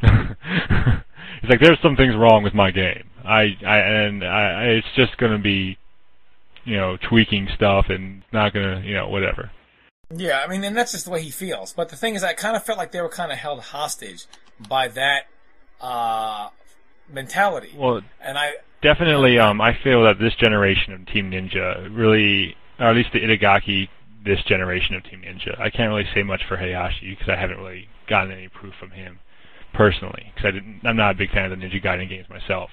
[0.00, 3.10] He's like, "There's some things wrong with my game.
[3.24, 5.76] I, I and I, it's just going to be,
[6.64, 9.50] you know, tweaking stuff and not going to, you know, whatever."
[10.14, 11.72] Yeah, I mean, and that's just the way he feels.
[11.72, 14.26] But the thing is, I kind of felt like they were kind of held hostage
[14.68, 15.26] by that
[15.80, 16.48] uh,
[17.10, 17.74] mentality.
[17.76, 22.86] Well, and I, definitely, um, I feel that this generation of Team Ninja really, or
[22.86, 23.88] at least the Itagaki,
[24.24, 25.58] this generation of Team Ninja.
[25.60, 28.90] I can't really say much for Hayashi because I haven't really gotten any proof from
[28.90, 29.18] him
[29.74, 30.54] personally because.
[30.84, 32.70] I'm not a big fan of the Ninja Gaiden games myself.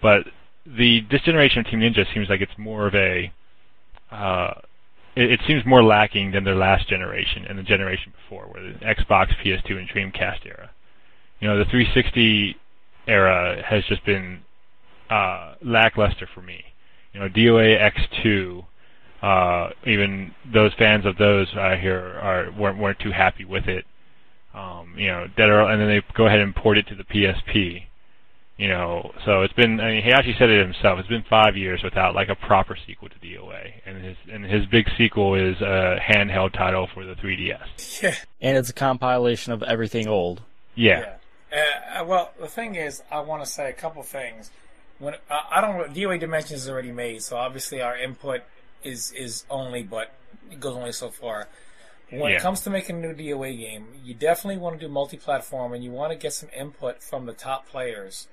[0.00, 0.26] But
[0.66, 3.32] the this generation of Team Ninja seems like it's more of a.
[4.10, 4.54] Uh,
[5.16, 8.78] it, it seems more lacking than their last generation and the generation before, where the
[8.78, 10.70] Xbox, PS2, and Dreamcast era.
[11.40, 12.56] You know, the 360
[13.08, 14.40] era has just been
[15.10, 16.62] uh, lackluster for me.
[17.12, 18.64] You know, DOA X2,
[19.22, 23.84] uh, even those fans of those I hear are weren't weren't too happy with it.
[24.52, 27.04] Um, you know, that are, and then they go ahead and port it to the
[27.04, 27.84] PSP.
[28.58, 29.80] You know, so it's been.
[29.80, 30.98] I mean, he actually said it himself.
[30.98, 34.66] It's been five years without like a proper sequel to DOA, and his and his
[34.66, 38.02] big sequel is a handheld title for the 3DS.
[38.02, 40.42] yeah, And it's a compilation of everything old.
[40.74, 41.14] Yeah,
[41.50, 42.00] yeah.
[42.00, 44.50] Uh, well, the thing is, I want to say a couple things.
[44.98, 48.42] When uh, I don't, DOA Dimensions is already made, so obviously our input
[48.84, 50.12] is is only, but
[50.50, 51.48] it goes only so far.
[52.10, 52.36] When Yeah.
[52.36, 55.82] it comes to making a new DOA game, you definitely want to do multi-platform, and
[55.82, 58.28] you want to get some input from the top players.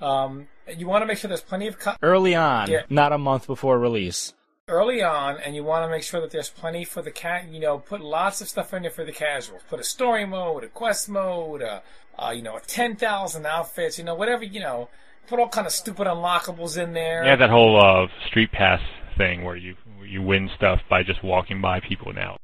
[0.00, 2.82] Um, you want to make sure there's plenty of co- Early on, Yeah.
[2.88, 4.32] not a month before release.
[4.68, 7.48] early on, and you want to make sure that there's plenty for the cat.
[7.48, 9.62] You know, put lots of stuff in there for the casuals.
[9.68, 11.82] Put a story mode, a quest mode, a,
[12.16, 13.98] uh, you know, a ten thousand outfits.
[13.98, 14.44] You know, whatever.
[14.44, 14.88] You know,
[15.26, 17.24] put all kind of stupid unlockables in there.
[17.24, 18.80] yeah, that whole uh, street pass
[19.16, 22.36] thing where you you win stuff by just walking by people now.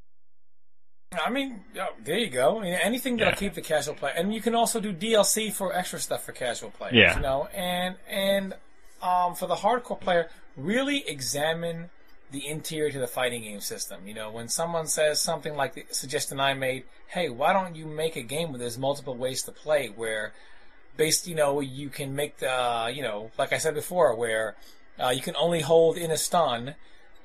[1.25, 2.61] I mean, oh, there you go.
[2.61, 3.37] Anything that'll Yeah.
[3.39, 6.71] keep the casual player, and you can also do DLC for extra stuff for casual
[6.71, 6.95] players.
[6.95, 7.15] Yeah.
[7.17, 8.55] You know, and and
[9.03, 11.91] um, for the hardcore player, really examine
[12.33, 14.07] the interior to the fighting game system.
[14.07, 17.87] You know, when someone says something like the suggestion I made, hey, why don't you
[17.87, 20.33] make a game where there's multiple ways to play, where
[20.97, 24.57] based, you know, you can make the, you know, like I said before, where
[25.03, 26.75] uh, you can only hold in a stun,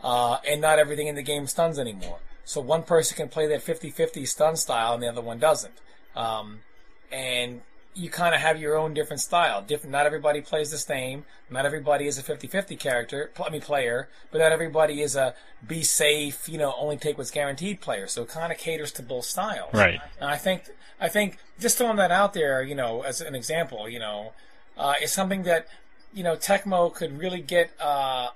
[0.03, 2.19] uh, and not everything in the game stuns anymore.
[2.43, 5.73] So one person can play that 50-50 stun style and the other one doesn't.
[6.15, 6.59] Um,
[7.11, 7.61] and
[7.93, 9.61] you kind of have your own different style.
[9.61, 9.91] Different.
[9.91, 11.25] Not everybody plays the same.
[11.49, 13.31] Not everybody is a 50-50 character.
[13.43, 15.35] I mean player, but not everybody is a
[15.65, 16.47] be safe.
[16.47, 18.07] You know, only take what's guaranteed player.
[18.07, 19.73] So it kind of caters to both styles.
[19.73, 19.99] Right.
[20.19, 20.63] And I think
[20.99, 24.33] I think just throwing that out there, you know, as an example, you know,
[24.77, 25.67] uh, is something that
[26.13, 28.29] you know Tecmo could really get uh,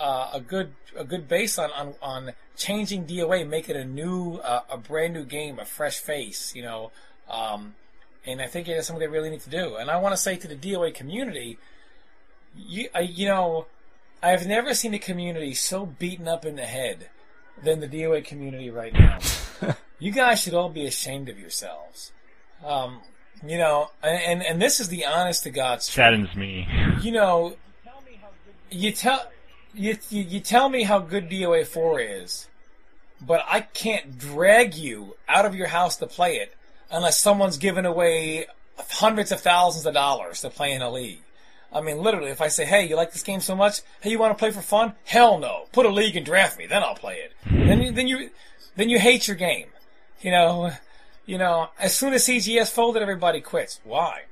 [0.00, 4.36] uh, a good a good base on, on on changing DOA, make it a new
[4.36, 6.90] uh, a brand new game, a fresh face, you know.
[7.28, 7.74] Um,
[8.24, 9.76] and I think it is something they really need to do.
[9.76, 11.58] And I want to say to the DOA community,
[12.56, 13.66] you uh, you know,
[14.22, 17.08] I've never seen a community so beaten up in the head
[17.62, 19.18] than the DOA community right now.
[19.98, 22.12] you guys should all be ashamed of yourselves.
[22.64, 23.00] Um,
[23.46, 25.82] You know, and, and this is the honest to God.
[25.82, 26.68] Saddens me.
[27.02, 27.56] You know,
[28.70, 29.30] you tell
[29.74, 32.48] you, you you tell me how good DOA four is,
[33.20, 36.54] but I can't drag you out of your house to play it
[36.90, 38.46] unless someone's giving away
[38.90, 41.20] hundreds of thousands of dollars to play in a league.
[41.72, 43.80] I mean, literally, if I say, "Hey, you like this game so much?
[44.02, 45.64] Hey, you want to play for fun?" Hell no.
[45.72, 47.32] Put a league and draft me, then I'll play it.
[47.48, 47.66] Hmm.
[47.66, 48.30] then, you- then you,
[48.76, 49.66] then you hate your game.
[50.20, 50.72] You know,
[51.26, 51.68] you know.
[51.78, 53.80] As soon as CGS folded, everybody quits.
[53.84, 54.22] Why?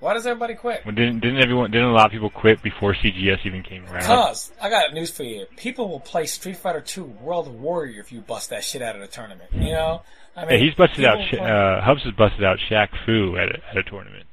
[0.00, 0.84] Why does everybody quit?
[0.86, 4.04] Well, didn't didn't everyone didn't a lot of people quit before CGS even came around?
[4.04, 5.44] Cause I got news for you.
[5.56, 9.02] People will play Street Fighter Two World Warrior if you bust that shit out of
[9.02, 9.50] the tournament.
[9.52, 10.02] You know,
[10.34, 11.18] I mean, Yeah, he's busted out.
[11.28, 14.24] play- Uh, Hubs has busted out Shaq Fu at a, at a tournament.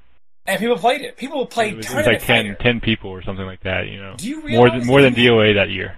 [0.46, 1.18] and people played it.
[1.18, 1.74] People played.
[1.74, 3.88] It was, it was like 10, 10 people or something like that.
[3.88, 5.98] You know, Do you more than more than DOA that year.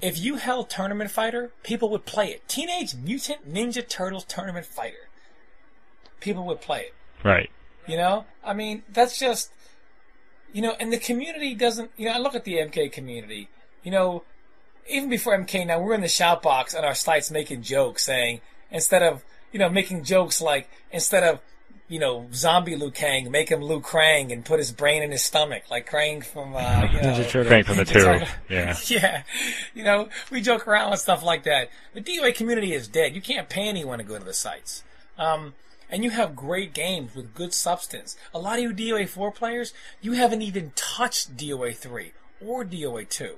[0.00, 2.46] If you held Tournament Fighter, people would play it.
[2.46, 5.07] Teenage Mutant Ninja Turtles Tournament Fighter.
[6.20, 6.94] People would play it.
[7.24, 7.50] Right.
[7.86, 9.50] You know, I mean, that's just,
[10.52, 11.90] you know, and the community doesn't.
[11.96, 13.48] You know, I look at the MK community.
[13.82, 14.24] You know,
[14.88, 18.40] even before MK, now we're in the shout box on our sites making jokes, saying
[18.70, 21.40] instead of you know making jokes like instead of
[21.88, 25.22] you know zombie Liu Kang, make him Liu Krang and put his brain in his
[25.22, 27.44] stomach like Krang from uh, you know, Ninja Turtle.
[27.44, 28.28] Frank from the Ninja Turtles.
[28.28, 28.34] Turtle.
[28.50, 28.76] Yeah.
[28.86, 29.22] yeah,
[29.74, 31.70] you know, we joke around with stuff like that.
[31.94, 33.14] The DOA community is dead.
[33.14, 34.82] You can't pay anyone to go to the sites.
[35.16, 35.54] Um,
[35.90, 38.16] and you have great games with good substance.
[38.34, 42.12] A lot of you DOA 4 players, you haven't even touched DOA 3
[42.44, 43.36] or DOA 2.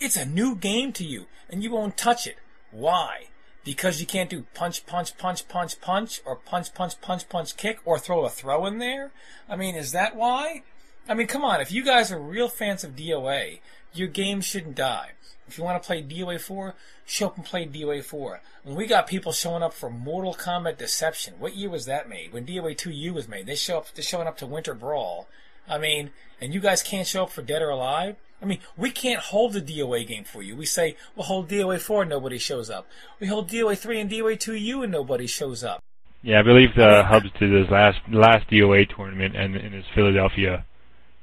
[0.00, 2.38] It's a new game to you, and you won't touch it.
[2.70, 3.26] Why?
[3.64, 7.80] Because you can't do punch, punch, punch, punch, punch, or punch, punch, punch, punch, kick,
[7.84, 9.10] or throw a throw in there?
[9.48, 10.62] I mean, is that why?
[11.08, 13.60] I mean, come on, if you guys are real fans of DOA,
[13.92, 15.10] your game shouldn't die.
[15.46, 16.74] If you want to play DOA 4,
[17.06, 18.40] show up and play DOA 4.
[18.62, 22.32] When we got people showing up for Mortal Kombat Deception, what year was that made?
[22.32, 25.26] When DOA 2U was made, they show up, they're showing up to Winter Brawl.
[25.68, 26.10] I mean,
[26.40, 28.16] and you guys can't show up for Dead or Alive?
[28.40, 30.56] I mean, we can't hold the DOA game for you.
[30.56, 32.86] We say, we'll hold DOA 4 and nobody shows up.
[33.18, 35.82] We hold DOA 3 and DOA 2U and nobody shows up.
[36.22, 40.64] Yeah, I believe the Hubs did his last last DOA tournament and in his Philadelphia.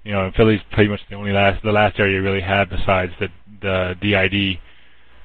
[0.08, 3.12] You know, Philly's pretty much the only last the last area you really had besides
[3.20, 3.28] the
[3.60, 4.58] the DID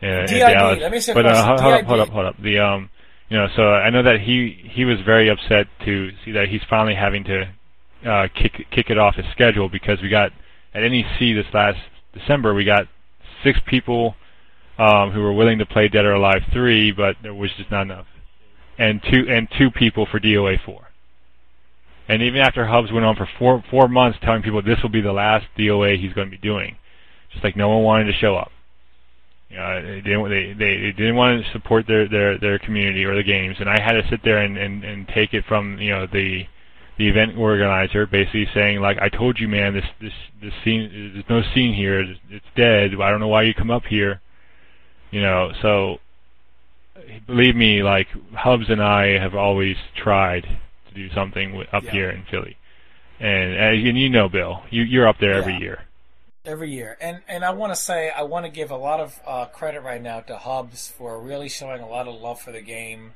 [0.03, 0.79] uh, in DID, Dallas.
[0.81, 2.43] let me you but uh, hold, hold up, hold up, hold up.
[2.43, 2.91] The um,
[3.29, 6.63] you know, so I know that he he was very upset to see that he's
[6.69, 7.49] finally having to
[8.05, 10.33] uh, kick kick it off his schedule because we got
[10.75, 11.79] at NEC this last
[12.13, 12.89] December we got
[13.45, 14.17] six people
[14.79, 17.83] um, who were willing to play Dead or Alive three, but there was just not
[17.83, 18.07] enough,
[18.79, 20.89] and two and two people for DOA four.
[22.13, 25.01] And even after Hubs went on for four four months telling people this will be
[25.01, 26.77] the last DOA he's going to be doing,
[27.33, 28.51] just like no one wanted to show up.
[29.49, 33.07] You know, they didn't they, they, they didn't want to support their, their, their community
[33.07, 35.79] or the games, and I had to sit there and, and, and take it from
[35.79, 36.43] you know the
[36.99, 40.13] the event organizer basically saying like I told you man this this
[40.43, 42.01] this scene there's no scene here.
[42.01, 42.91] It's, it's dead.
[43.01, 44.21] I don't know why you come up here.
[45.11, 45.97] You know so
[47.27, 50.59] believe me like Hubs and I have always tried
[50.93, 51.91] to do something up Yeah.
[51.91, 52.57] here in Philly
[53.21, 55.85] and and, you know Bill you you're up there every year
[56.45, 56.97] every year.
[57.01, 59.83] And and I want to say I want to give a lot of uh, credit
[59.83, 63.13] right now to Hubs for really showing a lot of love for the game,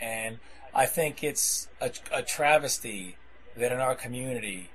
[0.00, 0.38] and
[0.74, 3.16] I think it's a, a travesty
[3.56, 4.68] that in our community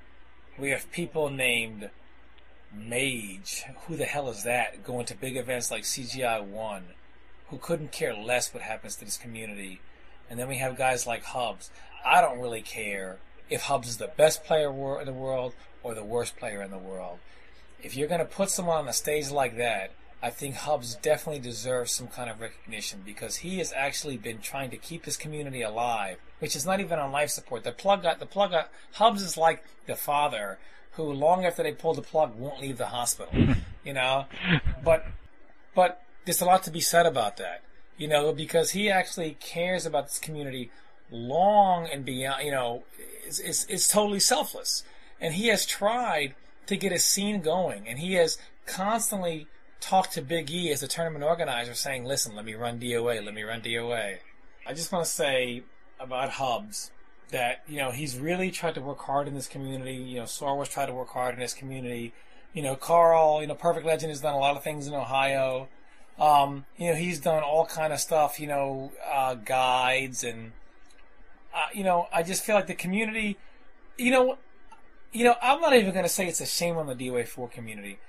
[0.58, 1.92] we have people named
[2.74, 3.64] Mage.
[3.86, 4.84] Who the hell is that?
[4.84, 6.86] Going to big events like CGI One,
[7.50, 9.82] who couldn't care less what happens to this community,
[10.30, 11.70] and then we have guys like Hubs.
[12.06, 13.18] I don't really care
[13.50, 14.70] if Hubs is the best player
[15.00, 15.54] in the world
[15.84, 17.20] or the worst player in the world
[17.84, 19.92] if you're going to put someone on a stage like that,
[20.24, 24.70] I think Hubs definitely deserves some kind of recognition because he has actually been trying
[24.70, 27.64] to keep his community alive, which is not even on life support.
[27.64, 30.60] The plug got the plug got Hubs is like the father
[30.92, 33.34] who, long after they pull the plug, won't leave the hospital.
[33.84, 34.26] you know,
[34.84, 35.08] but
[35.74, 37.64] but there's a lot to be said about that.
[37.98, 40.70] You know, because he actually cares about this community
[41.12, 42.46] long and beyond.
[42.46, 42.84] You know,
[43.26, 44.84] it's it's, it's totally selfless,
[45.20, 46.34] and he has tried
[46.68, 49.48] to get a scene going, and he has constantly
[49.80, 53.34] talked to Big E as a tournament organizer, saying, "Listen, let me run DOA, let
[53.34, 54.18] me run DOA."
[54.66, 55.64] I just want to say
[56.00, 56.92] about Hubs
[57.32, 59.96] that you know he's really tried to work hard in this community.
[59.96, 62.14] You know, Star Wars tried to work hard in this community.
[62.54, 65.70] You know, Carl, you know, Perfect Legend has done a lot of things in Ohio.
[66.20, 68.40] Um, you know, he's done all kind of stuff.
[68.40, 70.52] You know, uh, guides and
[71.54, 73.38] uh, you know, I just feel like the community.
[73.98, 74.38] You know,
[75.12, 77.50] you know, I'm not even going to say it's a shame on the DOA 4
[77.50, 78.00] community.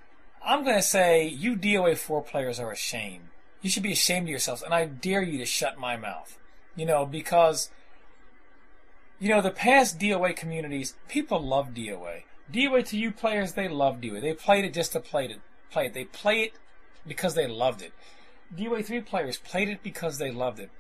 [0.44, 3.31] I'm going to say you DOA 4 players are a shame.
[3.60, 6.39] You should be ashamed of yourselves, and I dare you to shut my mouth.
[6.74, 7.70] You know, because
[9.23, 12.24] you know, the past DOA communities, people love DOA.
[12.52, 14.20] DOA 2U players, they love DOA.
[14.20, 15.39] They played it just to play it.
[15.70, 15.94] Play it.
[15.94, 16.55] They play it
[17.06, 17.93] because they loved it.
[18.52, 20.70] DOA 3 players played it because they loved it.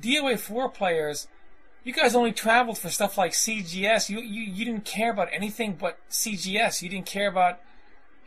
[0.00, 1.26] DOA 4 players,
[1.84, 4.08] you guys only traveled for stuff like CGS.
[4.08, 6.82] You, you, you didn't care about anything but CGS.
[6.82, 7.60] You didn't care about,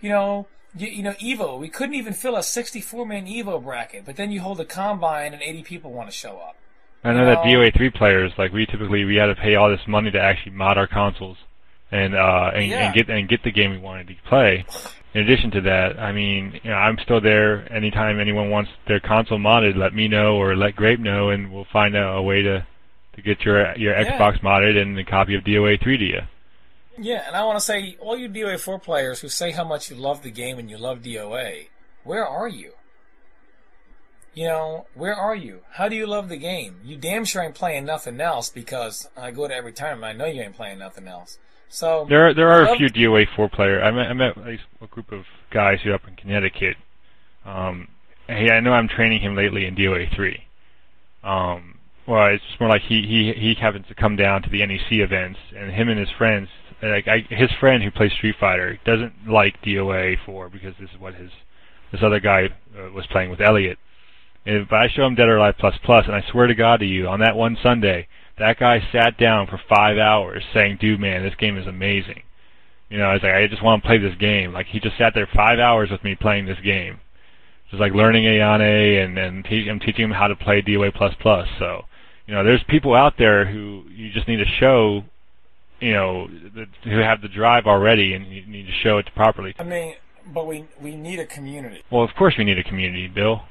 [0.01, 1.59] you know, you, you know, Evo.
[1.59, 5.34] We couldn't even fill a 64 man Evo bracket, but then you hold a combine
[5.34, 6.55] and 80 people want to show up.
[7.03, 9.85] I know that DOA three players, like we typically we had to pay all this
[9.88, 11.38] money to actually mod our consoles
[11.91, 12.85] and uh and, Yeah.
[12.85, 14.65] and get and get the game we wanted to play.
[15.13, 17.71] In addition to that, I mean, you know, I'm still there.
[17.71, 21.67] Anytime anyone wants their console modded, let me know or let Grape know, and we'll
[21.73, 22.65] find out a way to
[23.14, 24.18] to get your your Yeah.
[24.18, 26.22] Xbox modded and a copy of DOA three to you.
[26.98, 29.90] Yeah, and I want to say, all you DOA 4 players who say how much
[29.90, 31.69] you love the game and you love DOA,
[32.03, 32.73] where are you?
[34.35, 35.61] You know, where are you?
[35.72, 36.77] How do you love the game?
[36.84, 40.06] You damn sure ain't playing nothing else because I go to every tournament.
[40.06, 41.38] I know you ain't playing nothing else.
[41.69, 43.81] So There are, there are a few DOA four player.
[43.84, 46.77] I met, I met a group of guys who are up in Connecticut.
[47.45, 47.88] Um,
[48.27, 50.45] and he, I know I'm training him lately in DOA three.
[51.23, 51.73] Um,
[52.07, 55.39] well, it's more like he he he happens to come down to the NEC events,
[55.55, 56.49] and him and his friends,
[56.81, 60.99] like I, his friend who plays Street Fighter, doesn't like DOA four because this is
[60.99, 61.31] what his
[61.91, 63.77] this other guy uh, was playing with Elliot.
[64.45, 66.81] And, but I show him Dead or Alive Plus Plus, and I swear to God
[66.81, 68.07] to you, on that one Sunday,
[68.38, 72.23] that guy sat down for five hours saying, "Dude, man, this game is amazing."
[72.89, 74.53] You know, I was like, I just want to play this game.
[74.53, 76.99] Like he just sat there five hours with me playing this game,
[77.71, 81.15] just like learning Ayane and and te- I'm teaching him how to play DOA plus
[81.19, 81.47] plus.
[81.57, 81.85] So,
[82.28, 85.04] you know, there's people out there who you just need to show,
[85.80, 86.28] you know,
[86.84, 89.54] who have the drive already, and you need to show it properly.
[89.60, 89.95] I mean,
[90.34, 91.84] but we we need a community.
[91.91, 93.41] Well, of course we need a community, Bill.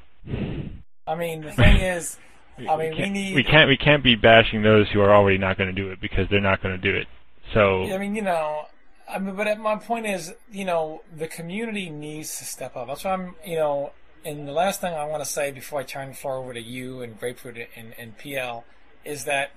[1.05, 2.17] I mean, the thing is,
[2.57, 3.35] I mean, we can't, need.
[3.35, 6.01] we can't we can't be bashing those who are already not going to do it
[6.01, 7.07] because they're not going to do it.
[7.53, 8.65] So I mean, you know,
[9.09, 12.87] I mean, but my point is, you know, the community needs to step up.
[12.87, 13.91] That's why I'm, you know,
[14.25, 16.61] and the last thing I want to say before I turn the floor over to
[16.61, 18.63] you and Grapefruit and, and PL
[19.03, 19.51] is that,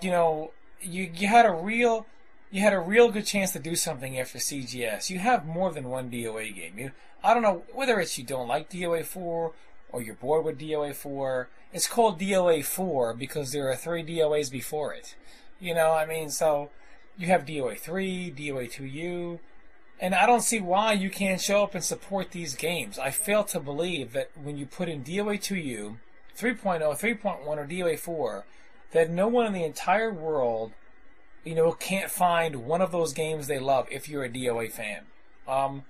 [0.00, 2.06] you know, you you had a real,
[2.50, 5.10] you had a real good chance to do something after CGS.
[5.10, 6.78] You have more than one DOA game.
[6.78, 6.92] You,
[7.22, 9.52] I don't know whether it's you don't like DOA four
[9.92, 11.48] or you're bored with DOA four.
[11.72, 15.14] It's called DOA four because there are three DOAs before it.
[15.60, 16.70] You know, I mean, so
[17.20, 19.38] you have DOA 3, DOA 2U,
[20.00, 22.98] and I don't see why you can't show up and support these games.
[22.98, 25.96] I fail to believe that when you put in DOA 2U,
[26.36, 28.44] 3.0, 3.1, or DOA 4,
[28.92, 30.72] that no one in the entire world,
[31.44, 35.02] you know, can't find one of those games they love if you're a DOA fan.
[35.46, 35.84] Um,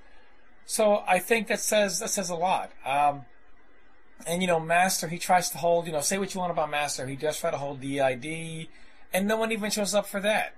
[0.66, 2.72] so I think that says that says a lot.
[2.84, 3.26] Um,
[4.26, 6.70] and you know, Master, he tries to hold, you know, say what you want about
[6.70, 8.68] Master, he does try to hold DID,
[9.12, 10.54] and no one even shows up for that.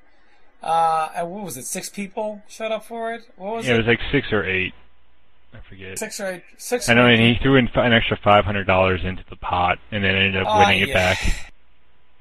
[0.62, 1.64] Uh, and what was it?
[1.64, 3.22] Six people showed up for it.
[3.36, 3.78] What was yeah, it it?
[3.78, 4.74] was like six or eight.
[5.55, 5.98] I forget.
[5.98, 6.43] Six or eight.
[6.56, 6.89] Six.
[6.89, 10.05] I know, and he threw in an extra five hundred dollars into the pot, and
[10.05, 11.18] then ended up Oh, winning it back.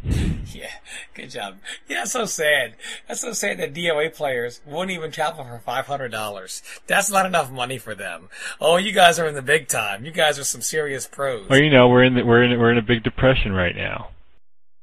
[0.03, 0.71] Yeah,
[1.13, 1.57] good job.
[1.87, 2.73] Yeah, that's so sad.
[3.07, 6.63] That's so sad that DOA players wouldn't even travel for five hundred dollars.
[6.87, 8.29] That's not enough money for them.
[8.59, 10.03] Oh, you guys are in the big time.
[10.03, 11.47] You guys are some serious pros.
[11.47, 14.09] Well, you know, we're in the, we're in we're in a big depression right now.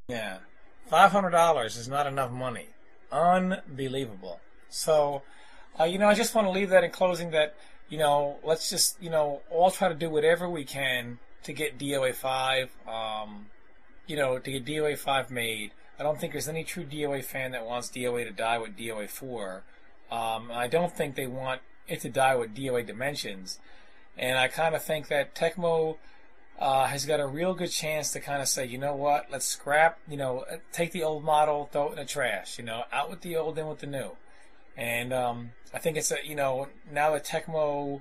[0.07, 0.39] Yeah,
[0.87, 2.69] five hundred dollars is not enough money.
[3.11, 4.41] Unbelievable.
[4.69, 5.23] So,
[5.79, 7.31] uh, you know, I just want to leave that in closing.
[7.31, 7.55] That
[7.89, 11.79] you know, let's just you know all try to do whatever we can to get
[11.79, 12.71] DOA five.
[12.87, 13.47] Um,
[14.07, 15.73] you know, to get DOA five made.
[15.99, 19.09] I don't think there's any true DOA fan that wants DOA to die with DOA
[19.09, 19.63] four.
[20.11, 23.59] Um, I don't think they want it to die with DOA Dimensions.
[24.17, 25.97] And I kind of think that Tecmo
[26.59, 29.47] uh, has got a real good chance to kind of say, you know what, let's
[29.47, 32.83] scrap, you know, uh, take the old model, throw it in the trash, you know,
[32.93, 34.11] out with the old, in with the new.
[34.77, 38.01] And um, I think it's a, you know, now that Tecmo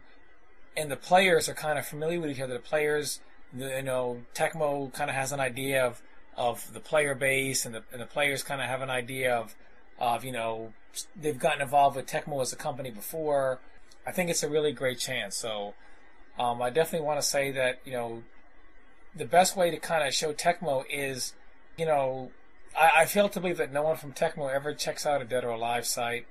[0.75, 3.19] and the players are kind of familiar with each other, the players,
[3.55, 6.01] you know, Tecmo kind of has an idea of,
[6.35, 9.55] of the player base, and the, and the players kind of have an idea of,
[9.99, 10.73] of, you know,
[11.19, 13.59] they've gotten involved with Tecmo as a company before.
[14.05, 15.35] I think it's a really great chance.
[15.35, 15.73] So
[16.39, 18.23] um, I definitely want to say that, you know,
[19.18, 21.34] the best way to kind of show Tecmo is,
[21.77, 22.31] you know,
[22.77, 25.44] I, I fail to believe that no one from Tecmo ever checks out a Dead
[25.44, 26.26] or Alive site.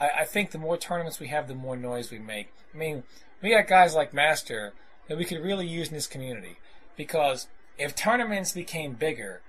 [0.00, 2.52] I, I think the more tournaments we have, the more noise we make.
[2.74, 3.04] I mean,
[3.42, 4.72] we got guys like Master
[5.08, 6.58] that we could really use in this community
[6.96, 7.48] because
[7.78, 9.40] if tournaments became bigger,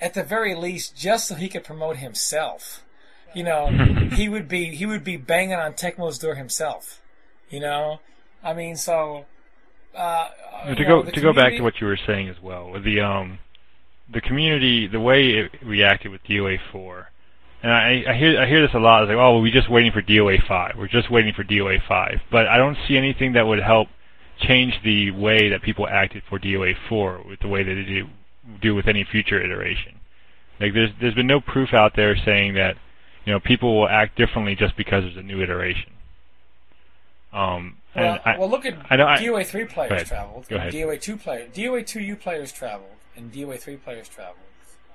[0.00, 2.84] at the very least, just so he could promote himself,
[3.34, 3.68] you know,
[4.12, 7.00] he would be he would be banging on Tecmo's door himself.
[7.48, 8.00] You know,
[8.42, 9.26] I mean, so
[9.96, 10.28] uh,
[10.74, 13.00] to you go to go back to what you were saying as well, with the
[13.00, 13.38] um
[14.12, 17.10] the community, the way it reacted with DOA four,
[17.62, 19.02] and I, I hear I hear this a lot.
[19.02, 20.74] It's like, oh, well, we're just waiting for DOA five.
[20.78, 22.20] We're just waiting for DOA five.
[22.30, 23.88] But I don't see anything that would help
[24.38, 28.06] change the way that people acted for DOA four with the way that they do,
[28.60, 29.98] do with any future iteration.
[30.60, 32.76] Like there's there's been no proof out there saying that
[33.24, 35.92] you know people will act differently just because there's a new iteration.
[37.32, 40.06] Um, Well, and I, well, look at I know- I- DOA three players ahead.
[40.06, 40.72] traveled, Go ahead.
[40.72, 44.36] DOA two player, DOA two U players traveled, and DOA three players traveled.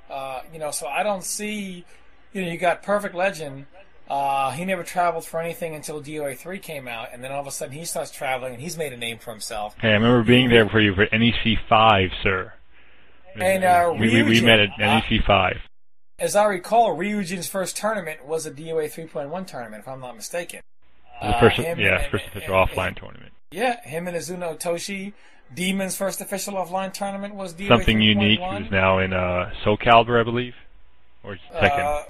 [0.10, 1.86] Uh, you know, so I don't see.
[2.34, 3.66] You know, you got Perfect Legend.
[4.10, 7.48] Uh, he never traveled for anything until DOA three came out, and then all of
[7.48, 9.76] a sudden he starts traveling, and he's made a name for himself.
[9.80, 12.54] hey, I remember being there for you for NEC five, sir.
[13.36, 15.58] And, uh, we, we, we met at uh, NEC five.
[16.20, 20.02] As I recall, Ryujin's first tournament was a DOA three point one tournament, if I'm
[20.02, 20.60] not mistaken.
[21.22, 23.32] The Uh, first, him yeah, and- first official and- offline tournament.
[23.52, 25.14] Yeah, him and Azuno Toshi.
[25.54, 28.40] Demon's first official offline tournament was DOA Something unique.
[28.40, 28.62] 3.1.
[28.64, 30.56] Who's now in uh, Soul Calibur, I believe,
[31.24, 31.80] or Tekken.
[31.80, 32.04] Uh,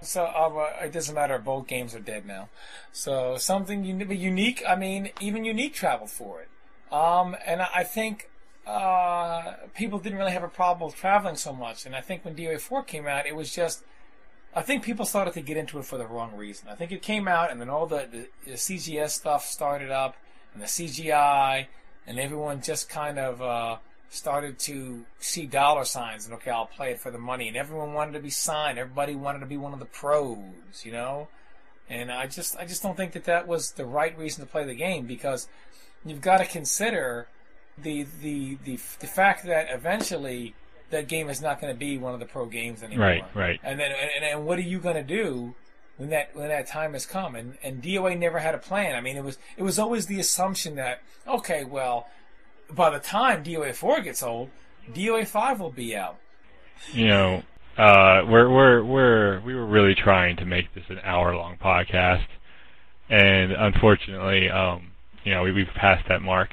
[0.00, 1.36] so uh, it doesn't matter.
[1.38, 2.48] Both games are dead now.
[2.92, 4.62] So something unique.
[4.66, 6.48] I mean, even unique traveled for it.
[6.94, 8.30] Um, and I think
[8.66, 11.84] uh, people didn't really have a problem with traveling so much.
[11.86, 13.82] And I think when DOA four came out, it was just.
[14.54, 16.68] I think people started to get into it for the wrong reason.
[16.68, 20.16] I think it came out, and then all the, the, the CGS stuff started up,
[20.52, 21.66] and the CGI,
[22.06, 23.76] and everyone just kind of uh,
[24.10, 27.48] started to see dollar signs and okay, I'll play it for the money.
[27.48, 28.78] And everyone wanted to be signed.
[28.78, 30.38] Everybody wanted to be one of the pros,
[30.84, 31.28] you know.
[31.88, 34.64] And I just, I just don't think that that was the right reason to play
[34.64, 35.48] the game because
[36.04, 37.26] you've got to consider
[37.76, 40.54] the the the the fact that eventually
[40.94, 43.06] that game is not going to be one of the pro games anymore.
[43.06, 43.60] Right, right.
[43.62, 45.54] And then, and, and what are you going to do
[45.96, 47.34] when that when that time has come?
[47.34, 48.94] And and DOA never had a plan.
[48.96, 52.08] I mean, it was it was always the assumption that okay, well,
[52.70, 54.50] by the time DOA four gets old,
[54.92, 56.16] DOA five will be out.
[56.92, 57.42] you know,
[57.76, 62.26] uh, we're we're we're we were really trying to make this an hour long podcast,
[63.08, 64.92] and unfortunately, um,
[65.24, 66.50] you know, we, we've passed that mark.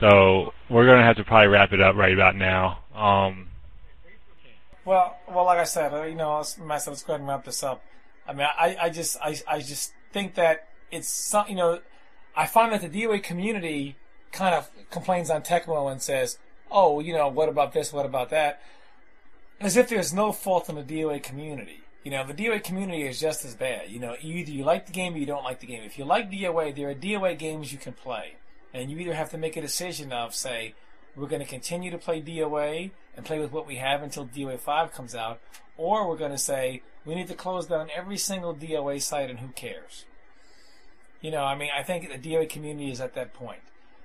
[0.00, 2.80] So we're gonna have to probably wrap it up right about now.
[2.94, 3.48] Um,
[4.86, 7.82] Well, well, like I said, you know, let's, let's go ahead and wrap this up.
[8.26, 11.80] I mean, I, I just, I, I just think that it's some, you know,
[12.36, 13.96] I find that the DOA community
[14.30, 16.38] kind of complains on Tecmo and says,
[16.70, 17.92] "Oh, you know, what about this?
[17.92, 18.62] What about that?"
[19.58, 21.80] As if there's no fault in the DOA community.
[22.04, 23.90] You know, the DOA community is just as bad.
[23.90, 25.82] You know, either you like the game or you don't like the game.
[25.82, 28.34] If you like DOA, there are DOA games you can play,
[28.72, 30.74] and you either have to make a decision of, say,
[31.16, 34.58] we're going to continue to play DOA and play with what we have until DOA
[34.58, 35.40] 5 comes out,
[35.76, 39.38] or we're going to say we need to close down every single DOA site and
[39.38, 40.04] who cares.
[41.20, 43.60] You know, I mean, I think the DOA community is at that point.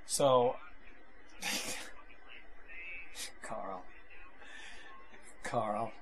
[0.06, 0.56] So,
[3.42, 3.82] Carl.
[5.42, 5.92] Carl.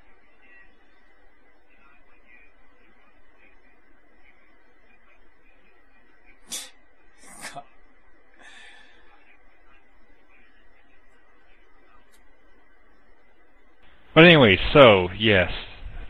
[14.15, 15.51] But anyway, so yes,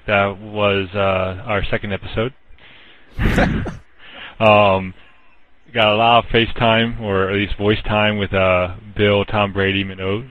[0.07, 2.33] that was uh, our second episode.
[4.39, 4.95] um,
[5.73, 9.85] got a lot of FaceTime or at least voice time with uh, Bill, Tom Brady,
[9.85, 10.25] Minot.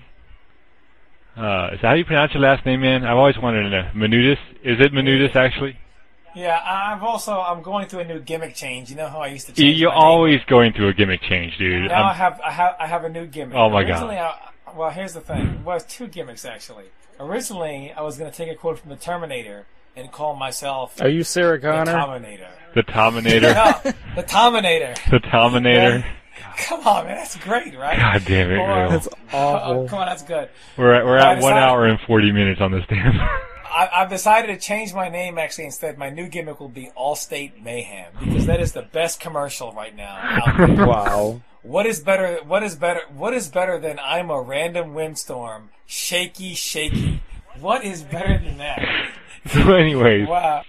[1.38, 3.06] Uh, is that how you pronounce your last name, man?
[3.06, 3.90] I've always wanted to know.
[3.96, 4.38] Minutis?
[4.64, 5.78] Is it Minutis actually?
[6.36, 8.90] Yeah, I've also I'm going through a new gimmick change.
[8.90, 10.04] You know how I used to You- change You're my name?
[10.04, 11.88] always going through a gimmick change, dude.
[11.90, 13.56] Now I I'm- have I have I have a new gimmick.
[13.56, 13.92] Oh, my God.
[13.92, 15.64] Originally, I, well, here's the thing.
[15.64, 16.86] Well, it's two gimmicks actually.
[17.20, 19.66] Originally, I was going to take a quote from the Terminator
[19.96, 21.86] and call myself Are you Sarah Connor?
[21.86, 22.48] the Terminator.
[22.76, 23.54] the Terminator.
[23.54, 24.94] No, the Terminator.
[25.12, 26.06] the Tominator.
[26.58, 27.98] Come on, man, that's great, right?
[27.98, 28.90] God damn it, Or- Bill.
[28.90, 29.88] That's Oh, awful.
[29.90, 30.50] come on, that's good.
[30.78, 33.20] We're at, we're I at one hour and 40 minutes on this damn.
[33.20, 35.66] I, I've decided to change my name actually.
[35.66, 39.96] Instead, my new gimmick will be Allstate Mayhem because that is the best commercial right
[39.96, 40.86] now.
[40.88, 41.42] Wow.
[41.62, 42.40] What is better?
[42.46, 43.02] What is better?
[43.14, 47.22] What is better than I'm a random windstorm, shaky, shaky?
[47.60, 49.12] What is better than that?
[49.48, 50.64] so anyways, Wow.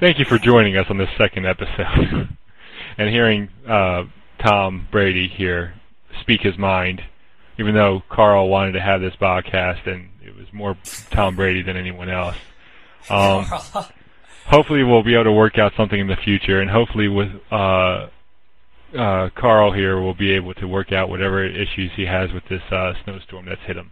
[0.00, 2.28] thank you for joining us on this second episode.
[2.98, 4.04] and hearing uh,
[4.40, 5.74] Tom Brady here
[6.20, 7.02] speak his mind,
[7.58, 10.76] even though Carl wanted to have this podcast and it was more
[11.10, 12.36] Tom Brady than anyone else.
[13.08, 13.44] Um,
[14.46, 18.08] hopefully we'll be able to work out something in the future, and hopefully with uh,
[18.96, 22.62] uh, Carl here, we'll be able to work out whatever issues he has with this
[22.70, 23.90] uh, snowstorm that's hit him.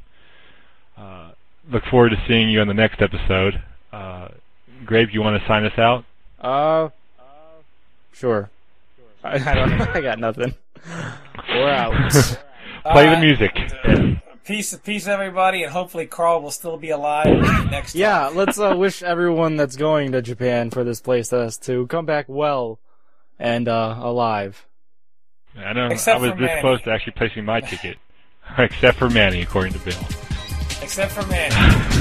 [0.97, 1.31] Uh,
[1.71, 3.63] look forward to seeing you on the next episode.
[3.93, 4.29] Uh,
[4.85, 6.05] Grape, you want to sign us out?
[6.41, 6.89] Uh,
[8.13, 8.51] sure.
[9.23, 9.73] I, I don't.
[9.97, 10.55] I got nothing.
[11.49, 12.13] We're out.
[12.93, 14.21] Play the music.
[14.45, 17.27] peace, peace, everybody, and hopefully Carl will still be alive
[17.71, 17.95] next.
[17.95, 18.37] Yeah, time.
[18.37, 22.27] let's uh, wish everyone that's going to Japan for this place test to come back
[22.29, 22.79] well
[23.39, 24.67] and uh, alive.
[25.59, 26.61] I know Except I was this Manny.
[26.61, 27.99] close to actually placing my ticket,
[28.59, 29.99] except for Manny, according to Bill.
[30.83, 31.97] except for Manny.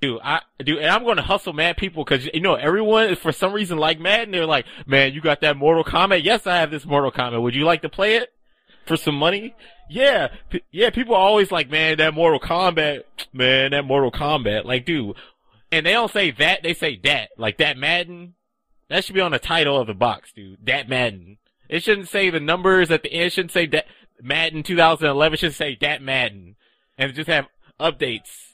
[0.00, 3.52] Dude, I dude, and I'm to hustle mad people because you know everyone for some
[3.52, 4.30] reason like Madden.
[4.30, 6.24] They're like, man, you got that Mortal Kombat?
[6.24, 7.42] Yes, I have this Mortal Kombat.
[7.42, 8.32] Would you like to play it
[8.86, 9.54] for some money?
[9.90, 10.88] Yeah, P- yeah.
[10.88, 13.02] People are always like, man, that Mortal Kombat,
[13.34, 14.64] man, that Mortal Kombat.
[14.64, 15.16] Like, dude,
[15.70, 16.62] and they don't say that.
[16.62, 17.30] They say that.
[17.36, 18.34] Like that Madden.
[18.88, 20.64] That should be on the title of the box, dude.
[20.64, 21.36] That Madden.
[21.68, 23.26] It shouldn't say the numbers at the end.
[23.26, 23.84] It shouldn't say that
[24.22, 25.34] Madden 2011.
[25.34, 26.56] It should say that Madden,
[26.96, 27.48] and just have
[27.78, 28.49] updates.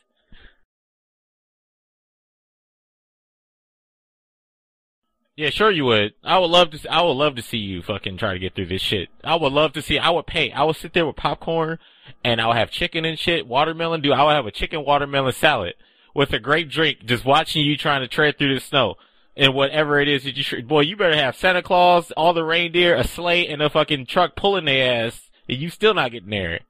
[5.37, 6.15] Yeah, sure you would.
[6.25, 6.89] I would love to.
[6.91, 9.11] I would love to see you fucking try to get through this shit.
[9.23, 9.99] I would love to see.
[9.99, 10.51] I would pay.
[10.51, 11.79] I would sit there with popcorn,
[12.25, 14.01] and I would have chicken and shit, watermelon.
[14.01, 15.75] Dude, I would have a chicken watermelon salad
[16.15, 18.95] with a great drink, just watching you trying to tread through the snow
[19.37, 20.43] and whatever it is that you.
[20.43, 24.07] tr- Boy, you better have Santa Claus, all the reindeer, a sleigh, and a fucking
[24.07, 26.61] truck pulling their ass, and you still not getting there,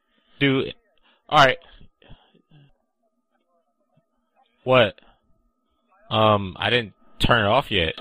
[0.41, 0.75] dude.
[1.29, 1.59] All right.
[4.65, 5.01] What?
[6.11, 7.95] Um, I didn't turn it off yet.